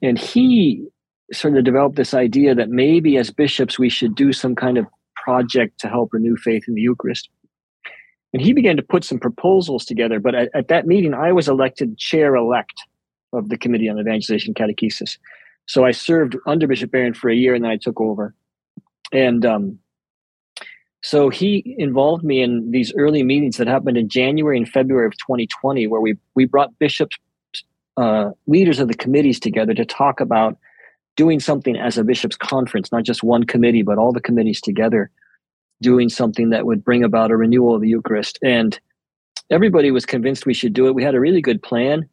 And 0.02 0.18
he 0.18 0.88
sort 1.32 1.58
of 1.58 1.64
developed 1.64 1.96
this 1.96 2.14
idea 2.14 2.54
that 2.56 2.70
maybe 2.70 3.18
as 3.18 3.32
bishops 3.32 3.80
we 3.80 3.90
should 3.90 4.16
do 4.16 4.34
some 4.34 4.56
kind 4.56 4.78
of 4.78 4.86
project 5.24 5.80
to 5.80 5.88
help 5.88 6.14
renew 6.14 6.36
faith 6.36 6.66
in 6.68 6.76
the 6.76 6.82
Eucharist. 6.82 7.30
And 8.34 8.42
he 8.42 8.54
began 8.54 8.76
to 8.78 8.84
put 8.84 9.04
some 9.04 9.20
proposals 9.20 9.86
together. 9.86 10.20
But 10.20 10.36
at, 10.36 10.50
at 10.54 10.68
that 10.68 10.88
meeting, 10.88 11.14
I 11.14 11.32
was 11.32 11.48
elected 11.48 11.98
chair 11.98 12.36
elect 12.36 12.74
of 13.32 13.50
the 13.50 13.58
Committee 13.58 13.90
on 13.90 14.00
Evangelization 14.00 14.54
and 14.56 14.78
Catechesis. 14.78 15.18
So 15.68 15.86
I 15.86 15.92
served 15.92 16.36
under 16.46 16.68
Bishop 16.68 16.92
Barron 16.92 17.14
for 17.14 17.30
a 17.30 17.36
year 17.36 17.54
and 17.54 17.64
then 17.64 17.72
I 17.72 17.78
took 17.78 18.02
over. 18.02 18.34
And 19.12 19.46
um, 19.46 19.80
so 21.04 21.30
he 21.30 21.76
involved 21.78 22.24
me 22.24 22.42
in 22.42 22.72
these 22.72 22.94
early 22.98 23.24
meetings 23.24 23.58
that 23.58 23.68
happened 23.68 23.98
in 23.98 24.08
January 24.08 24.58
and 24.58 24.68
February 24.68 25.06
of 25.06 25.14
2020, 25.18 25.86
where 25.88 26.00
we, 26.00 26.18
we 26.34 26.46
brought 26.46 26.78
bishops, 26.80 27.18
uh, 27.98 28.32
leaders 28.48 28.80
of 28.80 28.88
the 28.88 28.94
committees 28.94 29.40
together 29.40 29.74
to 29.74 29.84
talk 29.86 30.22
about 30.22 30.58
doing 31.18 31.42
something 31.42 31.76
as 31.76 31.98
a 31.98 32.06
bishops' 32.06 32.38
conference, 32.38 32.92
not 32.92 33.04
just 33.04 33.22
one 33.22 33.44
committee, 33.44 33.84
but 33.84 33.98
all 33.98 34.14
the 34.14 34.22
committees 34.22 34.62
together 34.62 35.12
doing 35.82 36.08
something 36.08 36.52
that 36.52 36.66
would 36.66 36.84
bring 36.84 37.04
about 37.04 37.32
a 37.32 37.38
renewal 37.38 37.76
of 37.76 37.82
the 37.82 37.90
Eucharist. 37.90 38.40
And 38.42 38.80
everybody 39.50 39.92
was 39.92 40.06
convinced 40.06 40.46
we 40.46 40.54
should 40.54 40.74
do 40.74 40.88
it. 40.88 40.96
We 40.96 41.04
had 41.04 41.16
a 41.16 41.20
really 41.20 41.42
good 41.42 41.62
plan. 41.62 42.10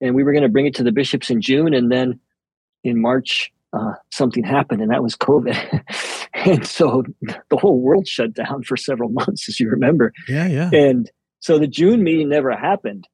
and 0.00 0.14
we 0.14 0.24
were 0.24 0.32
going 0.32 0.42
to 0.42 0.48
bring 0.48 0.64
it 0.64 0.74
to 0.76 0.82
the 0.82 0.92
bishops 0.92 1.28
in 1.28 1.42
June, 1.42 1.74
and 1.74 1.92
then 1.92 2.18
in 2.84 2.98
March 3.02 3.52
uh, 3.72 3.92
something 4.10 4.44
happened, 4.44 4.82
and 4.82 4.90
that 4.90 5.02
was 5.02 5.16
COVID, 5.16 5.82
and 6.34 6.66
so 6.66 7.04
the 7.20 7.56
whole 7.56 7.80
world 7.80 8.06
shut 8.08 8.32
down 8.34 8.62
for 8.62 8.76
several 8.76 9.08
months, 9.10 9.48
as 9.48 9.60
you 9.60 9.68
remember. 9.68 10.12
Yeah, 10.28 10.46
yeah. 10.46 10.70
And 10.72 11.10
so 11.40 11.58
the 11.58 11.66
June 11.66 12.02
meeting 12.02 12.28
never 12.28 12.52
happened. 12.52 13.06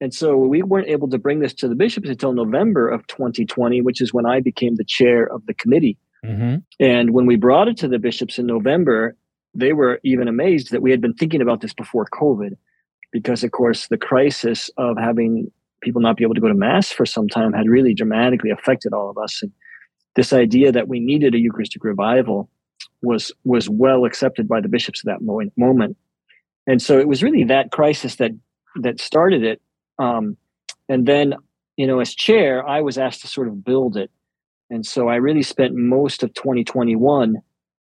And 0.00 0.14
so 0.14 0.36
we 0.36 0.62
weren't 0.62 0.88
able 0.88 1.08
to 1.10 1.18
bring 1.18 1.40
this 1.40 1.54
to 1.54 1.68
the 1.68 1.74
bishops 1.74 2.08
until 2.08 2.32
November 2.32 2.88
of 2.88 3.06
2020, 3.08 3.80
which 3.80 4.00
is 4.00 4.14
when 4.14 4.26
I 4.26 4.40
became 4.40 4.76
the 4.76 4.84
chair 4.84 5.26
of 5.26 5.44
the 5.46 5.54
committee. 5.54 5.98
Mm-hmm. 6.24 6.56
And 6.78 7.10
when 7.10 7.26
we 7.26 7.36
brought 7.36 7.68
it 7.68 7.76
to 7.78 7.88
the 7.88 7.98
bishops 7.98 8.38
in 8.38 8.46
November, 8.46 9.16
they 9.54 9.72
were 9.72 10.00
even 10.04 10.28
amazed 10.28 10.70
that 10.70 10.82
we 10.82 10.90
had 10.90 11.00
been 11.00 11.14
thinking 11.14 11.42
about 11.42 11.60
this 11.60 11.74
before 11.74 12.06
COVID, 12.12 12.56
because 13.12 13.42
of 13.42 13.50
course 13.50 13.88
the 13.88 13.98
crisis 13.98 14.70
of 14.76 14.96
having 14.98 15.50
people 15.80 16.00
not 16.00 16.16
be 16.16 16.24
able 16.24 16.34
to 16.34 16.40
go 16.40 16.48
to 16.48 16.54
mass 16.54 16.90
for 16.90 17.06
some 17.06 17.28
time 17.28 17.52
had 17.52 17.68
really 17.68 17.94
dramatically 17.94 18.50
affected 18.50 18.92
all 18.92 19.10
of 19.10 19.18
us. 19.18 19.42
And 19.42 19.52
this 20.18 20.32
idea 20.32 20.72
that 20.72 20.88
we 20.88 20.98
needed 20.98 21.32
a 21.36 21.38
Eucharistic 21.38 21.84
revival 21.84 22.50
was 23.02 23.30
was 23.44 23.70
well 23.70 24.04
accepted 24.04 24.48
by 24.48 24.60
the 24.60 24.68
bishops 24.68 25.00
at 25.00 25.06
that 25.06 25.22
moment. 25.56 25.96
And 26.66 26.82
so 26.82 26.98
it 26.98 27.06
was 27.06 27.22
really 27.22 27.44
that 27.44 27.70
crisis 27.70 28.16
that 28.16 28.32
that 28.82 29.00
started 29.00 29.44
it. 29.44 29.62
Um, 30.00 30.36
and 30.88 31.06
then, 31.06 31.34
you 31.76 31.86
know, 31.86 32.00
as 32.00 32.16
chair, 32.16 32.68
I 32.68 32.80
was 32.80 32.98
asked 32.98 33.20
to 33.20 33.28
sort 33.28 33.46
of 33.46 33.64
build 33.64 33.96
it. 33.96 34.10
And 34.70 34.84
so 34.84 35.08
I 35.08 35.16
really 35.16 35.44
spent 35.44 35.76
most 35.76 36.24
of 36.24 36.34
2021 36.34 37.36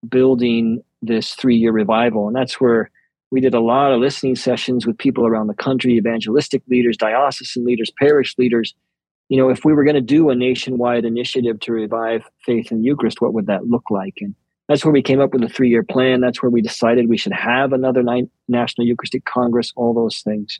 building 0.08 0.82
this 1.02 1.34
three 1.34 1.58
year 1.58 1.74
revival. 1.74 2.28
And 2.28 2.36
that's 2.36 2.62
where 2.62 2.92
we 3.30 3.42
did 3.42 3.54
a 3.54 3.60
lot 3.60 3.92
of 3.92 4.00
listening 4.00 4.38
sessions 4.38 4.88
with 4.88 4.98
people 4.98 5.28
around 5.28 5.48
the 5.48 5.54
country, 5.54 5.98
evangelistic 5.98 6.62
leaders, 6.70 6.96
diocesan 6.96 7.66
leaders, 7.66 7.92
parish 8.00 8.38
leaders. 8.38 8.74
You 9.32 9.38
know, 9.38 9.48
if 9.48 9.64
we 9.64 9.72
were 9.72 9.86
going 9.86 9.96
to 9.96 10.02
do 10.02 10.30
a 10.30 10.36
nationwide 10.36 11.06
initiative 11.06 11.62
to 11.62 11.72
revive 11.72 12.30
faith 12.46 12.70
in 12.70 12.80
the 12.80 12.84
Eucharist, 12.84 13.22
what 13.22 13.34
would 13.34 13.46
that 13.46 13.66
look 13.66 13.90
like? 13.90 14.16
And 14.20 14.36
that's 14.68 14.84
where 14.84 14.92
we 14.92 15.02
came 15.02 15.22
up 15.22 15.32
with 15.32 15.42
a 15.42 15.48
three 15.48 15.70
year 15.70 15.84
plan. 15.84 16.20
That's 16.20 16.44
where 16.44 16.50
we 16.50 16.62
decided 16.62 17.08
we 17.08 17.16
should 17.16 17.32
have 17.32 17.72
another 17.72 18.04
National 18.50 18.86
Eucharistic 18.86 19.24
Congress, 19.24 19.72
all 19.78 19.94
those 19.94 20.20
things. 20.20 20.60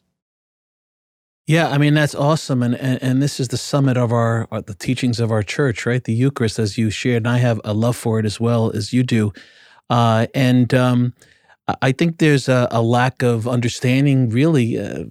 Yeah, 1.48 1.68
I 1.68 1.80
mean 1.80 1.96
that's 1.96 2.16
awesome, 2.16 2.64
and, 2.64 2.76
and 2.76 3.04
and 3.04 3.22
this 3.22 3.42
is 3.42 3.50
the 3.50 3.58
summit 3.58 3.98
of 3.98 4.14
our 4.14 4.48
the 4.52 4.76
teachings 4.80 5.20
of 5.20 5.32
our 5.32 5.44
church, 5.44 5.86
right? 5.86 6.02
The 6.02 6.14
Eucharist, 6.14 6.58
as 6.58 6.78
you 6.78 6.90
shared, 6.90 7.24
and 7.24 7.28
I 7.28 7.40
have 7.40 7.60
a 7.66 7.74
love 7.74 7.98
for 7.98 8.20
it 8.20 8.26
as 8.26 8.40
well 8.40 8.72
as 8.72 8.94
you 8.94 9.04
do, 9.04 9.34
uh, 9.90 10.28
and 10.34 10.74
um, 10.74 11.14
I 11.82 11.92
think 11.92 12.20
there's 12.20 12.48
a, 12.48 12.70
a, 12.72 12.82
lack 12.82 13.22
of 13.22 13.50
understanding. 13.50 14.30
Really, 14.30 14.80
uh, 14.80 15.06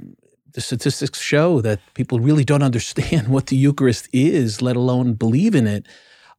the 0.53 0.61
statistics 0.61 1.21
show 1.21 1.61
that 1.61 1.81
people 1.95 2.21
really 2.21 2.45
don't 2.45 2.63
understand 2.71 3.29
what 3.29 3.47
the 3.47 3.57
Eucharist 3.57 4.09
is, 4.13 4.63
let 4.63 4.77
alone 4.77 5.15
believe 5.15 5.55
in 5.55 5.67
it. 5.67 5.87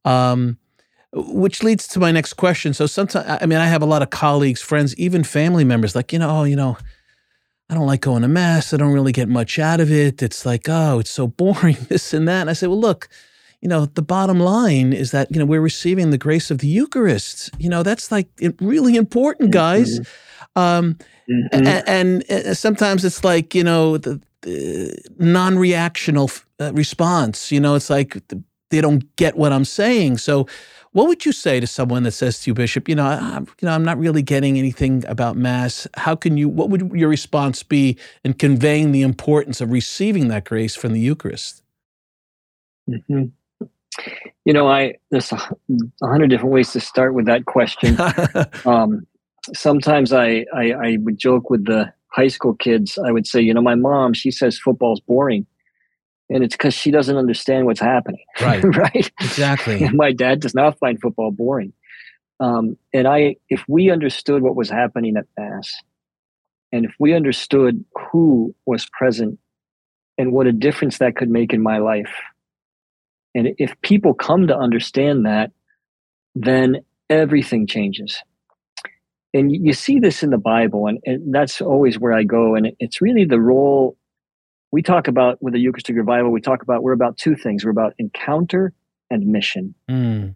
Um, 0.06 0.58
which 1.14 1.62
leads 1.62 1.90
to 1.90 2.00
my 2.00 2.10
next 2.12 2.34
question. 2.36 2.74
So 2.74 2.86
sometimes, 2.86 3.40
I 3.42 3.46
mean, 3.46 3.60
I 3.60 3.68
have 3.68 3.82
a 3.82 3.86
lot 3.86 4.02
of 4.02 4.12
colleagues, 4.12 4.62
friends, 4.62 4.96
even 4.96 5.26
family 5.26 5.66
members, 5.66 5.94
like 5.94 6.14
you 6.14 6.20
know, 6.20 6.30
oh, 6.30 6.44
you 6.46 6.56
know 6.56 6.78
I 7.72 7.74
don't 7.74 7.88
like 7.88 8.02
going 8.02 8.22
to 8.24 8.28
mass. 8.28 8.74
I 8.74 8.78
don't 8.78 8.92
really 8.92 9.14
get 9.14 9.30
much 9.30 9.58
out 9.58 9.80
of 9.80 9.90
it. 9.90 10.22
It's 10.22 10.46
like, 10.46 10.68
oh, 10.68 11.00
it's 11.00 11.10
so 11.10 11.28
boring, 11.42 11.78
this 11.88 12.14
and 12.14 12.28
that. 12.28 12.42
And 12.42 12.50
I 12.50 12.54
say, 12.54 12.68
well, 12.68 12.80
look, 12.80 13.08
you 13.62 13.70
know, 13.70 13.86
the 13.86 14.02
bottom 14.02 14.42
line 14.42 14.92
is 14.92 15.12
that, 15.12 15.32
you 15.32 15.40
know, 15.40 15.46
we're 15.46 15.62
receiving 15.62 16.10
the 16.10 16.18
grace 16.18 16.52
of 16.52 16.58
the 16.58 16.68
Eucharist. 16.68 17.50
You 17.60 17.70
know, 17.70 17.82
that's 17.82 18.12
like 18.12 18.28
really 18.60 18.98
important, 18.98 19.52
guys. 19.52 20.00
Mm-hmm. 20.00 20.12
Um, 20.56 20.98
mm-hmm. 21.30 21.48
And, 21.52 21.88
and, 21.88 22.32
uh, 22.32 22.54
sometimes 22.54 23.06
it's 23.06 23.24
like, 23.24 23.56
you 23.56 23.64
know, 23.64 23.98
the, 23.98 24.22
the 24.42 24.98
non 25.18 25.56
reactional 25.56 26.44
uh, 26.60 26.74
response. 26.74 27.52
You 27.52 27.60
know, 27.60 27.76
it's 27.76 27.90
like 27.90 28.18
they 28.70 28.82
don't 28.82 29.16
get 29.16 29.38
what 29.38 29.54
I'm 29.54 29.66
saying. 29.66 30.18
So, 30.18 30.48
what 30.94 31.08
would 31.08 31.26
you 31.26 31.32
say 31.32 31.62
to 31.62 31.68
someone 31.68 32.04
that 32.04 32.12
says 32.12 32.42
to 32.42 32.50
you, 32.50 32.54
Bishop, 32.54 32.90
you 32.90 32.96
know, 32.96 33.06
I, 33.06 33.40
you 33.40 33.66
know, 33.66 33.72
I'm 33.72 33.86
not 33.86 33.98
really 33.98 34.22
getting 34.22 34.58
anything 34.58 35.06
about 35.08 35.38
Mass. 35.38 35.88
How 35.94 36.16
can 36.16 36.36
you? 36.36 36.50
What 36.50 36.70
would 36.70 36.92
your 36.92 37.08
response 37.08 37.64
be 37.64 37.98
in 38.26 38.34
conveying 38.34 38.92
the 38.92 39.02
importance 39.02 39.62
of 39.62 39.72
receiving 39.72 40.28
that 40.30 40.44
grace 40.44 40.76
from 40.76 40.92
the 40.92 41.00
Eucharist? 41.00 41.64
Mm-hmm. 42.90 43.26
You 44.46 44.54
know, 44.54 44.68
I 44.68 44.96
there's 45.12 45.32
a 45.32 45.38
hundred 46.04 46.30
different 46.30 46.54
ways 46.54 46.72
to 46.74 46.80
start 46.82 47.14
with 47.14 47.26
that 47.28 47.46
question. 47.46 47.98
um, 48.66 49.08
sometimes 49.54 50.14
I, 50.14 50.46
I 50.56 50.72
I 50.72 50.98
would 51.02 51.18
joke 51.18 51.50
with 51.50 51.66
the 51.66 51.92
high 52.08 52.28
school 52.28 52.54
kids. 52.54 52.98
I 52.98 53.12
would 53.12 53.28
say, 53.28 53.42
you 53.42 53.54
know, 53.54 53.62
my 53.62 53.76
mom 53.76 54.14
she 54.14 54.32
says 54.32 54.58
football's 54.58 55.00
boring 55.00 55.46
and 56.32 56.46
it's 56.46 56.56
because 56.56 56.74
she 56.74 56.92
doesn't 56.92 57.18
understand 57.18 57.66
what's 57.66 57.82
happening. 57.82 58.24
Right. 58.42 58.64
right. 58.78 59.12
Exactly. 59.20 59.84
And 59.84 59.96
my 59.96 60.14
dad 60.14 60.40
does 60.40 60.56
not 60.56 60.80
find 60.80 61.00
football 61.00 61.32
boring. 61.32 61.74
Um, 62.40 62.78
and 62.94 63.08
I, 63.08 63.36
if 63.50 63.64
we 63.68 63.92
understood 63.92 64.42
what 64.42 64.56
was 64.56 64.70
happening 64.70 65.18
at 65.18 65.26
Mass, 65.38 65.76
and 66.72 66.86
if 66.86 66.94
we 67.00 67.14
understood 67.14 67.84
who 68.12 68.56
was 68.66 68.88
present 68.94 69.38
and 70.18 70.32
what 70.32 70.48
a 70.48 70.54
difference 70.54 71.00
that 71.00 71.18
could 71.18 71.30
make 71.30 71.54
in 71.54 71.62
my 71.62 71.80
life, 71.80 72.14
and 73.36 73.50
if 73.58 73.80
people 73.82 74.14
come 74.14 74.48
to 74.48 74.58
understand 74.58 75.26
that, 75.26 75.52
then 76.34 76.78
everything 77.10 77.68
changes. 77.68 78.22
And 79.34 79.52
you 79.52 79.74
see 79.74 80.00
this 80.00 80.24
in 80.24 80.30
the 80.30 80.38
Bible, 80.38 80.88
and, 80.88 81.00
and 81.06 81.34
that's 81.34 81.62
always 81.62 81.98
where 81.98 82.14
I 82.14 82.24
go. 82.24 82.56
And 82.56 82.72
it's 82.80 83.02
really 83.02 83.24
the 83.24 83.40
role 83.40 83.96
we 84.72 84.82
talk 84.82 85.08
about 85.08 85.42
with 85.42 85.54
the 85.54 85.60
Eucharistic 85.60 85.96
revival, 85.96 86.32
we 86.32 86.42
talk 86.42 86.62
about 86.64 86.84
we're 86.84 86.94
about 86.94 87.18
two 87.18 87.36
things. 87.36 87.64
We're 87.64 87.72
about 87.72 87.94
encounter 87.98 88.74
and 89.10 89.28
mission. 89.28 89.74
Mm. 89.90 90.36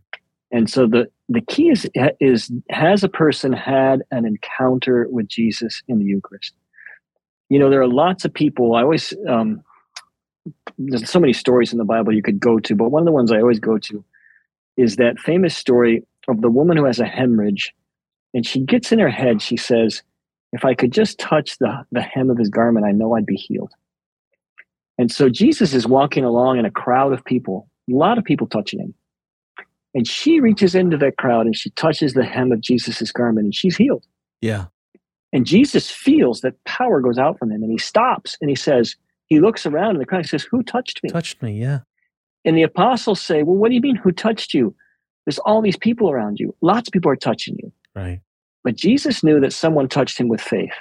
And 0.52 0.70
so 0.70 0.88
the 0.88 1.10
the 1.28 1.42
key 1.42 1.70
is 1.70 1.90
is 2.20 2.52
has 2.70 3.04
a 3.04 3.10
person 3.10 3.52
had 3.52 4.04
an 4.12 4.26
encounter 4.26 5.08
with 5.10 5.28
Jesus 5.28 5.82
in 5.88 6.00
the 6.00 6.06
Eucharist? 6.06 6.54
You 7.50 7.60
know, 7.60 7.70
there 7.70 7.82
are 7.82 7.88
lots 7.88 8.26
of 8.26 8.34
people. 8.34 8.76
I 8.76 8.82
always 8.82 9.14
um, 9.28 9.62
there's 10.78 11.10
so 11.10 11.20
many 11.20 11.34
stories 11.34 11.72
in 11.72 11.78
the 11.78 11.86
Bible 11.86 12.14
you 12.14 12.22
could 12.22 12.40
go 12.40 12.60
to, 12.60 12.76
but 12.76 12.90
one 12.90 13.02
of 13.02 13.06
the 13.06 13.12
ones 13.12 13.32
I 13.32 13.40
always 13.40 13.60
go 13.60 13.78
to 13.78 14.04
is 14.78 14.98
that 14.98 15.20
famous 15.20 15.56
story 15.56 16.04
of 16.28 16.42
the 16.42 16.50
woman 16.50 16.78
who 16.78 16.86
has 16.86 17.00
a 17.00 17.06
hemorrhage, 17.06 17.74
and 18.36 18.46
she 18.46 18.60
gets 18.60 18.92
in 18.92 19.00
her 19.00 19.10
head. 19.10 19.42
She 19.42 19.58
says, 19.58 20.04
"If 20.52 20.64
I 20.64 20.76
could 20.76 20.92
just 20.92 21.18
touch 21.18 21.58
the 21.58 21.84
the 21.92 22.02
hem 22.02 22.30
of 22.30 22.38
his 22.38 22.50
garment, 22.50 22.86
I 22.86 22.92
know 22.92 23.16
I'd 23.16 23.26
be 23.26 23.36
healed." 23.36 23.72
And 25.00 25.12
so 25.12 25.28
Jesus 25.28 25.74
is 25.74 25.88
walking 25.88 26.24
along 26.24 26.60
in 26.60 26.66
a 26.66 26.72
crowd 26.72 27.12
of 27.12 27.26
people, 27.26 27.68
a 27.90 27.96
lot 27.96 28.18
of 28.18 28.24
people 28.24 28.48
touching 28.48 28.80
him. 28.80 28.94
And 29.94 30.08
she 30.08 30.40
reaches 30.40 30.76
into 30.76 30.98
that 30.98 31.18
crowd 31.18 31.48
and 31.48 31.56
she 31.56 31.70
touches 31.72 32.14
the 32.14 32.24
hem 32.24 32.52
of 32.52 32.62
Jesus's 32.62 33.12
garment 33.12 33.46
and 33.46 33.56
she's 33.56 33.76
healed. 33.76 34.06
Yeah. 34.42 34.66
And 35.34 35.46
Jesus 35.46 35.90
feels 35.90 36.42
that 36.42 36.62
power 36.66 37.02
goes 37.02 37.18
out 37.18 37.40
from 37.40 37.52
him 37.52 37.64
and 37.64 37.72
he 37.72 37.78
stops 37.78 38.38
and 38.40 38.50
he 38.50 38.56
says, 38.56 38.96
he 39.28 39.40
looks 39.40 39.66
around 39.66 39.92
and 39.92 40.02
the 40.02 40.06
crowd 40.06 40.20
and 40.20 40.30
says, 40.30 40.44
Who 40.44 40.64
touched 40.64 41.02
me? 41.04 41.10
Touched 41.10 41.42
me, 41.42 41.60
yeah. 41.60 41.80
And 42.44 42.58
the 42.58 42.64
apostles 42.64 43.22
say, 43.22 43.44
Well, 43.44 43.56
what 43.56 43.70
do 43.70 43.76
you 43.76 43.82
mean, 43.82 43.96
who 43.96 44.12
touched 44.12 44.54
you? 44.54 44.76
There's 45.26 45.40
all 45.40 45.62
these 45.62 45.78
people 45.78 46.12
around 46.12 46.40
you. 46.40 46.56
Lots 46.62 46.88
of 46.88 46.92
people 46.94 47.12
are 47.12 47.16
touching 47.16 47.58
you. 47.62 47.65
Right. 47.96 48.22
But 48.64 48.76
Jesus 48.76 49.24
knew 49.24 49.40
that 49.40 49.54
someone 49.54 49.88
touched 49.88 50.20
him 50.20 50.28
with 50.28 50.42
faith. 50.42 50.74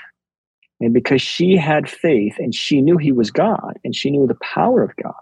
And 0.81 0.93
because 0.93 1.23
she 1.23 1.57
had 1.57 1.89
faith 1.89 2.35
and 2.39 2.55
she 2.55 2.81
knew 2.81 2.97
he 2.97 3.13
was 3.13 3.31
God 3.31 3.79
and 3.85 3.95
she 3.95 4.11
knew 4.11 4.27
the 4.27 4.37
power 4.37 4.83
of 4.83 4.95
God, 5.03 5.15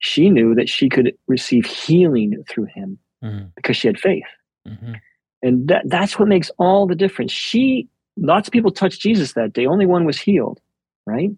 she 0.00 0.28
knew 0.28 0.54
that 0.56 0.68
she 0.68 0.88
could 0.88 1.14
receive 1.28 1.64
healing 1.64 2.44
through 2.48 2.66
him 2.74 2.98
mm-hmm. 3.24 3.46
because 3.56 3.76
she 3.76 3.86
had 3.86 3.98
faith. 3.98 4.26
Mm-hmm. 4.68 4.94
And 5.42 5.68
that, 5.68 5.82
that's 5.86 6.18
what 6.18 6.28
makes 6.28 6.50
all 6.58 6.86
the 6.86 6.94
difference. 6.94 7.32
She, 7.32 7.88
lots 8.16 8.48
of 8.48 8.52
people 8.52 8.70
touched 8.70 9.00
Jesus 9.00 9.32
that 9.32 9.52
day, 9.52 9.66
only 9.66 9.86
one 9.86 10.04
was 10.04 10.18
healed, 10.18 10.60
right? 11.06 11.30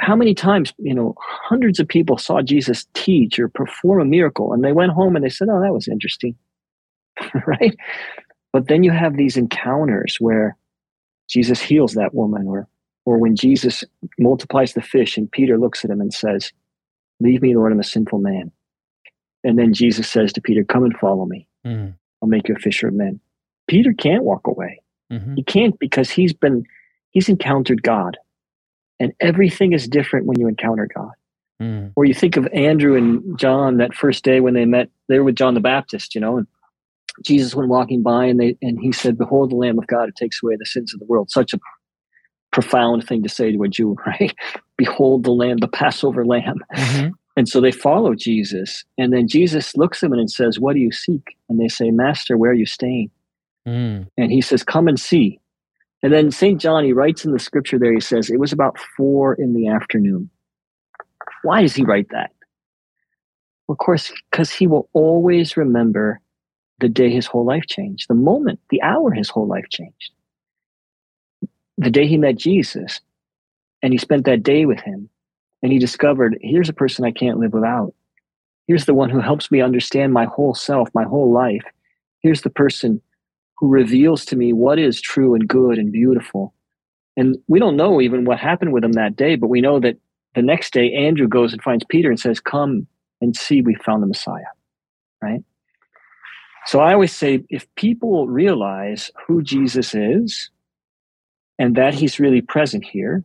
How 0.00 0.16
many 0.16 0.34
times, 0.34 0.72
you 0.78 0.94
know, 0.94 1.14
hundreds 1.20 1.80
of 1.80 1.88
people 1.88 2.18
saw 2.18 2.42
Jesus 2.42 2.86
teach 2.94 3.38
or 3.38 3.48
perform 3.48 4.00
a 4.00 4.04
miracle 4.04 4.52
and 4.52 4.64
they 4.64 4.72
went 4.72 4.92
home 4.92 5.16
and 5.16 5.24
they 5.24 5.30
said, 5.30 5.48
oh, 5.50 5.60
that 5.60 5.72
was 5.72 5.88
interesting, 5.88 6.34
right? 7.46 7.76
But 8.54 8.68
then 8.68 8.84
you 8.84 8.92
have 8.92 9.16
these 9.16 9.36
encounters 9.36 10.18
where 10.20 10.56
Jesus 11.28 11.60
heals 11.60 11.94
that 11.94 12.14
woman, 12.14 12.46
or 12.46 12.68
or 13.04 13.18
when 13.18 13.34
Jesus 13.34 13.82
multiplies 14.16 14.74
the 14.74 14.80
fish 14.80 15.18
and 15.18 15.28
Peter 15.30 15.58
looks 15.58 15.84
at 15.84 15.90
him 15.90 16.00
and 16.00 16.14
says, 16.14 16.52
Leave 17.18 17.42
me, 17.42 17.56
Lord, 17.56 17.72
I'm 17.72 17.80
a 17.80 17.84
sinful 17.84 18.20
man. 18.20 18.52
And 19.42 19.58
then 19.58 19.74
Jesus 19.74 20.08
says 20.08 20.32
to 20.34 20.40
Peter, 20.40 20.62
Come 20.62 20.84
and 20.84 20.96
follow 20.96 21.26
me. 21.26 21.48
Mm-hmm. 21.66 21.90
I'll 22.22 22.28
make 22.28 22.48
you 22.48 22.54
a 22.54 22.60
fisher 22.60 22.86
of 22.86 22.94
men. 22.94 23.18
Peter 23.66 23.92
can't 23.92 24.22
walk 24.22 24.46
away. 24.46 24.80
Mm-hmm. 25.12 25.34
He 25.34 25.42
can't 25.42 25.76
because 25.80 26.08
he's 26.08 26.32
been 26.32 26.62
he's 27.10 27.28
encountered 27.28 27.82
God. 27.82 28.16
And 29.00 29.12
everything 29.18 29.72
is 29.72 29.88
different 29.88 30.26
when 30.26 30.38
you 30.38 30.46
encounter 30.46 30.88
God. 30.94 31.10
Mm. 31.60 31.92
Or 31.96 32.04
you 32.04 32.14
think 32.14 32.36
of 32.36 32.46
Andrew 32.52 32.96
and 32.96 33.36
John 33.36 33.78
that 33.78 33.94
first 33.94 34.22
day 34.22 34.38
when 34.38 34.54
they 34.54 34.64
met, 34.64 34.90
they 35.08 35.18
were 35.18 35.24
with 35.24 35.34
John 35.34 35.54
the 35.54 35.60
Baptist, 35.60 36.14
you 36.14 36.20
know, 36.20 36.38
and 36.38 36.46
Jesus 37.22 37.54
went 37.54 37.68
walking 37.68 38.02
by 38.02 38.24
and 38.26 38.40
they 38.40 38.56
and 38.62 38.78
he 38.80 38.92
said, 38.92 39.18
Behold 39.18 39.50
the 39.50 39.56
Lamb 39.56 39.78
of 39.78 39.86
God 39.86 40.06
who 40.06 40.12
takes 40.12 40.42
away 40.42 40.56
the 40.56 40.66
sins 40.66 40.92
of 40.92 41.00
the 41.00 41.06
world. 41.06 41.30
Such 41.30 41.54
a 41.54 41.60
profound 42.52 43.06
thing 43.06 43.22
to 43.22 43.28
say 43.28 43.52
to 43.52 43.62
a 43.62 43.68
Jew, 43.68 43.96
right? 44.06 44.34
Behold 44.76 45.24
the 45.24 45.32
lamb, 45.32 45.58
the 45.58 45.68
Passover 45.68 46.24
lamb. 46.24 46.60
Mhm. 46.74 47.12
And 47.36 47.48
so 47.48 47.60
they 47.60 47.72
follow 47.72 48.14
Jesus. 48.14 48.84
And 48.96 49.12
then 49.12 49.26
Jesus 49.26 49.76
looks 49.76 50.02
at 50.04 50.10
them 50.10 50.18
and 50.18 50.30
says, 50.30 50.60
What 50.60 50.74
do 50.74 50.80
you 50.80 50.92
seek? 50.92 51.36
And 51.48 51.60
they 51.60 51.68
say, 51.68 51.90
Master, 51.90 52.36
where 52.36 52.52
are 52.52 52.54
you 52.54 52.66
staying? 52.66 53.10
Mm. 53.66 54.06
And 54.16 54.30
he 54.30 54.40
says, 54.40 54.62
Come 54.62 54.86
and 54.88 54.98
see. 54.98 55.40
And 56.02 56.12
then 56.12 56.30
St. 56.30 56.60
John, 56.60 56.84
he 56.84 56.92
writes 56.92 57.24
in 57.24 57.32
the 57.32 57.38
scripture 57.38 57.78
there, 57.78 57.92
he 57.92 58.00
says, 58.00 58.30
It 58.30 58.38
was 58.38 58.52
about 58.52 58.78
four 58.96 59.34
in 59.34 59.54
the 59.54 59.68
afternoon. 59.68 60.30
Why 61.42 61.62
does 61.62 61.74
he 61.74 61.84
write 61.84 62.08
that? 62.10 62.30
Of 63.68 63.78
course, 63.78 64.12
because 64.30 64.50
he 64.50 64.66
will 64.66 64.88
always 64.92 65.56
remember 65.56 66.20
the 66.78 66.88
day 66.88 67.10
his 67.10 67.26
whole 67.26 67.44
life 67.44 67.64
changed, 67.66 68.08
the 68.08 68.14
moment, 68.14 68.60
the 68.70 68.82
hour 68.82 69.12
his 69.12 69.28
whole 69.28 69.46
life 69.46 69.68
changed. 69.70 70.10
The 71.78 71.90
day 71.90 72.06
he 72.06 72.18
met 72.18 72.36
Jesus 72.36 73.00
and 73.82 73.92
he 73.92 73.98
spent 73.98 74.24
that 74.26 74.42
day 74.42 74.64
with 74.66 74.80
him 74.80 75.08
and 75.62 75.72
he 75.72 75.78
discovered 75.78 76.38
here's 76.40 76.68
a 76.68 76.74
person 76.74 77.04
I 77.04 77.10
can't 77.10 77.38
live 77.38 77.52
without. 77.52 77.94
Here's 78.66 78.86
the 78.86 78.94
one 78.94 79.10
who 79.10 79.20
helps 79.20 79.50
me 79.50 79.60
understand 79.60 80.12
my 80.12 80.24
whole 80.24 80.54
self, 80.54 80.88
my 80.94 81.04
whole 81.04 81.32
life. 81.32 81.64
Here's 82.20 82.42
the 82.42 82.50
person 82.50 83.00
who 83.58 83.68
reveals 83.68 84.24
to 84.26 84.36
me 84.36 84.52
what 84.52 84.78
is 84.78 85.00
true 85.00 85.34
and 85.34 85.46
good 85.46 85.78
and 85.78 85.92
beautiful. 85.92 86.54
And 87.16 87.36
we 87.46 87.58
don't 87.58 87.76
know 87.76 88.00
even 88.00 88.24
what 88.24 88.38
happened 88.38 88.72
with 88.72 88.84
him 88.84 88.92
that 88.92 89.16
day, 89.16 89.36
but 89.36 89.48
we 89.48 89.60
know 89.60 89.78
that 89.80 89.96
the 90.34 90.42
next 90.42 90.72
day 90.72 90.92
Andrew 90.92 91.28
goes 91.28 91.52
and 91.52 91.62
finds 91.62 91.84
Peter 91.88 92.10
and 92.10 92.18
says, 92.18 92.40
Come 92.40 92.86
and 93.20 93.36
see, 93.36 93.62
we 93.62 93.74
found 93.76 94.02
the 94.02 94.06
Messiah. 94.06 94.42
Right? 95.22 95.44
So 96.66 96.80
I 96.80 96.92
always 96.92 97.14
say 97.14 97.44
if 97.50 97.66
people 97.76 98.26
realize 98.28 99.10
who 99.26 99.42
Jesus 99.42 99.94
is 99.94 100.50
and 101.58 101.76
that 101.76 101.94
he's 101.94 102.18
really 102.18 102.40
present 102.40 102.84
here 102.84 103.22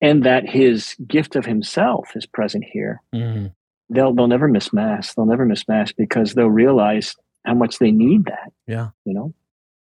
and 0.00 0.24
that 0.24 0.48
his 0.48 0.94
gift 1.06 1.36
of 1.36 1.46
himself 1.46 2.10
is 2.14 2.26
present 2.26 2.64
here, 2.70 3.00
Mm. 3.14 3.54
they'll 3.88 4.14
they'll 4.14 4.28
never 4.28 4.48
miss 4.48 4.72
mass. 4.72 5.14
They'll 5.14 5.26
never 5.26 5.46
miss 5.46 5.66
mass 5.68 5.92
because 5.92 6.34
they'll 6.34 6.50
realize 6.50 7.16
how 7.46 7.54
much 7.54 7.78
they 7.78 7.90
need 7.90 8.24
that. 8.26 8.52
Yeah. 8.66 8.90
You 9.04 9.14
know? 9.14 9.34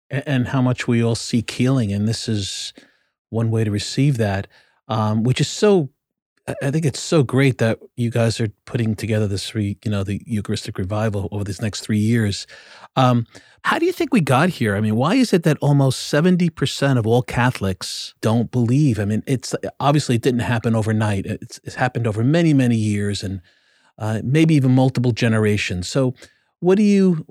And 0.10 0.48
how 0.50 0.62
much 0.62 0.88
we 0.88 1.04
all 1.04 1.16
seek 1.16 1.50
healing. 1.50 1.92
And 1.92 2.08
this 2.08 2.30
is 2.30 2.74
one 3.30 3.50
way 3.50 3.64
to 3.64 3.72
receive 3.72 4.18
that, 4.18 4.48
um, 4.88 5.24
which 5.24 5.42
is 5.42 5.48
so. 5.48 5.90
I- 6.48 6.72
think 6.72 6.86
it's 6.86 7.00
so 7.00 7.24
great 7.24 7.58
that 7.60 7.80
you 7.96 8.10
guys 8.10 8.40
are 8.42 8.50
putting 8.66 8.96
together 8.96 9.28
this, 9.28 9.56
re, 9.56 9.78
you 9.84 9.92
know, 9.92 10.04
the 10.04 10.22
Eucharistic 10.26 10.78
revival 10.78 11.30
over 11.32 11.44
these 11.44 11.62
next 11.62 11.82
three 11.82 12.00
years. 12.00 12.48
Um, 12.96 13.26
how 13.64 13.80
do 13.80 13.86
you 13.86 13.94
think 13.94 14.14
we 14.14 14.20
got 14.20 14.50
here? 14.50 14.76
I 14.76 14.82
mean, 14.82 14.96
why 14.98 15.16
is 15.16 15.32
it 15.32 15.44
that 15.44 15.58
almost 15.62 16.02
seventy 16.08 16.50
percent 16.50 17.00
of 17.00 17.08
all 17.08 17.22
Catholics 17.22 18.14
don't 18.22 18.52
believe? 18.52 19.00
I 19.00 19.06
mean, 19.06 19.24
it's 19.26 19.56
obviously 19.80 20.16
it 20.16 20.22
didn't 20.22 20.42
happen 20.42 20.76
overnight. 20.76 21.26
It's, 21.26 21.60
it's 21.64 21.76
happened 21.76 22.08
over 22.08 22.24
many, 22.24 22.54
many 22.54 22.76
years, 22.76 23.24
and 23.24 23.40
uh, 23.98 24.20
maybe 24.24 24.54
even 24.56 24.72
multiple 24.72 25.14
generations. 25.14 25.88
So, 25.88 26.14
what 26.60 26.76
do 26.76 26.84
you? 26.84 27.26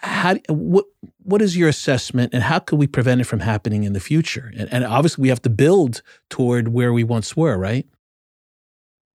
How? 0.00 0.36
What? 0.48 0.86
What 1.22 1.42
is 1.42 1.56
your 1.56 1.68
assessment, 1.68 2.32
and 2.32 2.42
how 2.42 2.58
could 2.60 2.78
we 2.78 2.86
prevent 2.86 3.20
it 3.20 3.24
from 3.24 3.40
happening 3.40 3.84
in 3.84 3.92
the 3.92 4.00
future? 4.00 4.52
And, 4.56 4.72
and 4.72 4.84
obviously, 4.84 5.22
we 5.22 5.28
have 5.28 5.42
to 5.42 5.50
build 5.50 6.00
toward 6.30 6.68
where 6.68 6.92
we 6.94 7.04
once 7.04 7.36
were, 7.36 7.58
right? 7.58 7.86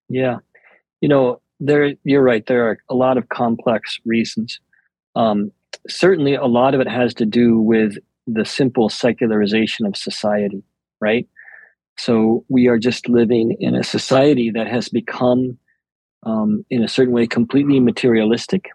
Yeah. 0.10 0.38
You 1.02 1.10
know, 1.10 1.42
there 1.60 1.94
you're 2.04 2.24
right. 2.24 2.46
There 2.46 2.68
are 2.68 2.78
a 2.90 2.96
lot 2.96 3.18
of 3.18 3.30
complex 3.30 4.00
reasons. 4.06 4.60
Um, 5.16 5.52
certainly, 5.88 6.36
a 6.36 6.46
lot 6.46 6.74
of 6.74 6.82
it 6.82 6.88
has 6.88 7.14
to 7.16 7.26
do 7.26 7.60
with 7.60 7.98
the 8.28 8.46
simple 8.46 8.90
secularization 8.90 9.86
of 9.86 9.96
society, 9.98 10.64
right? 11.00 11.28
So 11.98 12.46
we 12.48 12.68
are 12.68 12.78
just 12.78 13.10
living 13.10 13.58
in 13.60 13.76
a 13.76 13.84
society 13.84 14.52
that 14.52 14.68
has 14.68 14.88
become, 14.88 15.58
um, 16.24 16.66
in 16.70 16.84
a 16.84 16.88
certain 16.88 17.14
way, 17.14 17.28
completely 17.28 17.80
materialistic. 17.80 18.70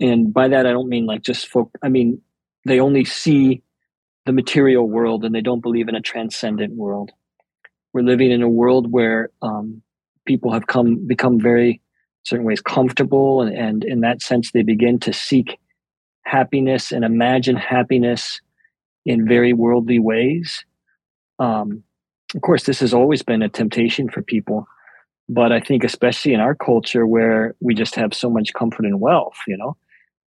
And 0.00 0.32
by 0.32 0.48
that, 0.48 0.66
I 0.66 0.72
don't 0.72 0.88
mean 0.88 1.06
like 1.06 1.22
just 1.22 1.48
folk. 1.48 1.70
I 1.82 1.88
mean 1.88 2.20
they 2.66 2.80
only 2.80 3.04
see 3.04 3.62
the 4.26 4.32
material 4.32 4.88
world 4.88 5.24
and 5.24 5.34
they 5.34 5.40
don't 5.40 5.62
believe 5.62 5.88
in 5.88 5.94
a 5.94 6.00
transcendent 6.00 6.74
world. 6.74 7.10
We're 7.92 8.02
living 8.02 8.30
in 8.30 8.42
a 8.42 8.48
world 8.48 8.92
where 8.92 9.30
um, 9.42 9.82
people 10.26 10.52
have 10.52 10.66
come 10.66 11.06
become 11.06 11.40
very 11.40 11.80
certain 12.24 12.44
ways 12.44 12.60
comfortable 12.60 13.42
and, 13.42 13.56
and 13.56 13.84
in 13.84 14.00
that 14.00 14.22
sense 14.22 14.52
they 14.52 14.62
begin 14.62 14.98
to 15.00 15.12
seek 15.12 15.58
happiness 16.24 16.92
and 16.92 17.04
imagine 17.04 17.56
happiness 17.56 18.40
in 19.06 19.26
very 19.26 19.52
worldly 19.52 19.98
ways. 19.98 20.64
Um, 21.38 21.82
of 22.34 22.42
course 22.42 22.64
this 22.64 22.80
has 22.80 22.94
always 22.94 23.22
been 23.22 23.42
a 23.42 23.48
temptation 23.48 24.08
for 24.08 24.22
people 24.22 24.68
but 25.28 25.50
i 25.50 25.58
think 25.58 25.82
especially 25.82 26.32
in 26.32 26.38
our 26.38 26.54
culture 26.54 27.06
where 27.06 27.56
we 27.60 27.74
just 27.74 27.96
have 27.96 28.14
so 28.14 28.30
much 28.30 28.52
comfort 28.52 28.84
and 28.84 29.00
wealth 29.00 29.36
you 29.48 29.56
know 29.56 29.76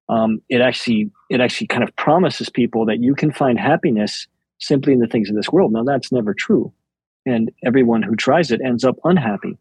um, 0.09 0.43
it 0.49 0.61
actually 0.61 1.11
it 1.30 1.40
actually 1.40 1.68
kind 1.68 1.82
of 1.82 1.95
promises 1.97 2.51
people 2.51 2.84
that 2.86 3.01
you 3.01 3.14
can 3.14 3.32
find 3.32 3.59
happiness 3.59 4.26
simply 4.59 4.93
in 4.93 5.01
the 5.01 5.07
things 5.07 5.30
of 5.30 5.36
this 5.36 5.51
world. 5.51 5.72
Now 5.72 5.84
that's 5.84 6.12
never 6.12 6.34
true 6.34 6.72
and 7.24 7.51
everyone 7.64 8.03
who 8.03 8.16
tries 8.16 8.51
it 8.51 8.61
ends 8.64 8.84
up 8.84 8.97
unhappy 9.05 9.59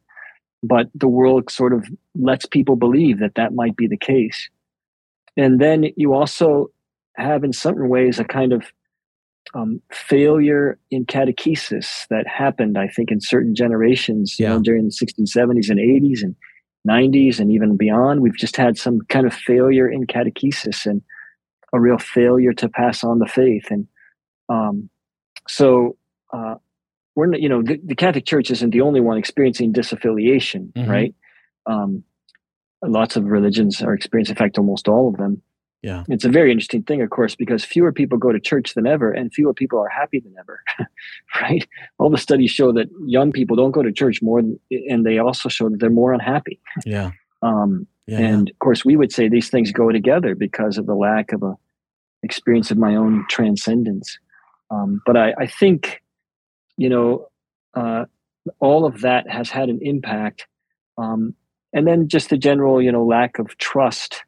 but 0.64 0.88
the 0.94 1.08
world 1.08 1.50
sort 1.50 1.74
of 1.74 1.86
lets 2.16 2.46
people 2.46 2.76
believe 2.76 3.20
that 3.20 3.36
that 3.36 3.54
might 3.54 3.76
be 3.76 3.88
the 3.88 3.98
case. 3.98 4.50
And 5.38 5.60
then 5.60 5.86
you 5.96 6.14
also 6.14 6.72
have 7.16 7.44
in 7.44 7.54
certain 7.54 7.90
ways 7.90 8.20
a 8.20 8.24
kind 8.24 8.54
of 8.54 8.72
um, 9.54 9.82
failure 9.92 10.78
in 10.92 11.06
catechesis 11.06 12.08
that 12.10 12.26
happened 12.28 12.78
i 12.78 12.88
think 12.88 13.12
in 13.12 13.20
certain 13.20 13.54
generations 13.54 14.40
you 14.40 14.48
know 14.48 14.60
during 14.60 14.86
the 14.86 14.92
60s 14.92 15.36
70s 15.36 15.70
and 15.70 15.80
80s 15.80 16.22
and 16.22 16.36
90s 16.88 17.40
and 17.40 17.52
even 17.52 17.78
beyond. 17.78 18.22
We've 18.22 18.38
just 18.38 18.56
had 18.56 18.78
some 18.78 19.02
kind 19.10 19.28
of 19.28 19.34
failure 19.34 19.90
in 19.90 20.08
catechesis 20.08 20.86
and 20.86 21.02
a 21.74 21.80
real 21.80 21.98
failure 21.98 22.54
to 22.54 22.70
pass 22.70 23.04
on 23.04 23.20
the 23.20 23.28
faith. 23.28 23.68
And 23.70 23.88
um, 24.50 24.90
so 25.48 25.98
uh, 26.34 26.56
we're 27.16 27.28
not, 27.28 27.42
you 27.42 27.50
know 27.50 27.62
the, 27.62 27.80
the 27.84 27.96
catholic 27.96 28.26
church 28.26 28.50
isn't 28.52 28.72
the 28.72 28.82
only 28.82 29.00
one 29.02 29.18
experiencing 29.18 29.74
disaffiliation 29.74 30.72
Mhm. 30.74 30.88
right 30.88 31.16
um, 31.66 32.04
lots 32.84 33.16
of 33.16 33.26
religions 33.26 33.82
are 33.82 33.94
experiencing 33.94 34.34
in 34.36 34.38
fact 34.40 34.58
almost 34.58 34.88
all 34.88 35.08
of 35.10 35.18
them 35.18 35.42
Yeah. 35.84 36.04
it's 36.10 36.26
a 36.26 36.30
very 36.30 36.52
interesting 36.52 36.84
thing 36.84 37.02
of 37.02 37.10
course 37.10 37.36
because 37.36 37.64
fewer 37.64 37.92
people 37.92 38.18
go 38.18 38.32
to 38.32 38.40
church 38.40 38.74
than 38.74 38.88
ever 38.88 39.12
and 39.12 39.32
fewer 39.34 39.54
people 39.54 39.80
are 39.80 39.90
happy 39.90 40.20
than 40.20 40.34
ever 40.40 40.62
right 41.42 41.68
all 42.00 42.10
the 42.10 42.18
studies 42.18 42.52
show 42.52 42.72
that 42.74 42.88
young 43.06 43.32
people 43.32 43.56
don't 43.56 43.72
go 43.72 43.84
to 43.84 43.92
church 43.92 44.22
more 44.22 44.42
than, 44.42 44.60
and 44.90 45.06
they 45.06 45.18
also 45.20 45.50
show 45.50 45.70
that 45.70 45.80
they're 45.80 45.90
more 45.90 46.14
unhappy 46.14 46.60
Yeah. 46.86 47.12
um, 47.44 47.88
Yeah. 48.08 48.20
yeah. 48.20 48.28
and 48.30 48.50
of 48.50 48.60
course 48.60 48.84
we 48.86 48.96
would 48.96 49.12
say 49.12 49.28
these 49.30 49.50
things 49.50 49.72
go 49.72 49.92
together 49.92 50.34
because 50.36 50.78
of 50.80 50.86
the 50.88 50.96
lack 50.96 51.32
of 51.34 51.44
a 51.44 51.56
experience 52.24 52.70
of 52.72 52.78
my 52.78 52.96
own 52.96 53.26
transcendence 53.30 54.18
um, 54.72 55.02
but 55.06 55.18
I, 55.18 55.34
I 55.38 55.48
think 55.48 56.01
you 56.78 56.90
know 56.90 57.28
uh, 57.76 58.06
all 58.60 58.86
of 58.86 59.02
that 59.02 59.30
has 59.30 59.50
had 59.50 59.70
an 59.70 59.80
impact 59.82 60.48
um, 60.98 61.34
and 61.74 61.88
then 61.88 62.08
just 62.08 62.30
the 62.30 62.38
general 62.38 62.82
you 62.82 62.92
know 62.92 63.06
lack 63.06 63.40
of 63.40 63.58
trust 63.58 64.24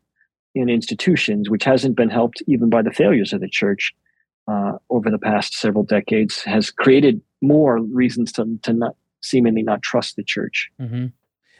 in 0.56 0.70
institutions 0.70 1.50
which 1.50 1.64
hasn't 1.64 1.96
been 1.96 2.10
helped 2.10 2.41
even 2.48 2.70
by 2.70 2.82
the 2.82 2.91
failures 2.91 3.34
of 3.34 3.41
the 3.41 3.50
church 3.50 3.94
uh, 4.48 4.74
over 4.89 5.10
the 5.10 5.18
past 5.18 5.54
several 5.56 5.84
decades 5.84 6.44
has 6.44 6.70
created 6.70 7.22
more 7.41 7.82
reasons 7.82 8.32
to, 8.32 8.60
to 8.62 8.74
not 8.74 8.96
seemingly 9.22 9.64
not 9.64 9.82
trust 9.82 10.16
the 10.16 10.24
church 10.24 10.70
hmm 10.80 11.08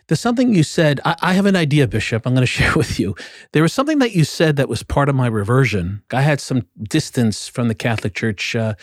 There's 0.08 0.20
something 0.20 0.54
you 0.54 0.64
said. 0.64 1.00
I, 1.06 1.16
I 1.22 1.34
have 1.34 1.46
an 1.46 1.56
idea, 1.56 1.88
Bishop. 1.88 2.26
I'm 2.26 2.34
going 2.34 2.46
to 2.50 2.58
share 2.60 2.74
with 2.76 3.00
you. 3.00 3.16
There 3.54 3.64
was 3.64 3.74
something 3.74 4.00
that 4.00 4.12
you 4.12 4.26
said 4.26 4.58
that 4.58 4.68
was 4.68 4.84
part 4.84 5.08
of 5.08 5.16
my 5.16 5.28
reversion. 5.28 6.04
I 6.12 6.22
had 6.22 6.42
some 6.42 6.68
distance 6.98 7.48
from 7.48 7.70
the 7.70 7.76
Catholic 7.76 8.14
Church 8.14 8.54
uh, 8.54 8.76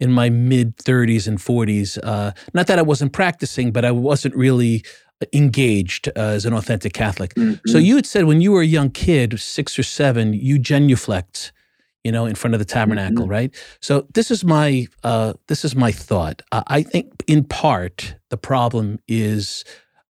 in 0.00 0.10
my 0.12 0.28
mid 0.28 0.76
30s 0.76 1.26
and 1.26 1.38
40s. 1.38 1.98
Uh, 2.02 2.32
not 2.52 2.66
that 2.66 2.78
I 2.78 2.82
wasn't 2.82 3.12
practicing, 3.12 3.72
but 3.72 3.84
I 3.84 3.90
wasn't 3.90 4.34
really 4.34 4.84
engaged 5.32 6.08
uh, 6.08 6.20
as 6.20 6.44
an 6.44 6.52
authentic 6.52 6.92
Catholic. 6.92 7.32
So 7.66 7.78
you 7.78 7.96
had 7.96 8.04
said 8.06 8.24
when 8.24 8.40
you 8.40 8.52
were 8.52 8.60
a 8.62 8.66
young 8.66 8.90
kid, 8.90 9.40
six 9.40 9.78
or 9.78 9.82
seven, 9.82 10.34
you 10.34 10.58
genuflect, 10.58 11.52
you 12.02 12.12
know, 12.12 12.26
in 12.26 12.34
front 12.34 12.54
of 12.54 12.58
the 12.58 12.64
tabernacle, 12.66 13.26
right? 13.28 13.54
So 13.80 14.06
this 14.12 14.30
is 14.30 14.44
my 14.44 14.86
uh, 15.02 15.34
this 15.46 15.64
is 15.64 15.74
my 15.74 15.92
thought. 15.92 16.42
Uh, 16.52 16.62
I 16.66 16.82
think 16.82 17.22
in 17.26 17.44
part 17.44 18.16
the 18.30 18.36
problem 18.36 18.98
is 19.08 19.64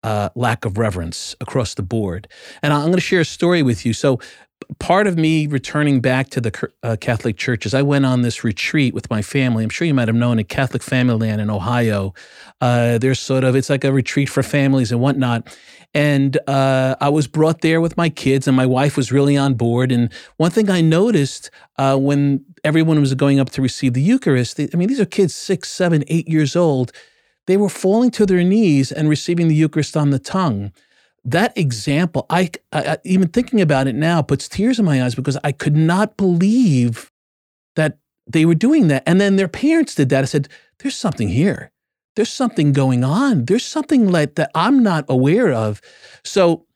uh, 0.04 0.30
lack 0.34 0.64
of 0.64 0.78
reverence 0.78 1.34
across 1.40 1.74
the 1.74 1.82
board, 1.82 2.28
and 2.62 2.72
I'm 2.72 2.82
going 2.82 2.94
to 2.94 3.00
share 3.00 3.20
a 3.20 3.24
story 3.24 3.62
with 3.62 3.84
you. 3.84 3.92
So. 3.92 4.18
Part 4.78 5.06
of 5.06 5.16
me 5.16 5.46
returning 5.46 6.00
back 6.00 6.30
to 6.30 6.40
the 6.40 6.70
uh, 6.82 6.96
Catholic 7.00 7.36
Church 7.36 7.66
is 7.66 7.74
I 7.74 7.82
went 7.82 8.06
on 8.06 8.22
this 8.22 8.44
retreat 8.44 8.94
with 8.94 9.08
my 9.10 9.22
family. 9.22 9.64
I'm 9.64 9.70
sure 9.70 9.86
you 9.86 9.94
might 9.94 10.08
have 10.08 10.16
known 10.16 10.38
it, 10.38 10.48
Catholic 10.48 10.82
Familyland 10.82 11.38
in 11.38 11.50
Ohio. 11.50 12.14
Uh, 12.60 12.98
there's 12.98 13.20
sort 13.20 13.44
of 13.44 13.54
it's 13.56 13.70
like 13.70 13.84
a 13.84 13.92
retreat 13.92 14.28
for 14.28 14.42
families 14.42 14.92
and 14.92 15.00
whatnot. 15.00 15.56
And 15.94 16.38
uh, 16.48 16.96
I 17.00 17.08
was 17.10 17.26
brought 17.26 17.60
there 17.60 17.80
with 17.80 17.96
my 17.96 18.08
kids, 18.08 18.48
and 18.48 18.56
my 18.56 18.66
wife 18.66 18.96
was 18.96 19.12
really 19.12 19.36
on 19.36 19.54
board. 19.54 19.92
And 19.92 20.12
one 20.38 20.50
thing 20.50 20.70
I 20.70 20.80
noticed 20.80 21.50
uh, 21.76 21.96
when 21.98 22.44
everyone 22.64 23.00
was 23.00 23.14
going 23.14 23.38
up 23.38 23.50
to 23.50 23.62
receive 23.62 23.92
the 23.92 24.02
Eucharist, 24.02 24.58
I 24.58 24.76
mean, 24.76 24.88
these 24.88 25.00
are 25.00 25.06
kids 25.06 25.34
six, 25.34 25.68
seven, 25.68 26.04
eight 26.08 26.28
years 26.28 26.56
old. 26.56 26.92
They 27.46 27.56
were 27.56 27.68
falling 27.68 28.10
to 28.12 28.24
their 28.24 28.42
knees 28.42 28.92
and 28.92 29.08
receiving 29.08 29.48
the 29.48 29.54
Eucharist 29.54 29.96
on 29.96 30.10
the 30.10 30.18
tongue. 30.18 30.72
That 31.24 31.56
example, 31.56 32.26
I, 32.30 32.50
I 32.72 32.98
even 33.04 33.28
thinking 33.28 33.60
about 33.60 33.86
it 33.86 33.94
now, 33.94 34.22
puts 34.22 34.48
tears 34.48 34.78
in 34.78 34.84
my 34.84 35.02
eyes 35.02 35.14
because 35.14 35.38
I 35.44 35.52
could 35.52 35.76
not 35.76 36.16
believe 36.16 37.10
that 37.76 37.98
they 38.26 38.44
were 38.44 38.54
doing 38.54 38.88
that. 38.88 39.02
And 39.06 39.20
then 39.20 39.36
their 39.36 39.48
parents 39.48 39.94
did 39.94 40.08
that. 40.08 40.22
I 40.22 40.26
said, 40.26 40.48
"There's 40.78 40.96
something 40.96 41.28
here. 41.28 41.70
There's 42.16 42.32
something 42.32 42.72
going 42.72 43.04
on. 43.04 43.44
There's 43.44 43.64
something 43.64 44.10
like 44.10 44.34
that 44.34 44.50
I'm 44.54 44.82
not 44.82 45.04
aware 45.08 45.52
of." 45.52 45.80
So 46.24 46.66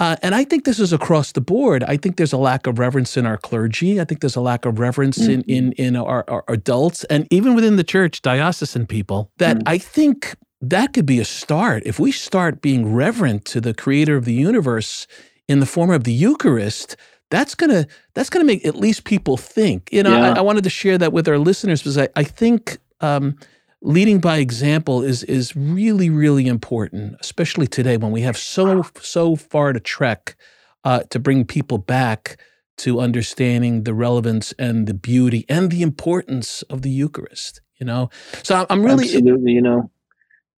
uh, 0.00 0.16
and 0.22 0.34
I 0.34 0.44
think 0.44 0.64
this 0.64 0.80
is 0.80 0.94
across 0.94 1.32
the 1.32 1.42
board. 1.42 1.84
I 1.84 1.98
think 1.98 2.16
there's 2.16 2.32
a 2.32 2.38
lack 2.38 2.66
of 2.66 2.78
reverence 2.78 3.18
in 3.18 3.26
our 3.26 3.36
clergy. 3.36 4.00
I 4.00 4.04
think 4.04 4.22
there's 4.22 4.34
a 4.34 4.40
lack 4.40 4.64
of 4.64 4.78
reverence 4.78 5.18
mm-hmm. 5.18 5.30
in 5.30 5.72
in 5.72 5.72
in 5.72 5.96
our, 5.96 6.24
our, 6.26 6.42
adults 6.48 7.04
and 7.04 7.28
even 7.30 7.54
within 7.54 7.76
the 7.76 7.84
church, 7.84 8.22
diocesan 8.22 8.86
people. 8.86 9.30
That 9.36 9.58
mm-hmm. 9.58 9.68
I 9.68 9.76
think 9.76 10.34
that 10.60 10.92
could 10.92 11.06
be 11.06 11.18
a 11.18 11.24
start. 11.24 11.82
If 11.86 11.98
we 11.98 12.12
start 12.12 12.60
being 12.60 12.92
reverent 12.92 13.44
to 13.46 13.60
the 13.60 13.74
Creator 13.74 14.16
of 14.16 14.24
the 14.24 14.34
universe 14.34 15.06
in 15.48 15.60
the 15.60 15.66
form 15.66 15.90
of 15.90 16.04
the 16.04 16.12
Eucharist, 16.12 16.96
that's 17.30 17.54
gonna 17.54 17.86
that's 18.14 18.28
gonna 18.28 18.44
make 18.44 18.66
at 18.66 18.74
least 18.74 19.04
people 19.04 19.36
think. 19.36 19.88
You 19.92 20.02
know, 20.02 20.16
yeah. 20.16 20.32
I, 20.32 20.38
I, 20.38 20.40
wanted 20.40 20.64
to 20.64 20.70
share 20.70 20.98
that 20.98 21.12
with 21.12 21.28
our 21.28 21.38
listeners 21.38 21.80
because 21.80 21.98
I, 21.98 22.08
I 22.16 22.24
think. 22.24 22.78
Um, 23.00 23.36
leading 23.82 24.20
by 24.20 24.36
example 24.36 25.02
is 25.02 25.22
is 25.24 25.56
really 25.56 26.10
really 26.10 26.46
important, 26.46 27.16
especially 27.20 27.66
today 27.66 27.96
when 27.96 28.12
we 28.12 28.20
have 28.20 28.36
so 28.36 28.82
so 29.00 29.36
far 29.36 29.72
to 29.72 29.80
trek 29.80 30.36
uh, 30.84 31.00
to 31.10 31.18
bring 31.18 31.44
people 31.44 31.78
back 31.78 32.38
to 32.78 33.00
understanding 33.00 33.84
the 33.84 33.94
relevance 33.94 34.52
and 34.58 34.86
the 34.86 34.94
beauty 34.94 35.44
and 35.48 35.70
the 35.70 35.82
importance 35.82 36.62
of 36.62 36.82
the 36.82 36.90
Eucharist. 36.90 37.60
You 37.78 37.86
know, 37.86 38.10
so 38.42 38.66
I'm 38.68 38.84
really 38.84 39.04
absolutely. 39.04 39.52
You 39.52 39.62
know, 39.62 39.90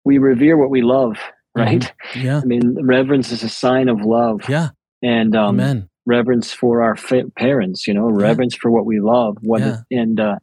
we 0.03 0.17
revere 0.17 0.57
what 0.57 0.69
we 0.69 0.81
love, 0.81 1.13
mm-hmm. 1.13 1.61
right? 1.61 1.93
Mm-hmm. 2.13 2.25
Yeah. 2.25 2.41
I 2.41 2.45
mean, 2.45 2.77
reverence 2.85 3.31
is 3.31 3.43
a 3.43 3.49
sign 3.49 3.89
of 3.89 4.01
love. 4.01 4.41
Yeah. 4.49 4.69
And 5.01 5.35
um, 5.35 5.59
Amen. 5.59 5.89
reverence 6.05 6.53
for 6.53 6.81
our 6.81 6.95
fa- 6.95 7.29
parents. 7.37 7.87
You 7.87 7.93
know, 7.93 8.09
reverence 8.09 8.55
yeah. 8.55 8.59
for 8.61 8.71
what 8.71 8.85
we 8.85 8.99
love. 8.99 9.37
What 9.41 9.61
yeah. 9.61 9.77
and 9.91 10.19
uh, 10.19 10.35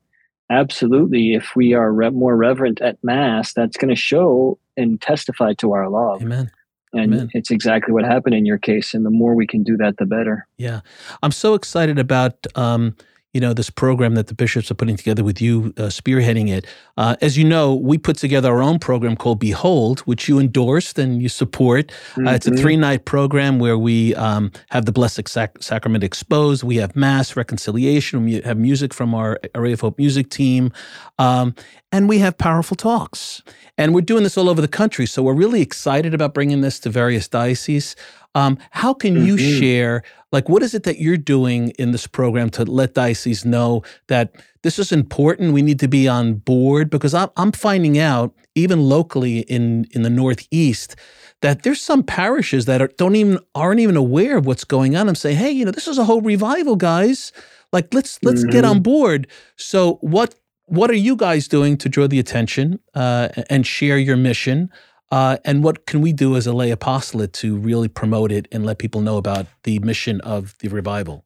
absolutely 0.50 1.32
if 1.32 1.54
we 1.54 1.72
are 1.72 1.92
re- 1.92 2.10
more 2.10 2.36
reverent 2.36 2.80
at 2.80 3.02
mass 3.02 3.52
that's 3.52 3.76
going 3.76 3.88
to 3.88 3.96
show 3.96 4.58
and 4.76 5.00
testify 5.00 5.54
to 5.54 5.72
our 5.72 5.88
love 5.88 6.20
amen 6.22 6.50
and 6.92 7.14
Amen. 7.14 7.30
it's 7.34 7.52
exactly 7.52 7.94
what 7.94 8.04
happened 8.04 8.34
in 8.34 8.44
your 8.44 8.58
case 8.58 8.92
and 8.92 9.06
the 9.06 9.10
more 9.10 9.36
we 9.36 9.46
can 9.46 9.62
do 9.62 9.76
that 9.76 9.96
the 9.98 10.06
better 10.06 10.46
yeah 10.58 10.80
i'm 11.22 11.30
so 11.30 11.54
excited 11.54 11.98
about 11.98 12.46
um, 12.56 12.96
you 13.32 13.40
know 13.40 13.52
this 13.52 13.70
program 13.70 14.14
that 14.14 14.26
the 14.26 14.34
bishops 14.34 14.70
are 14.70 14.74
putting 14.74 14.96
together 14.96 15.22
with 15.22 15.40
you 15.40 15.72
uh, 15.76 15.82
spearheading 15.82 16.48
it 16.48 16.66
uh, 16.96 17.16
as 17.20 17.38
you 17.38 17.44
know 17.44 17.74
we 17.74 17.96
put 17.96 18.16
together 18.16 18.50
our 18.50 18.62
own 18.62 18.78
program 18.78 19.16
called 19.16 19.38
behold 19.38 20.00
which 20.00 20.28
you 20.28 20.38
endorsed 20.38 20.98
and 20.98 21.22
you 21.22 21.28
support 21.28 21.88
mm-hmm. 21.88 22.26
uh, 22.26 22.32
it's 22.32 22.46
a 22.46 22.50
mm-hmm. 22.50 22.60
three 22.60 22.76
night 22.76 23.04
program 23.04 23.58
where 23.58 23.78
we 23.78 24.14
um, 24.16 24.50
have 24.70 24.84
the 24.84 24.92
blessed 24.92 25.28
sac- 25.28 25.62
sacrament 25.62 26.02
exposed 26.02 26.64
we 26.64 26.76
have 26.76 26.96
mass 26.96 27.36
reconciliation 27.36 28.24
we 28.24 28.40
have 28.40 28.58
music 28.58 28.92
from 28.92 29.14
our 29.14 29.38
array 29.54 29.72
of 29.72 29.80
hope 29.80 29.98
music 29.98 30.28
team 30.30 30.72
um, 31.18 31.54
and 31.92 32.08
we 32.08 32.18
have 32.18 32.36
powerful 32.36 32.76
talks 32.76 33.42
and 33.78 33.94
we're 33.94 34.00
doing 34.00 34.24
this 34.24 34.36
all 34.36 34.48
over 34.48 34.60
the 34.60 34.68
country 34.68 35.06
so 35.06 35.22
we're 35.22 35.34
really 35.34 35.60
excited 35.60 36.14
about 36.14 36.34
bringing 36.34 36.60
this 36.60 36.80
to 36.80 36.90
various 36.90 37.28
dioceses 37.28 37.94
um, 38.34 38.58
how 38.70 38.94
can 38.94 39.14
mm-hmm. 39.16 39.26
you 39.26 39.38
share, 39.38 40.02
like, 40.32 40.48
what 40.48 40.62
is 40.62 40.74
it 40.74 40.84
that 40.84 41.00
you're 41.00 41.16
doing 41.16 41.70
in 41.70 41.90
this 41.90 42.06
program 42.06 42.50
to 42.50 42.64
let 42.64 42.94
diocese 42.94 43.44
know 43.44 43.82
that 44.06 44.32
this 44.62 44.78
is 44.78 44.92
important? 44.92 45.52
We 45.52 45.62
need 45.62 45.80
to 45.80 45.88
be 45.88 46.06
on 46.06 46.34
board 46.34 46.88
because 46.88 47.14
I'm, 47.14 47.30
I'm 47.36 47.52
finding 47.52 47.98
out, 47.98 48.34
even 48.54 48.80
locally 48.80 49.40
in 49.40 49.86
in 49.92 50.02
the 50.02 50.10
Northeast, 50.10 50.96
that 51.42 51.62
there's 51.62 51.80
some 51.80 52.02
parishes 52.02 52.66
that 52.66 52.80
are, 52.82 52.90
don't 52.98 53.16
even 53.16 53.38
aren't 53.54 53.80
even 53.80 53.96
aware 53.96 54.36
of 54.36 54.46
what's 54.46 54.64
going 54.64 54.96
on. 54.96 55.08
I'm 55.08 55.14
saying, 55.14 55.36
hey, 55.36 55.50
you 55.50 55.64
know, 55.64 55.70
this 55.70 55.88
is 55.88 55.98
a 55.98 56.04
whole 56.04 56.20
revival, 56.20 56.76
guys. 56.76 57.32
Like, 57.72 57.92
let's 57.92 58.22
let's 58.22 58.42
mm-hmm. 58.42 58.50
get 58.50 58.64
on 58.64 58.80
board. 58.80 59.26
So, 59.56 59.94
what 60.00 60.34
what 60.66 60.90
are 60.90 60.94
you 60.94 61.16
guys 61.16 61.48
doing 61.48 61.76
to 61.78 61.88
draw 61.88 62.06
the 62.06 62.20
attention 62.20 62.78
uh, 62.94 63.28
and 63.48 63.66
share 63.66 63.98
your 63.98 64.16
mission? 64.16 64.70
Uh, 65.10 65.38
and 65.44 65.64
what 65.64 65.86
can 65.86 66.00
we 66.00 66.12
do 66.12 66.36
as 66.36 66.46
a 66.46 66.52
lay 66.52 66.70
apostolate 66.70 67.32
to 67.32 67.56
really 67.56 67.88
promote 67.88 68.30
it 68.30 68.46
and 68.52 68.64
let 68.64 68.78
people 68.78 69.00
know 69.00 69.16
about 69.16 69.46
the 69.64 69.78
mission 69.80 70.20
of 70.20 70.56
the 70.58 70.68
revival? 70.68 71.24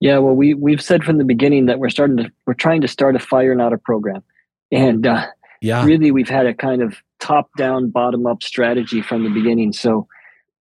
Yeah, 0.00 0.18
well, 0.18 0.34
we 0.34 0.54
we've 0.54 0.82
said 0.82 1.04
from 1.04 1.18
the 1.18 1.24
beginning 1.24 1.66
that 1.66 1.78
we're 1.78 1.90
starting 1.90 2.16
to 2.16 2.32
we're 2.46 2.54
trying 2.54 2.80
to 2.80 2.88
start 2.88 3.16
a 3.16 3.18
fire, 3.18 3.54
not 3.54 3.74
a 3.74 3.78
program, 3.78 4.22
and 4.72 5.06
uh, 5.06 5.26
yeah, 5.60 5.84
really 5.84 6.10
we've 6.10 6.28
had 6.28 6.46
a 6.46 6.54
kind 6.54 6.82
of 6.82 6.96
top 7.20 7.50
down, 7.58 7.90
bottom 7.90 8.26
up 8.26 8.42
strategy 8.42 9.02
from 9.02 9.24
the 9.24 9.30
beginning. 9.30 9.74
So 9.74 10.08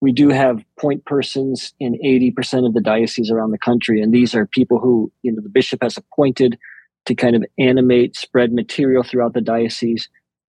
we 0.02 0.12
do 0.12 0.28
have 0.30 0.62
point 0.78 1.06
persons 1.06 1.74
in 1.80 1.98
eighty 2.06 2.32
percent 2.32 2.66
of 2.66 2.74
the 2.74 2.82
dioceses 2.82 3.32
around 3.32 3.52
the 3.52 3.58
country, 3.58 4.02
and 4.02 4.14
these 4.14 4.36
are 4.36 4.46
people 4.46 4.78
who 4.78 5.10
you 5.24 5.32
know 5.32 5.42
the 5.42 5.50
bishop 5.50 5.84
has 5.84 5.96
appointed 5.96 6.60
to 7.06 7.16
kind 7.16 7.36
of 7.36 7.46
animate, 7.58 8.18
spread 8.18 8.52
material 8.52 9.04
throughout 9.04 9.34
the 9.34 9.42
diocese 9.42 10.10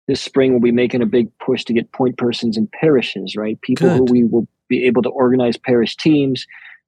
this 0.07 0.21
spring 0.21 0.51
we'll 0.51 0.61
be 0.61 0.71
making 0.71 1.01
a 1.01 1.05
big 1.05 1.29
push 1.39 1.63
to 1.65 1.73
get 1.73 1.91
point 1.91 2.17
persons 2.17 2.57
in 2.57 2.67
parishes, 2.67 3.35
right? 3.35 3.59
People 3.61 3.89
Good. 3.89 3.97
who 3.97 4.03
we 4.05 4.23
will 4.23 4.47
be 4.69 4.85
able 4.85 5.01
to 5.01 5.09
organize 5.09 5.57
parish 5.57 5.95
teams, 5.95 6.45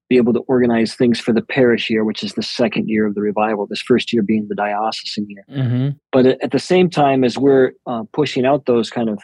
be 0.10 0.18
able 0.18 0.34
to 0.34 0.40
organize 0.48 0.96
things 0.96 1.20
for 1.20 1.34
the 1.34 1.42
parish 1.42 1.90
year, 1.90 2.04
which 2.04 2.24
is 2.24 2.34
the 2.34 2.44
second 2.44 2.90
year 2.90 3.06
of 3.06 3.16
the 3.16 3.22
revival, 3.22 3.68
this 3.68 3.82
first 3.82 4.12
year 4.12 4.24
being 4.24 4.48
the 4.48 4.56
diocesan 4.56 5.28
year. 5.30 5.46
Mm-hmm. 5.50 5.90
But 6.12 6.26
at 6.26 6.52
the 6.52 6.60
same 6.60 6.90
time, 6.90 7.24
as 7.24 7.38
we're 7.38 7.74
uh, 7.86 8.04
pushing 8.14 8.46
out 8.46 8.66
those 8.66 8.90
kind 8.90 9.10
of 9.10 9.20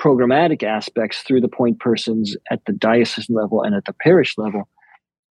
programmatic 0.00 0.62
aspects 0.62 1.22
through 1.22 1.40
the 1.40 1.48
point 1.48 1.80
persons 1.80 2.36
at 2.50 2.64
the 2.66 2.72
diocesan 2.72 3.34
level 3.34 3.62
and 3.62 3.74
at 3.74 3.84
the 3.84 3.94
parish 3.94 4.38
level, 4.38 4.68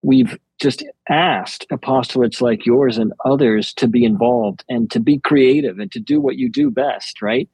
we've 0.02 0.38
just 0.60 0.84
asked 1.08 1.66
apostolates 1.70 2.40
like 2.40 2.64
yours 2.64 2.96
and 2.96 3.12
others 3.24 3.74
to 3.74 3.86
be 3.86 4.04
involved 4.04 4.64
and 4.68 4.90
to 4.90 5.00
be 5.00 5.18
creative 5.18 5.78
and 5.78 5.92
to 5.92 6.00
do 6.00 6.20
what 6.20 6.36
you 6.36 6.50
do 6.50 6.70
best, 6.70 7.20
right? 7.20 7.48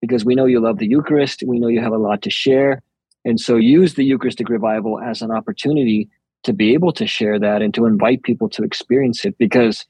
Because 0.00 0.24
we 0.24 0.34
know 0.34 0.46
you 0.46 0.60
love 0.60 0.78
the 0.78 0.86
Eucharist. 0.86 1.42
We 1.46 1.58
know 1.58 1.68
you 1.68 1.80
have 1.80 1.92
a 1.92 1.98
lot 1.98 2.22
to 2.22 2.30
share. 2.30 2.82
And 3.24 3.40
so 3.40 3.56
use 3.56 3.94
the 3.94 4.04
Eucharistic 4.04 4.48
revival 4.48 5.00
as 5.00 5.22
an 5.22 5.30
opportunity 5.30 6.08
to 6.44 6.52
be 6.52 6.74
able 6.74 6.92
to 6.92 7.06
share 7.06 7.38
that 7.40 7.60
and 7.62 7.74
to 7.74 7.86
invite 7.86 8.22
people 8.22 8.48
to 8.50 8.62
experience 8.62 9.24
it. 9.24 9.36
Because 9.38 9.84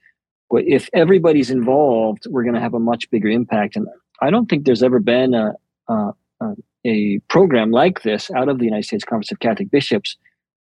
if 0.51 0.89
everybody's 0.95 1.51
involved, 1.51 2.27
we're 2.31 2.45
going 2.45 2.55
to 2.55 2.61
have 2.61 2.75
a 2.75 2.81
much 2.81 3.11
bigger 3.11 3.29
impact. 3.29 3.77
And 3.77 3.87
I 4.23 4.31
don't 4.31 4.47
think 4.47 4.65
there's 4.65 4.83
ever 4.83 5.01
been 5.01 5.35
a, 5.35 5.53
a, 5.89 6.13
a 6.87 7.19
program 7.29 7.71
like 7.71 8.03
this 8.03 8.31
out 8.31 8.49
of 8.49 8.59
the 8.59 8.65
United 8.65 8.85
States 8.85 9.05
Conference 9.05 9.33
of 9.33 9.41
Catholic 9.41 9.71
Bishops 9.71 10.17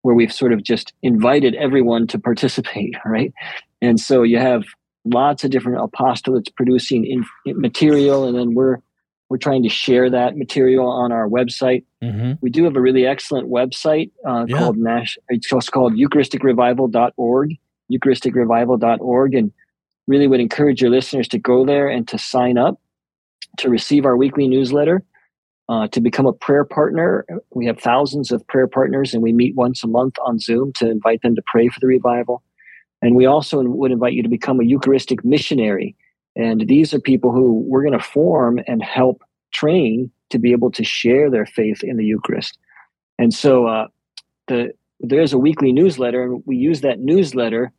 where 0.04 0.14
we've 0.14 0.32
sort 0.32 0.52
of 0.52 0.62
just 0.62 0.92
invited 1.02 1.54
everyone 1.54 2.06
to 2.06 2.18
participate, 2.30 2.94
right? 3.04 3.32
And 3.80 3.98
so 3.98 4.22
you 4.22 4.38
have 4.38 4.64
lots 5.04 5.44
of 5.44 5.50
different 5.50 5.78
apostolates 5.78 6.54
producing 6.54 7.04
in, 7.06 7.24
material, 7.58 8.24
and 8.24 8.36
then 8.36 8.54
we're 8.54 8.78
we're 9.34 9.38
trying 9.38 9.64
to 9.64 9.68
share 9.68 10.08
that 10.08 10.36
material 10.36 10.86
on 10.86 11.10
our 11.10 11.28
website. 11.28 11.84
Mm-hmm. 12.00 12.34
We 12.40 12.50
do 12.50 12.62
have 12.62 12.76
a 12.76 12.80
really 12.80 13.04
excellent 13.04 13.50
website 13.50 14.12
uh, 14.24 14.44
yeah. 14.46 14.58
called 14.58 14.76
Nash. 14.76 15.18
It's 15.28 15.48
called 15.70 15.94
EucharisticRevival.org, 15.94 17.56
EucharisticRevival.org, 17.90 19.34
and 19.34 19.52
really 20.06 20.28
would 20.28 20.38
encourage 20.38 20.80
your 20.80 20.92
listeners 20.92 21.26
to 21.28 21.38
go 21.40 21.66
there 21.66 21.88
and 21.88 22.06
to 22.06 22.16
sign 22.16 22.56
up 22.56 22.80
to 23.58 23.68
receive 23.68 24.06
our 24.06 24.16
weekly 24.16 24.46
newsletter. 24.46 25.02
Uh, 25.68 25.88
to 25.88 26.00
become 26.00 26.26
a 26.26 26.32
prayer 26.32 26.64
partner, 26.64 27.26
we 27.56 27.66
have 27.66 27.80
thousands 27.80 28.30
of 28.30 28.46
prayer 28.46 28.68
partners, 28.68 29.14
and 29.14 29.20
we 29.20 29.32
meet 29.32 29.56
once 29.56 29.82
a 29.82 29.88
month 29.88 30.14
on 30.24 30.38
Zoom 30.38 30.72
to 30.74 30.88
invite 30.88 31.22
them 31.22 31.34
to 31.34 31.42
pray 31.50 31.66
for 31.66 31.80
the 31.80 31.88
revival. 31.88 32.40
And 33.02 33.16
we 33.16 33.26
also 33.26 33.60
would 33.64 33.90
invite 33.90 34.12
you 34.12 34.22
to 34.22 34.28
become 34.28 34.60
a 34.60 34.64
Eucharistic 34.64 35.24
missionary. 35.24 35.96
And 36.36 36.66
these 36.66 36.92
are 36.92 37.00
people 37.00 37.32
who 37.32 37.64
we're 37.68 37.82
going 37.82 37.98
to 37.98 38.04
form 38.04 38.60
and 38.66 38.82
help 38.82 39.22
train 39.52 40.10
to 40.30 40.38
be 40.38 40.52
able 40.52 40.70
to 40.72 40.84
share 40.84 41.30
their 41.30 41.46
faith 41.46 41.84
in 41.84 41.96
the 41.96 42.04
Eucharist. 42.04 42.58
And 43.18 43.32
so 43.32 43.66
uh, 43.66 43.86
the 44.48 44.72
there's 45.00 45.32
a 45.32 45.38
weekly 45.38 45.72
newsletter, 45.72 46.22
and 46.22 46.42
we 46.46 46.56
use 46.56 46.80
that 46.80 47.00
newsletter 47.00 47.72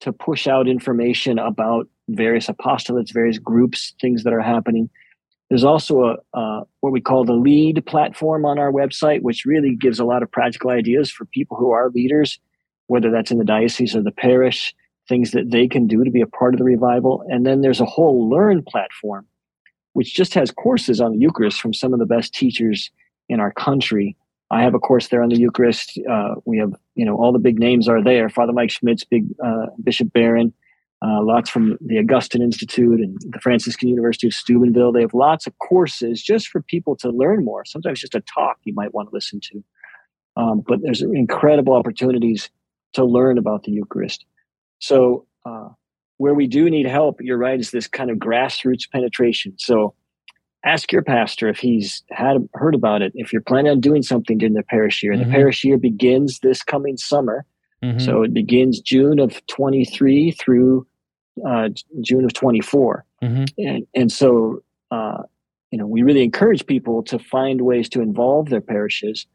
to 0.00 0.12
push 0.12 0.46
out 0.46 0.68
information 0.68 1.38
about 1.38 1.88
various 2.08 2.46
apostolates, 2.48 3.12
various 3.12 3.38
groups, 3.38 3.94
things 4.00 4.24
that 4.24 4.32
are 4.32 4.40
happening. 4.40 4.90
There's 5.48 5.64
also 5.64 6.02
a 6.02 6.38
uh, 6.38 6.64
what 6.80 6.92
we 6.92 7.00
call 7.00 7.24
the 7.24 7.32
lead 7.32 7.84
platform 7.86 8.44
on 8.44 8.58
our 8.58 8.70
website, 8.70 9.22
which 9.22 9.44
really 9.44 9.74
gives 9.74 9.98
a 9.98 10.04
lot 10.04 10.22
of 10.22 10.30
practical 10.30 10.70
ideas 10.70 11.10
for 11.10 11.24
people 11.24 11.56
who 11.56 11.70
are 11.70 11.90
leaders, 11.90 12.38
whether 12.88 13.10
that's 13.10 13.30
in 13.30 13.38
the 13.38 13.44
diocese 13.44 13.96
or 13.96 14.02
the 14.02 14.12
parish, 14.12 14.74
things 15.08 15.30
that 15.32 15.50
they 15.50 15.68
can 15.68 15.86
do 15.86 16.04
to 16.04 16.10
be 16.10 16.20
a 16.20 16.26
part 16.26 16.54
of 16.54 16.58
the 16.58 16.64
revival. 16.64 17.24
And 17.28 17.46
then 17.46 17.60
there's 17.60 17.80
a 17.80 17.86
whole 17.86 18.28
Learn 18.28 18.62
platform, 18.62 19.26
which 19.92 20.14
just 20.14 20.34
has 20.34 20.50
courses 20.50 21.00
on 21.00 21.12
the 21.12 21.18
Eucharist 21.18 21.60
from 21.60 21.72
some 21.72 21.92
of 21.92 21.98
the 21.98 22.06
best 22.06 22.34
teachers 22.34 22.90
in 23.28 23.40
our 23.40 23.52
country. 23.52 24.16
I 24.50 24.62
have 24.62 24.74
a 24.74 24.78
course 24.78 25.08
there 25.08 25.22
on 25.22 25.28
the 25.28 25.38
Eucharist. 25.38 25.98
Uh, 26.08 26.34
we 26.44 26.58
have, 26.58 26.72
you 26.94 27.04
know, 27.04 27.16
all 27.16 27.32
the 27.32 27.38
big 27.38 27.58
names 27.58 27.88
are 27.88 28.02
there. 28.02 28.28
Father 28.28 28.52
Mike 28.52 28.70
Schmitz, 28.70 29.04
Big 29.04 29.26
uh, 29.44 29.66
Bishop 29.82 30.12
Barron, 30.12 30.52
uh, 31.02 31.22
lots 31.22 31.50
from 31.50 31.76
the 31.80 31.98
Augustine 31.98 32.42
Institute 32.42 33.00
and 33.00 33.18
the 33.30 33.40
Franciscan 33.40 33.88
University 33.88 34.28
of 34.28 34.34
Steubenville. 34.34 34.92
They 34.92 35.00
have 35.00 35.14
lots 35.14 35.46
of 35.46 35.58
courses 35.58 36.22
just 36.22 36.48
for 36.48 36.62
people 36.62 36.96
to 36.96 37.10
learn 37.10 37.44
more. 37.44 37.64
Sometimes 37.64 38.00
just 38.00 38.14
a 38.14 38.20
talk 38.22 38.58
you 38.64 38.72
might 38.72 38.94
want 38.94 39.10
to 39.10 39.14
listen 39.14 39.40
to. 39.40 39.64
Um, 40.36 40.62
but 40.66 40.80
there's 40.82 41.02
incredible 41.02 41.74
opportunities 41.74 42.50
to 42.92 43.04
learn 43.04 43.38
about 43.38 43.64
the 43.64 43.72
Eucharist. 43.72 44.24
So, 44.78 45.26
uh, 45.44 45.68
where 46.18 46.34
we 46.34 46.46
do 46.46 46.70
need 46.70 46.86
help, 46.86 47.20
you're 47.20 47.38
right, 47.38 47.58
is 47.60 47.70
this 47.70 47.86
kind 47.86 48.10
of 48.10 48.18
grassroots 48.18 48.90
penetration. 48.90 49.54
So, 49.58 49.94
ask 50.64 50.90
your 50.90 51.02
pastor 51.02 51.48
if 51.48 51.58
he's 51.58 52.02
had 52.10 52.48
heard 52.54 52.74
about 52.74 53.00
it. 53.02 53.12
If 53.14 53.32
you're 53.32 53.42
planning 53.42 53.70
on 53.70 53.80
doing 53.80 54.02
something 54.02 54.38
during 54.38 54.54
the 54.54 54.64
parish 54.64 55.02
year, 55.02 55.12
Mhm. 55.14 55.24
the 55.24 55.30
parish 55.30 55.62
year 55.64 55.78
begins 55.78 56.40
this 56.40 56.62
coming 56.64 56.96
summer. 56.96 57.44
Mhm. 57.84 58.00
So 58.00 58.22
it 58.22 58.34
begins 58.34 58.80
June 58.80 59.20
of 59.20 59.44
23 59.46 60.32
through 60.32 60.86
uh, 61.46 61.68
June 62.00 62.24
of 62.24 62.32
24. 62.32 63.04
Mhm. 63.22 63.52
And, 63.58 63.86
and 63.94 64.10
so, 64.10 64.62
uh, 64.90 65.22
you 65.70 65.78
know, 65.78 65.86
we 65.86 66.02
really 66.02 66.24
encourage 66.24 66.64
people 66.66 67.02
to 67.04 67.18
find 67.18 67.60
ways 67.60 67.90
to 67.90 68.00
involve 68.00 68.48
their 68.48 68.62
parishes. 68.62 69.26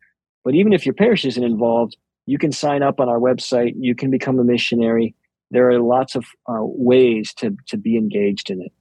But 0.43 0.55
even 0.55 0.73
if 0.73 0.83
your 0.83 0.95
parish 0.95 1.23
isn't 1.25 1.43
involved, 1.43 1.95
you 2.25 2.39
can 2.39 2.51
sign 2.51 2.81
up 2.81 2.99
on 2.99 3.07
our 3.07 3.19
website. 3.19 3.73
You 3.77 3.93
can 3.93 4.09
become 4.09 4.39
a 4.39 4.43
missionary. 4.43 5.13
There 5.51 5.69
are 5.69 5.79
lots 5.79 6.15
of 6.15 6.25
uh, 6.49 6.59
ways 6.61 7.33
to, 7.35 7.55
to 7.67 7.77
be 7.77 7.97
engaged 7.97 8.49
in 8.49 8.61
it. 8.61 8.71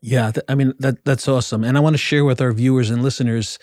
Yeah, 0.00 0.30
th- 0.30 0.44
I 0.48 0.54
mean 0.54 0.74
that 0.80 1.02
that's 1.06 1.26
awesome, 1.26 1.64
and 1.64 1.78
I 1.78 1.80
want 1.80 1.94
to 1.94 1.98
share 1.98 2.26
with 2.26 2.40
our 2.42 2.52
viewers 2.52 2.90
and 2.90 3.02
listeners 3.02 3.58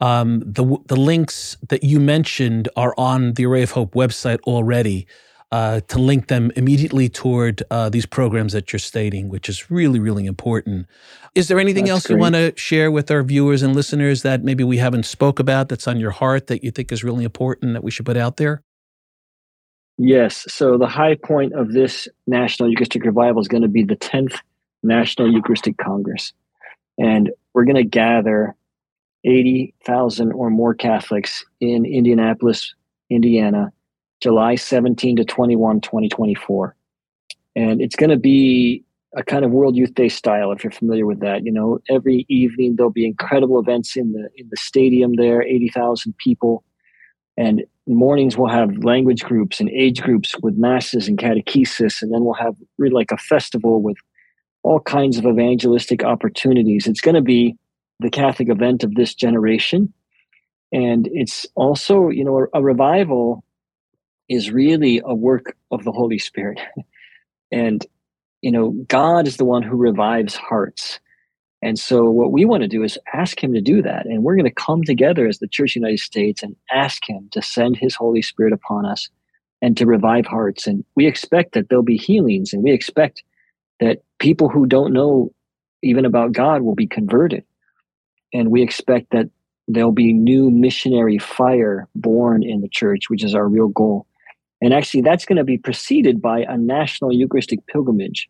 um, 0.00 0.40
the 0.40 0.78
the 0.86 0.96
links 0.96 1.58
that 1.68 1.84
you 1.84 2.00
mentioned 2.00 2.70
are 2.76 2.94
on 2.96 3.34
the 3.34 3.44
Array 3.44 3.62
of 3.62 3.72
Hope 3.72 3.94
website 3.94 4.40
already. 4.42 5.06
Uh, 5.50 5.80
to 5.80 5.98
link 5.98 6.28
them 6.28 6.50
immediately 6.56 7.10
toward 7.10 7.62
uh, 7.70 7.90
these 7.90 8.06
programs 8.06 8.54
that 8.54 8.72
you're 8.72 8.80
stating, 8.80 9.28
which 9.28 9.50
is 9.50 9.70
really, 9.70 9.98
really 9.98 10.24
important. 10.24 10.86
Is 11.34 11.48
there 11.48 11.60
anything 11.60 11.84
That's 11.84 12.06
else 12.06 12.08
you 12.08 12.16
want 12.16 12.36
to 12.36 12.54
share 12.56 12.90
with 12.90 13.10
our 13.10 13.22
viewers 13.22 13.60
and 13.60 13.76
listeners 13.76 14.22
that 14.22 14.42
maybe 14.42 14.64
we 14.64 14.78
haven't 14.78 15.04
spoke 15.04 15.38
about 15.38 15.68
that's 15.68 15.86
on 15.86 16.00
your 16.00 16.12
heart 16.12 16.46
that 16.46 16.64
you 16.64 16.70
think 16.70 16.90
is 16.90 17.04
really 17.04 17.22
important 17.22 17.74
that 17.74 17.84
we 17.84 17.90
should 17.90 18.06
put 18.06 18.16
out 18.16 18.38
there? 18.38 18.62
Yes. 19.98 20.44
So 20.48 20.78
the 20.78 20.86
high 20.86 21.14
point 21.14 21.52
of 21.52 21.72
this 21.72 22.08
National 22.26 22.68
Eucharistic 22.68 23.04
Revival 23.04 23.40
is 23.40 23.48
going 23.48 23.62
to 23.62 23.68
be 23.68 23.84
the 23.84 23.96
10th 23.96 24.38
National 24.82 25.32
Eucharistic 25.32 25.76
Congress. 25.78 26.32
And 26.98 27.30
we're 27.54 27.64
going 27.64 27.76
to 27.76 27.84
gather 27.84 28.54
80,000 29.24 30.32
or 30.32 30.50
more 30.50 30.74
Catholics 30.74 31.44
in 31.60 31.84
Indianapolis, 31.84 32.74
Indiana, 33.10 33.72
July 34.20 34.56
17 34.56 35.16
to 35.16 35.24
21, 35.24 35.80
2024. 35.80 36.74
And 37.54 37.80
it's 37.80 37.96
going 37.96 38.10
to 38.10 38.16
be 38.16 38.84
a 39.14 39.22
kind 39.22 39.44
of 39.44 39.50
World 39.50 39.76
Youth 39.76 39.94
Day 39.94 40.08
style, 40.08 40.52
if 40.52 40.64
you're 40.64 40.70
familiar 40.70 41.06
with 41.06 41.20
that. 41.20 41.44
You 41.44 41.52
know, 41.52 41.80
every 41.90 42.24
evening 42.28 42.76
there'll 42.76 42.90
be 42.90 43.06
incredible 43.06 43.60
events 43.60 43.96
in 43.96 44.12
the 44.12 44.28
in 44.36 44.48
the 44.50 44.56
stadium 44.56 45.16
there, 45.16 45.42
80,000 45.42 46.16
people. 46.16 46.64
And 47.36 47.64
mornings 47.86 48.36
we'll 48.36 48.48
have 48.48 48.84
language 48.84 49.24
groups 49.24 49.60
and 49.60 49.68
age 49.70 50.02
groups 50.02 50.34
with 50.42 50.56
masses 50.56 51.08
and 51.08 51.18
catechesis, 51.18 52.02
and 52.02 52.12
then 52.12 52.24
we'll 52.24 52.34
have 52.34 52.54
really 52.78 52.94
like 52.94 53.12
a 53.12 53.16
festival 53.16 53.82
with 53.82 53.96
all 54.62 54.80
kinds 54.80 55.18
of 55.18 55.26
evangelistic 55.26 56.04
opportunities. 56.04 56.86
It's 56.86 57.00
going 57.00 57.16
to 57.16 57.22
be 57.22 57.56
the 57.98 58.10
Catholic 58.10 58.48
event 58.48 58.84
of 58.84 58.94
this 58.94 59.14
generation, 59.14 59.92
and 60.72 61.08
it's 61.12 61.46
also 61.54 62.08
you 62.08 62.24
know 62.24 62.38
a, 62.38 62.58
a 62.58 62.62
revival 62.62 63.44
is 64.28 64.50
really 64.50 65.02
a 65.04 65.14
work 65.14 65.56
of 65.70 65.84
the 65.84 65.92
Holy 65.92 66.18
Spirit, 66.18 66.60
and 67.52 67.84
you 68.42 68.52
know 68.52 68.70
God 68.88 69.26
is 69.26 69.36
the 69.36 69.44
one 69.44 69.62
who 69.62 69.76
revives 69.76 70.36
hearts. 70.36 71.00
And 71.62 71.78
so, 71.78 72.10
what 72.10 72.32
we 72.32 72.44
want 72.44 72.62
to 72.62 72.68
do 72.68 72.82
is 72.82 72.98
ask 73.14 73.42
Him 73.42 73.52
to 73.54 73.60
do 73.60 73.82
that. 73.82 74.04
And 74.06 74.24
we're 74.24 74.34
going 74.34 74.44
to 74.44 74.50
come 74.50 74.82
together 74.82 75.26
as 75.28 75.38
the 75.38 75.46
Church 75.46 75.70
of 75.70 75.74
the 75.74 75.86
United 75.86 76.00
States 76.00 76.42
and 76.42 76.56
ask 76.72 77.08
Him 77.08 77.28
to 77.30 77.40
send 77.40 77.76
His 77.76 77.94
Holy 77.94 78.20
Spirit 78.20 78.52
upon 78.52 78.84
us 78.84 79.08
and 79.60 79.76
to 79.76 79.86
revive 79.86 80.26
hearts. 80.26 80.66
And 80.66 80.84
we 80.96 81.06
expect 81.06 81.54
that 81.54 81.68
there'll 81.68 81.84
be 81.84 81.96
healings, 81.96 82.52
and 82.52 82.64
we 82.64 82.72
expect 82.72 83.22
that 83.78 84.02
people 84.18 84.48
who 84.48 84.66
don't 84.66 84.92
know 84.92 85.32
even 85.82 86.04
about 86.04 86.32
God 86.32 86.62
will 86.62 86.74
be 86.74 86.86
converted. 86.86 87.44
And 88.32 88.50
we 88.50 88.62
expect 88.62 89.10
that 89.10 89.28
there'll 89.68 89.92
be 89.92 90.12
new 90.12 90.50
missionary 90.50 91.18
fire 91.18 91.88
born 91.94 92.42
in 92.42 92.60
the 92.60 92.68
church, 92.68 93.08
which 93.08 93.24
is 93.24 93.34
our 93.34 93.48
real 93.48 93.68
goal. 93.68 94.06
And 94.60 94.72
actually, 94.72 95.02
that's 95.02 95.24
going 95.24 95.38
to 95.38 95.44
be 95.44 95.58
preceded 95.58 96.20
by 96.20 96.40
a 96.40 96.56
national 96.56 97.12
Eucharistic 97.12 97.66
pilgrimage. 97.66 98.28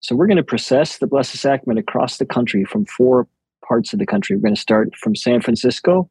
So 0.00 0.16
we're 0.16 0.26
going 0.26 0.38
to 0.38 0.42
process 0.42 0.98
the 0.98 1.06
Blessed 1.06 1.36
Sacrament 1.36 1.78
across 1.78 2.16
the 2.16 2.26
country 2.26 2.64
from 2.64 2.86
four 2.86 3.28
parts 3.66 3.92
of 3.92 3.98
the 3.98 4.06
country. 4.06 4.36
We're 4.36 4.42
going 4.42 4.54
to 4.54 4.60
start 4.60 4.96
from 4.96 5.14
San 5.14 5.42
Francisco, 5.42 6.10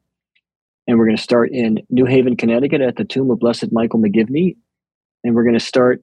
and 0.86 0.98
we're 0.98 1.06
going 1.06 1.16
to 1.16 1.22
start 1.22 1.50
in 1.52 1.78
New 1.90 2.06
Haven, 2.06 2.36
Connecticut 2.36 2.80
at 2.80 2.96
the 2.96 3.04
tomb 3.04 3.30
of 3.30 3.40
Blessed 3.40 3.72
Michael 3.72 4.00
McGivney. 4.00 4.56
And 5.24 5.34
we're 5.34 5.44
going 5.44 5.58
to 5.58 5.64
start 5.64 6.02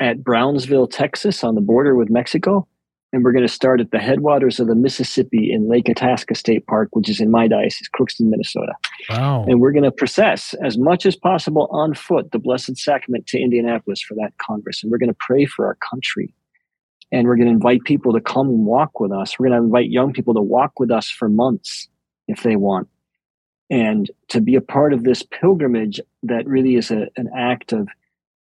at 0.00 0.22
Brownsville, 0.22 0.88
Texas 0.88 1.42
on 1.42 1.54
the 1.54 1.60
border 1.60 1.94
with 1.94 2.10
Mexico. 2.10 2.66
And 3.12 3.24
we're 3.24 3.32
going 3.32 3.46
to 3.46 3.52
start 3.52 3.80
at 3.80 3.90
the 3.90 3.98
headwaters 3.98 4.60
of 4.60 4.66
the 4.66 4.74
Mississippi 4.74 5.50
in 5.50 5.70
Lake 5.70 5.88
Itasca 5.88 6.34
State 6.34 6.66
Park, 6.66 6.90
which 6.92 7.08
is 7.08 7.20
in 7.20 7.30
my 7.30 7.48
diocese, 7.48 7.88
Crookston, 7.98 8.28
Minnesota. 8.28 8.74
Wow. 9.08 9.46
And 9.48 9.60
we're 9.60 9.72
going 9.72 9.84
to 9.84 9.90
process 9.90 10.54
as 10.62 10.76
much 10.76 11.06
as 11.06 11.16
possible 11.16 11.68
on 11.70 11.94
foot 11.94 12.32
the 12.32 12.38
Blessed 12.38 12.76
Sacrament 12.76 13.26
to 13.28 13.40
Indianapolis 13.40 14.02
for 14.02 14.14
that 14.16 14.32
Congress. 14.36 14.82
And 14.82 14.92
we're 14.92 14.98
going 14.98 15.08
to 15.08 15.16
pray 15.26 15.46
for 15.46 15.64
our 15.64 15.76
country. 15.76 16.34
And 17.10 17.26
we're 17.26 17.36
going 17.36 17.48
to 17.48 17.54
invite 17.54 17.84
people 17.84 18.12
to 18.12 18.20
come 18.20 18.48
and 18.48 18.66
walk 18.66 19.00
with 19.00 19.12
us. 19.12 19.38
We're 19.38 19.48
going 19.48 19.60
to 19.60 19.64
invite 19.64 19.90
young 19.90 20.12
people 20.12 20.34
to 20.34 20.42
walk 20.42 20.78
with 20.78 20.90
us 20.90 21.08
for 21.08 21.28
months 21.28 21.88
if 22.26 22.42
they 22.42 22.56
want. 22.56 22.88
And 23.70 24.10
to 24.28 24.40
be 24.40 24.54
a 24.54 24.60
part 24.60 24.92
of 24.92 25.04
this 25.04 25.22
pilgrimage 25.22 26.00
that 26.22 26.46
really 26.46 26.76
is 26.76 26.90
a, 26.90 27.08
an 27.16 27.28
act 27.36 27.72
of 27.72 27.88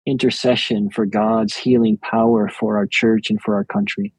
intercession 0.06 0.90
for 0.90 1.06
God's 1.06 1.56
healing 1.56 1.96
power 1.98 2.48
for 2.48 2.76
our 2.76 2.86
church 2.86 3.30
and 3.30 3.40
for 3.40 3.54
our 3.54 3.64
country. 3.64 4.12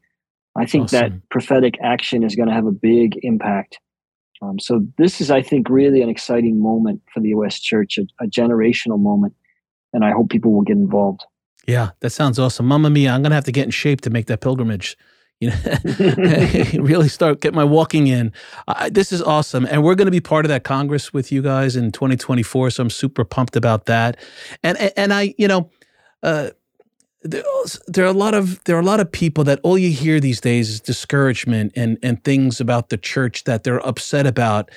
I 0.56 0.66
think 0.66 0.84
Awesome. 0.84 1.00
that 1.00 1.28
prophetic 1.28 1.74
action 1.82 2.24
is 2.24 2.34
going 2.34 2.48
to 2.48 2.54
have 2.54 2.66
a 2.66 2.72
big 2.72 3.18
impact. 3.22 3.78
Um, 4.42 4.58
so 4.58 4.86
this 4.98 5.20
is, 5.20 5.30
I 5.30 5.42
think, 5.42 5.68
really 5.68 6.02
an 6.02 6.08
exciting 6.08 6.60
moment 6.60 7.02
for 7.12 7.20
the 7.20 7.30
U.S. 7.30 7.60
Church, 7.60 7.98
a, 7.98 8.24
a 8.24 8.26
generational 8.26 9.00
moment, 9.00 9.34
and 9.92 10.04
I 10.04 10.12
hope 10.12 10.30
people 10.30 10.52
will 10.52 10.62
get 10.62 10.76
involved. 10.76 11.24
Yeah, 11.66 11.90
that 12.00 12.10
sounds 12.10 12.38
awesome. 12.38 12.66
Mamma 12.66 12.90
mia, 12.90 13.10
I'm 13.10 13.22
gonna 13.22 13.34
have 13.34 13.44
to 13.44 13.52
get 13.52 13.64
in 13.64 13.70
shape 13.70 14.00
to 14.02 14.10
make 14.10 14.26
that 14.26 14.40
pilgrimage. 14.40 14.96
You 15.38 15.50
know, 15.50 16.82
really 16.82 17.10
start 17.10 17.42
get 17.42 17.52
my 17.52 17.62
walking 17.62 18.06
in. 18.06 18.32
Uh, 18.66 18.88
this 18.90 19.12
is 19.12 19.20
awesome, 19.20 19.66
and 19.66 19.84
we're 19.84 19.94
going 19.94 20.06
to 20.06 20.10
be 20.10 20.18
part 20.18 20.46
of 20.46 20.48
that 20.48 20.64
Congress 20.64 21.12
with 21.12 21.30
you 21.30 21.42
guys 21.42 21.76
in 21.76 21.92
2024. 21.92 22.70
So 22.70 22.82
I'm 22.82 22.88
super 22.88 23.22
pumped 23.22 23.54
about 23.54 23.84
that. 23.84 24.16
And 24.62 24.78
and, 24.78 24.92
and 24.96 25.12
I, 25.12 25.34
you 25.36 25.46
know, 25.46 25.68
uh, 26.22 26.52
there, 27.22 27.42
there 27.86 28.06
are 28.06 28.08
a 28.08 28.12
lot 28.14 28.32
of 28.32 28.64
there 28.64 28.76
are 28.76 28.80
a 28.80 28.84
lot 28.84 28.98
of 28.98 29.12
people 29.12 29.44
that 29.44 29.60
all 29.62 29.76
you 29.76 29.90
hear 29.90 30.20
these 30.20 30.40
days 30.40 30.70
is 30.70 30.80
discouragement 30.80 31.72
and 31.76 31.98
and 32.02 32.24
things 32.24 32.58
about 32.58 32.88
the 32.88 32.96
church 32.96 33.44
that 33.44 33.62
they're 33.62 33.86
upset 33.86 34.26
about. 34.26 34.70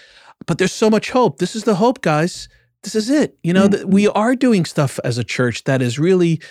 But 0.45 0.57
there's 0.57 0.73
so 0.73 0.89
much 0.89 1.11
hope. 1.11 1.37
This 1.37 1.55
is 1.55 1.63
the 1.63 1.75
hope, 1.75 2.01
guys. 2.01 2.49
This 2.83 2.95
is 2.95 3.09
it. 3.09 3.37
You 3.43 3.53
know, 3.53 3.69
that 3.69 3.87
we 3.87 4.09
are 4.09 4.35
doing 4.35 4.65
stuff 4.65 4.99
as 5.05 5.17
a 5.17 5.23
church 5.23 5.63
that 5.65 5.81
is 5.81 5.97
really 5.97 6.41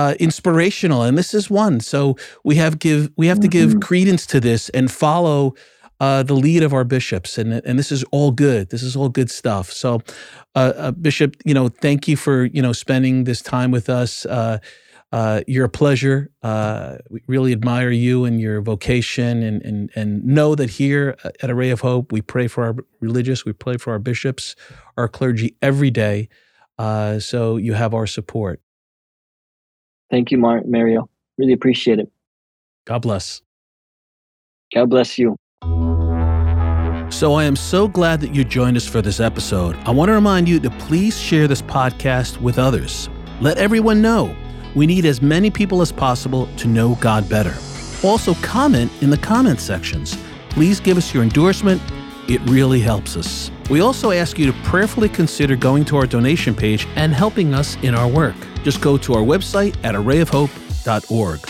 uh, 0.00 0.14
inspirational, 0.20 1.02
and 1.08 1.16
this 1.18 1.32
is 1.34 1.50
one. 1.50 1.80
So 1.80 2.00
we 2.44 2.54
have 2.62 2.74
give 2.78 3.10
we 3.20 3.26
have 3.30 3.40
to 3.40 3.48
give 3.48 3.70
Mhm. 3.74 3.80
credence 3.88 4.24
to 4.32 4.38
this 4.40 4.70
and 4.70 4.86
follow 4.90 5.54
uh, 6.00 6.22
the 6.30 6.34
lead 6.46 6.62
of 6.62 6.72
our 6.72 6.84
bishops, 6.84 7.38
and 7.38 7.52
and 7.66 7.78
this 7.78 7.90
is 7.92 8.04
all 8.16 8.30
good. 8.32 8.64
This 8.70 8.82
is 8.82 8.94
all 8.96 9.08
good 9.10 9.30
stuff. 9.30 9.66
So, 9.72 9.90
uh, 10.54 10.72
uh, 10.84 10.90
Bishop, 10.92 11.30
you 11.44 11.54
know, 11.54 11.68
thank 11.68 12.06
you 12.08 12.16
for 12.16 12.36
you 12.56 12.62
know 12.62 12.72
spending 12.74 13.24
this 13.24 13.42
time 13.42 13.70
with 13.72 13.88
us. 14.02 14.24
Uh, 14.26 14.58
uh, 15.12 15.40
you're 15.52 15.64
a 15.64 15.68
pleasure. 15.82 16.30
Uh, 16.42 16.98
we 17.10 17.20
really 17.26 17.52
admire 17.52 17.90
you 17.90 18.24
and 18.26 18.40
your 18.40 18.60
vocation, 18.62 19.42
and 19.42 19.62
and 19.68 19.90
and 19.96 20.24
know 20.24 20.54
that 20.54 20.70
here 20.70 21.16
at 21.42 21.50
Array 21.50 21.70
of 21.72 21.80
Hope, 21.80 22.12
we 22.12 22.22
pray 22.22 22.46
for 22.48 22.62
our 22.64 22.76
religious, 23.00 23.44
we 23.44 23.52
pray 23.52 23.76
for 23.78 23.90
our 23.92 23.98
bishops, 24.10 24.54
our 24.96 25.08
clergy 25.08 25.56
every 25.60 25.90
day. 25.90 26.28
Uh, 26.78 27.18
so 27.18 27.56
you 27.56 27.74
have 27.74 27.92
our 27.94 28.06
support. 28.06 28.60
Thank 30.10 30.30
you, 30.30 30.38
Mar- 30.38 30.62
Mario. 30.66 31.08
Really 31.36 31.52
appreciate 31.52 31.98
it. 31.98 32.10
God 32.86 33.00
bless. 33.02 33.42
God 34.74 34.90
bless 34.90 35.18
you. 35.18 35.36
So 37.10 37.34
I 37.34 37.44
am 37.44 37.56
so 37.56 37.88
glad 37.88 38.20
that 38.20 38.34
you 38.34 38.44
joined 38.44 38.76
us 38.76 38.86
for 38.86 39.00
this 39.00 39.18
episode. 39.18 39.76
I 39.86 39.90
want 39.90 40.08
to 40.08 40.12
remind 40.12 40.48
you 40.48 40.60
to 40.60 40.70
please 40.70 41.18
share 41.18 41.48
this 41.48 41.62
podcast 41.62 42.40
with 42.40 42.58
others. 42.58 43.08
Let 43.40 43.56
everyone 43.58 44.02
know. 44.02 44.34
We 44.74 44.86
need 44.86 45.06
as 45.06 45.22
many 45.22 45.50
people 45.50 45.80
as 45.80 45.90
possible 45.90 46.48
to 46.58 46.68
know 46.68 46.96
God 46.96 47.28
better. 47.28 47.54
Also, 48.02 48.34
comment 48.34 48.92
in 49.00 49.10
the 49.10 49.16
comment 49.16 49.60
sections. 49.60 50.16
Please 50.50 50.80
give 50.80 50.96
us 50.98 51.14
your 51.14 51.22
endorsement. 51.22 51.80
It 52.28 52.42
really 52.42 52.80
helps 52.80 53.16
us. 53.16 53.50
We 53.70 53.80
also 53.80 54.10
ask 54.10 54.38
you 54.38 54.46
to 54.46 54.52
prayerfully 54.64 55.08
consider 55.08 55.56
going 55.56 55.86
to 55.86 55.96
our 55.96 56.06
donation 56.06 56.54
page 56.54 56.86
and 56.94 57.12
helping 57.14 57.54
us 57.54 57.76
in 57.76 57.94
our 57.94 58.06
work. 58.06 58.36
Just 58.62 58.82
go 58.82 58.98
to 58.98 59.14
our 59.14 59.22
website 59.22 59.76
at 59.82 59.94
arrayofhope.org. 59.94 61.40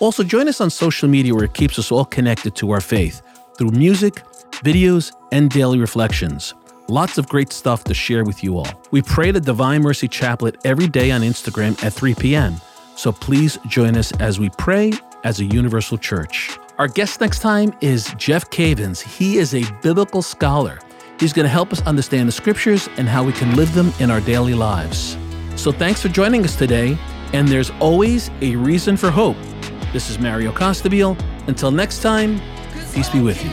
Also, 0.00 0.22
join 0.22 0.48
us 0.48 0.60
on 0.60 0.68
social 0.68 1.08
media 1.08 1.34
where 1.34 1.44
it 1.44 1.54
keeps 1.54 1.78
us 1.78 1.90
all 1.90 2.04
connected 2.04 2.54
to 2.56 2.70
our 2.70 2.80
faith 2.82 3.22
through 3.56 3.70
music, 3.70 4.16
videos, 4.62 5.10
and 5.32 5.48
daily 5.50 5.78
reflections. 5.78 6.52
Lots 6.88 7.16
of 7.16 7.26
great 7.30 7.50
stuff 7.50 7.84
to 7.84 7.94
share 7.94 8.24
with 8.24 8.44
you 8.44 8.58
all. 8.58 8.68
We 8.90 9.00
pray 9.00 9.30
the 9.30 9.40
Divine 9.40 9.80
Mercy 9.80 10.06
Chaplet 10.06 10.56
every 10.66 10.86
day 10.86 11.12
on 11.12 11.22
Instagram 11.22 11.82
at 11.82 11.94
3 11.94 12.14
p.m. 12.14 12.60
So 12.96 13.10
please 13.10 13.58
join 13.68 13.96
us 13.96 14.12
as 14.20 14.38
we 14.38 14.50
pray 14.58 14.92
as 15.24 15.40
a 15.40 15.44
universal 15.44 15.96
church. 15.96 16.58
Our 16.76 16.88
guest 16.88 17.20
next 17.20 17.38
time 17.38 17.72
is 17.80 18.12
Jeff 18.16 18.50
Cavins. 18.50 19.00
He 19.00 19.38
is 19.38 19.54
a 19.54 19.62
biblical 19.80 20.22
scholar. 20.22 20.80
He's 21.20 21.32
going 21.32 21.44
to 21.44 21.50
help 21.50 21.72
us 21.72 21.80
understand 21.82 22.26
the 22.26 22.32
scriptures 22.32 22.88
and 22.96 23.08
how 23.08 23.22
we 23.22 23.32
can 23.32 23.54
live 23.54 23.72
them 23.74 23.92
in 24.00 24.10
our 24.10 24.20
daily 24.20 24.54
lives. 24.54 25.16
So 25.54 25.70
thanks 25.70 26.02
for 26.02 26.08
joining 26.08 26.42
us 26.42 26.56
today. 26.56 26.98
And 27.32 27.46
there's 27.46 27.70
always 27.78 28.28
a 28.40 28.56
reason 28.56 28.96
for 28.96 29.12
hope. 29.12 29.36
This 29.92 30.10
is 30.10 30.18
Mario 30.18 30.50
Costabile. 30.50 31.16
Until 31.46 31.70
next 31.70 32.02
time, 32.02 32.40
peace 32.92 33.08
be 33.08 33.20
with 33.20 33.40
you. 33.44 33.50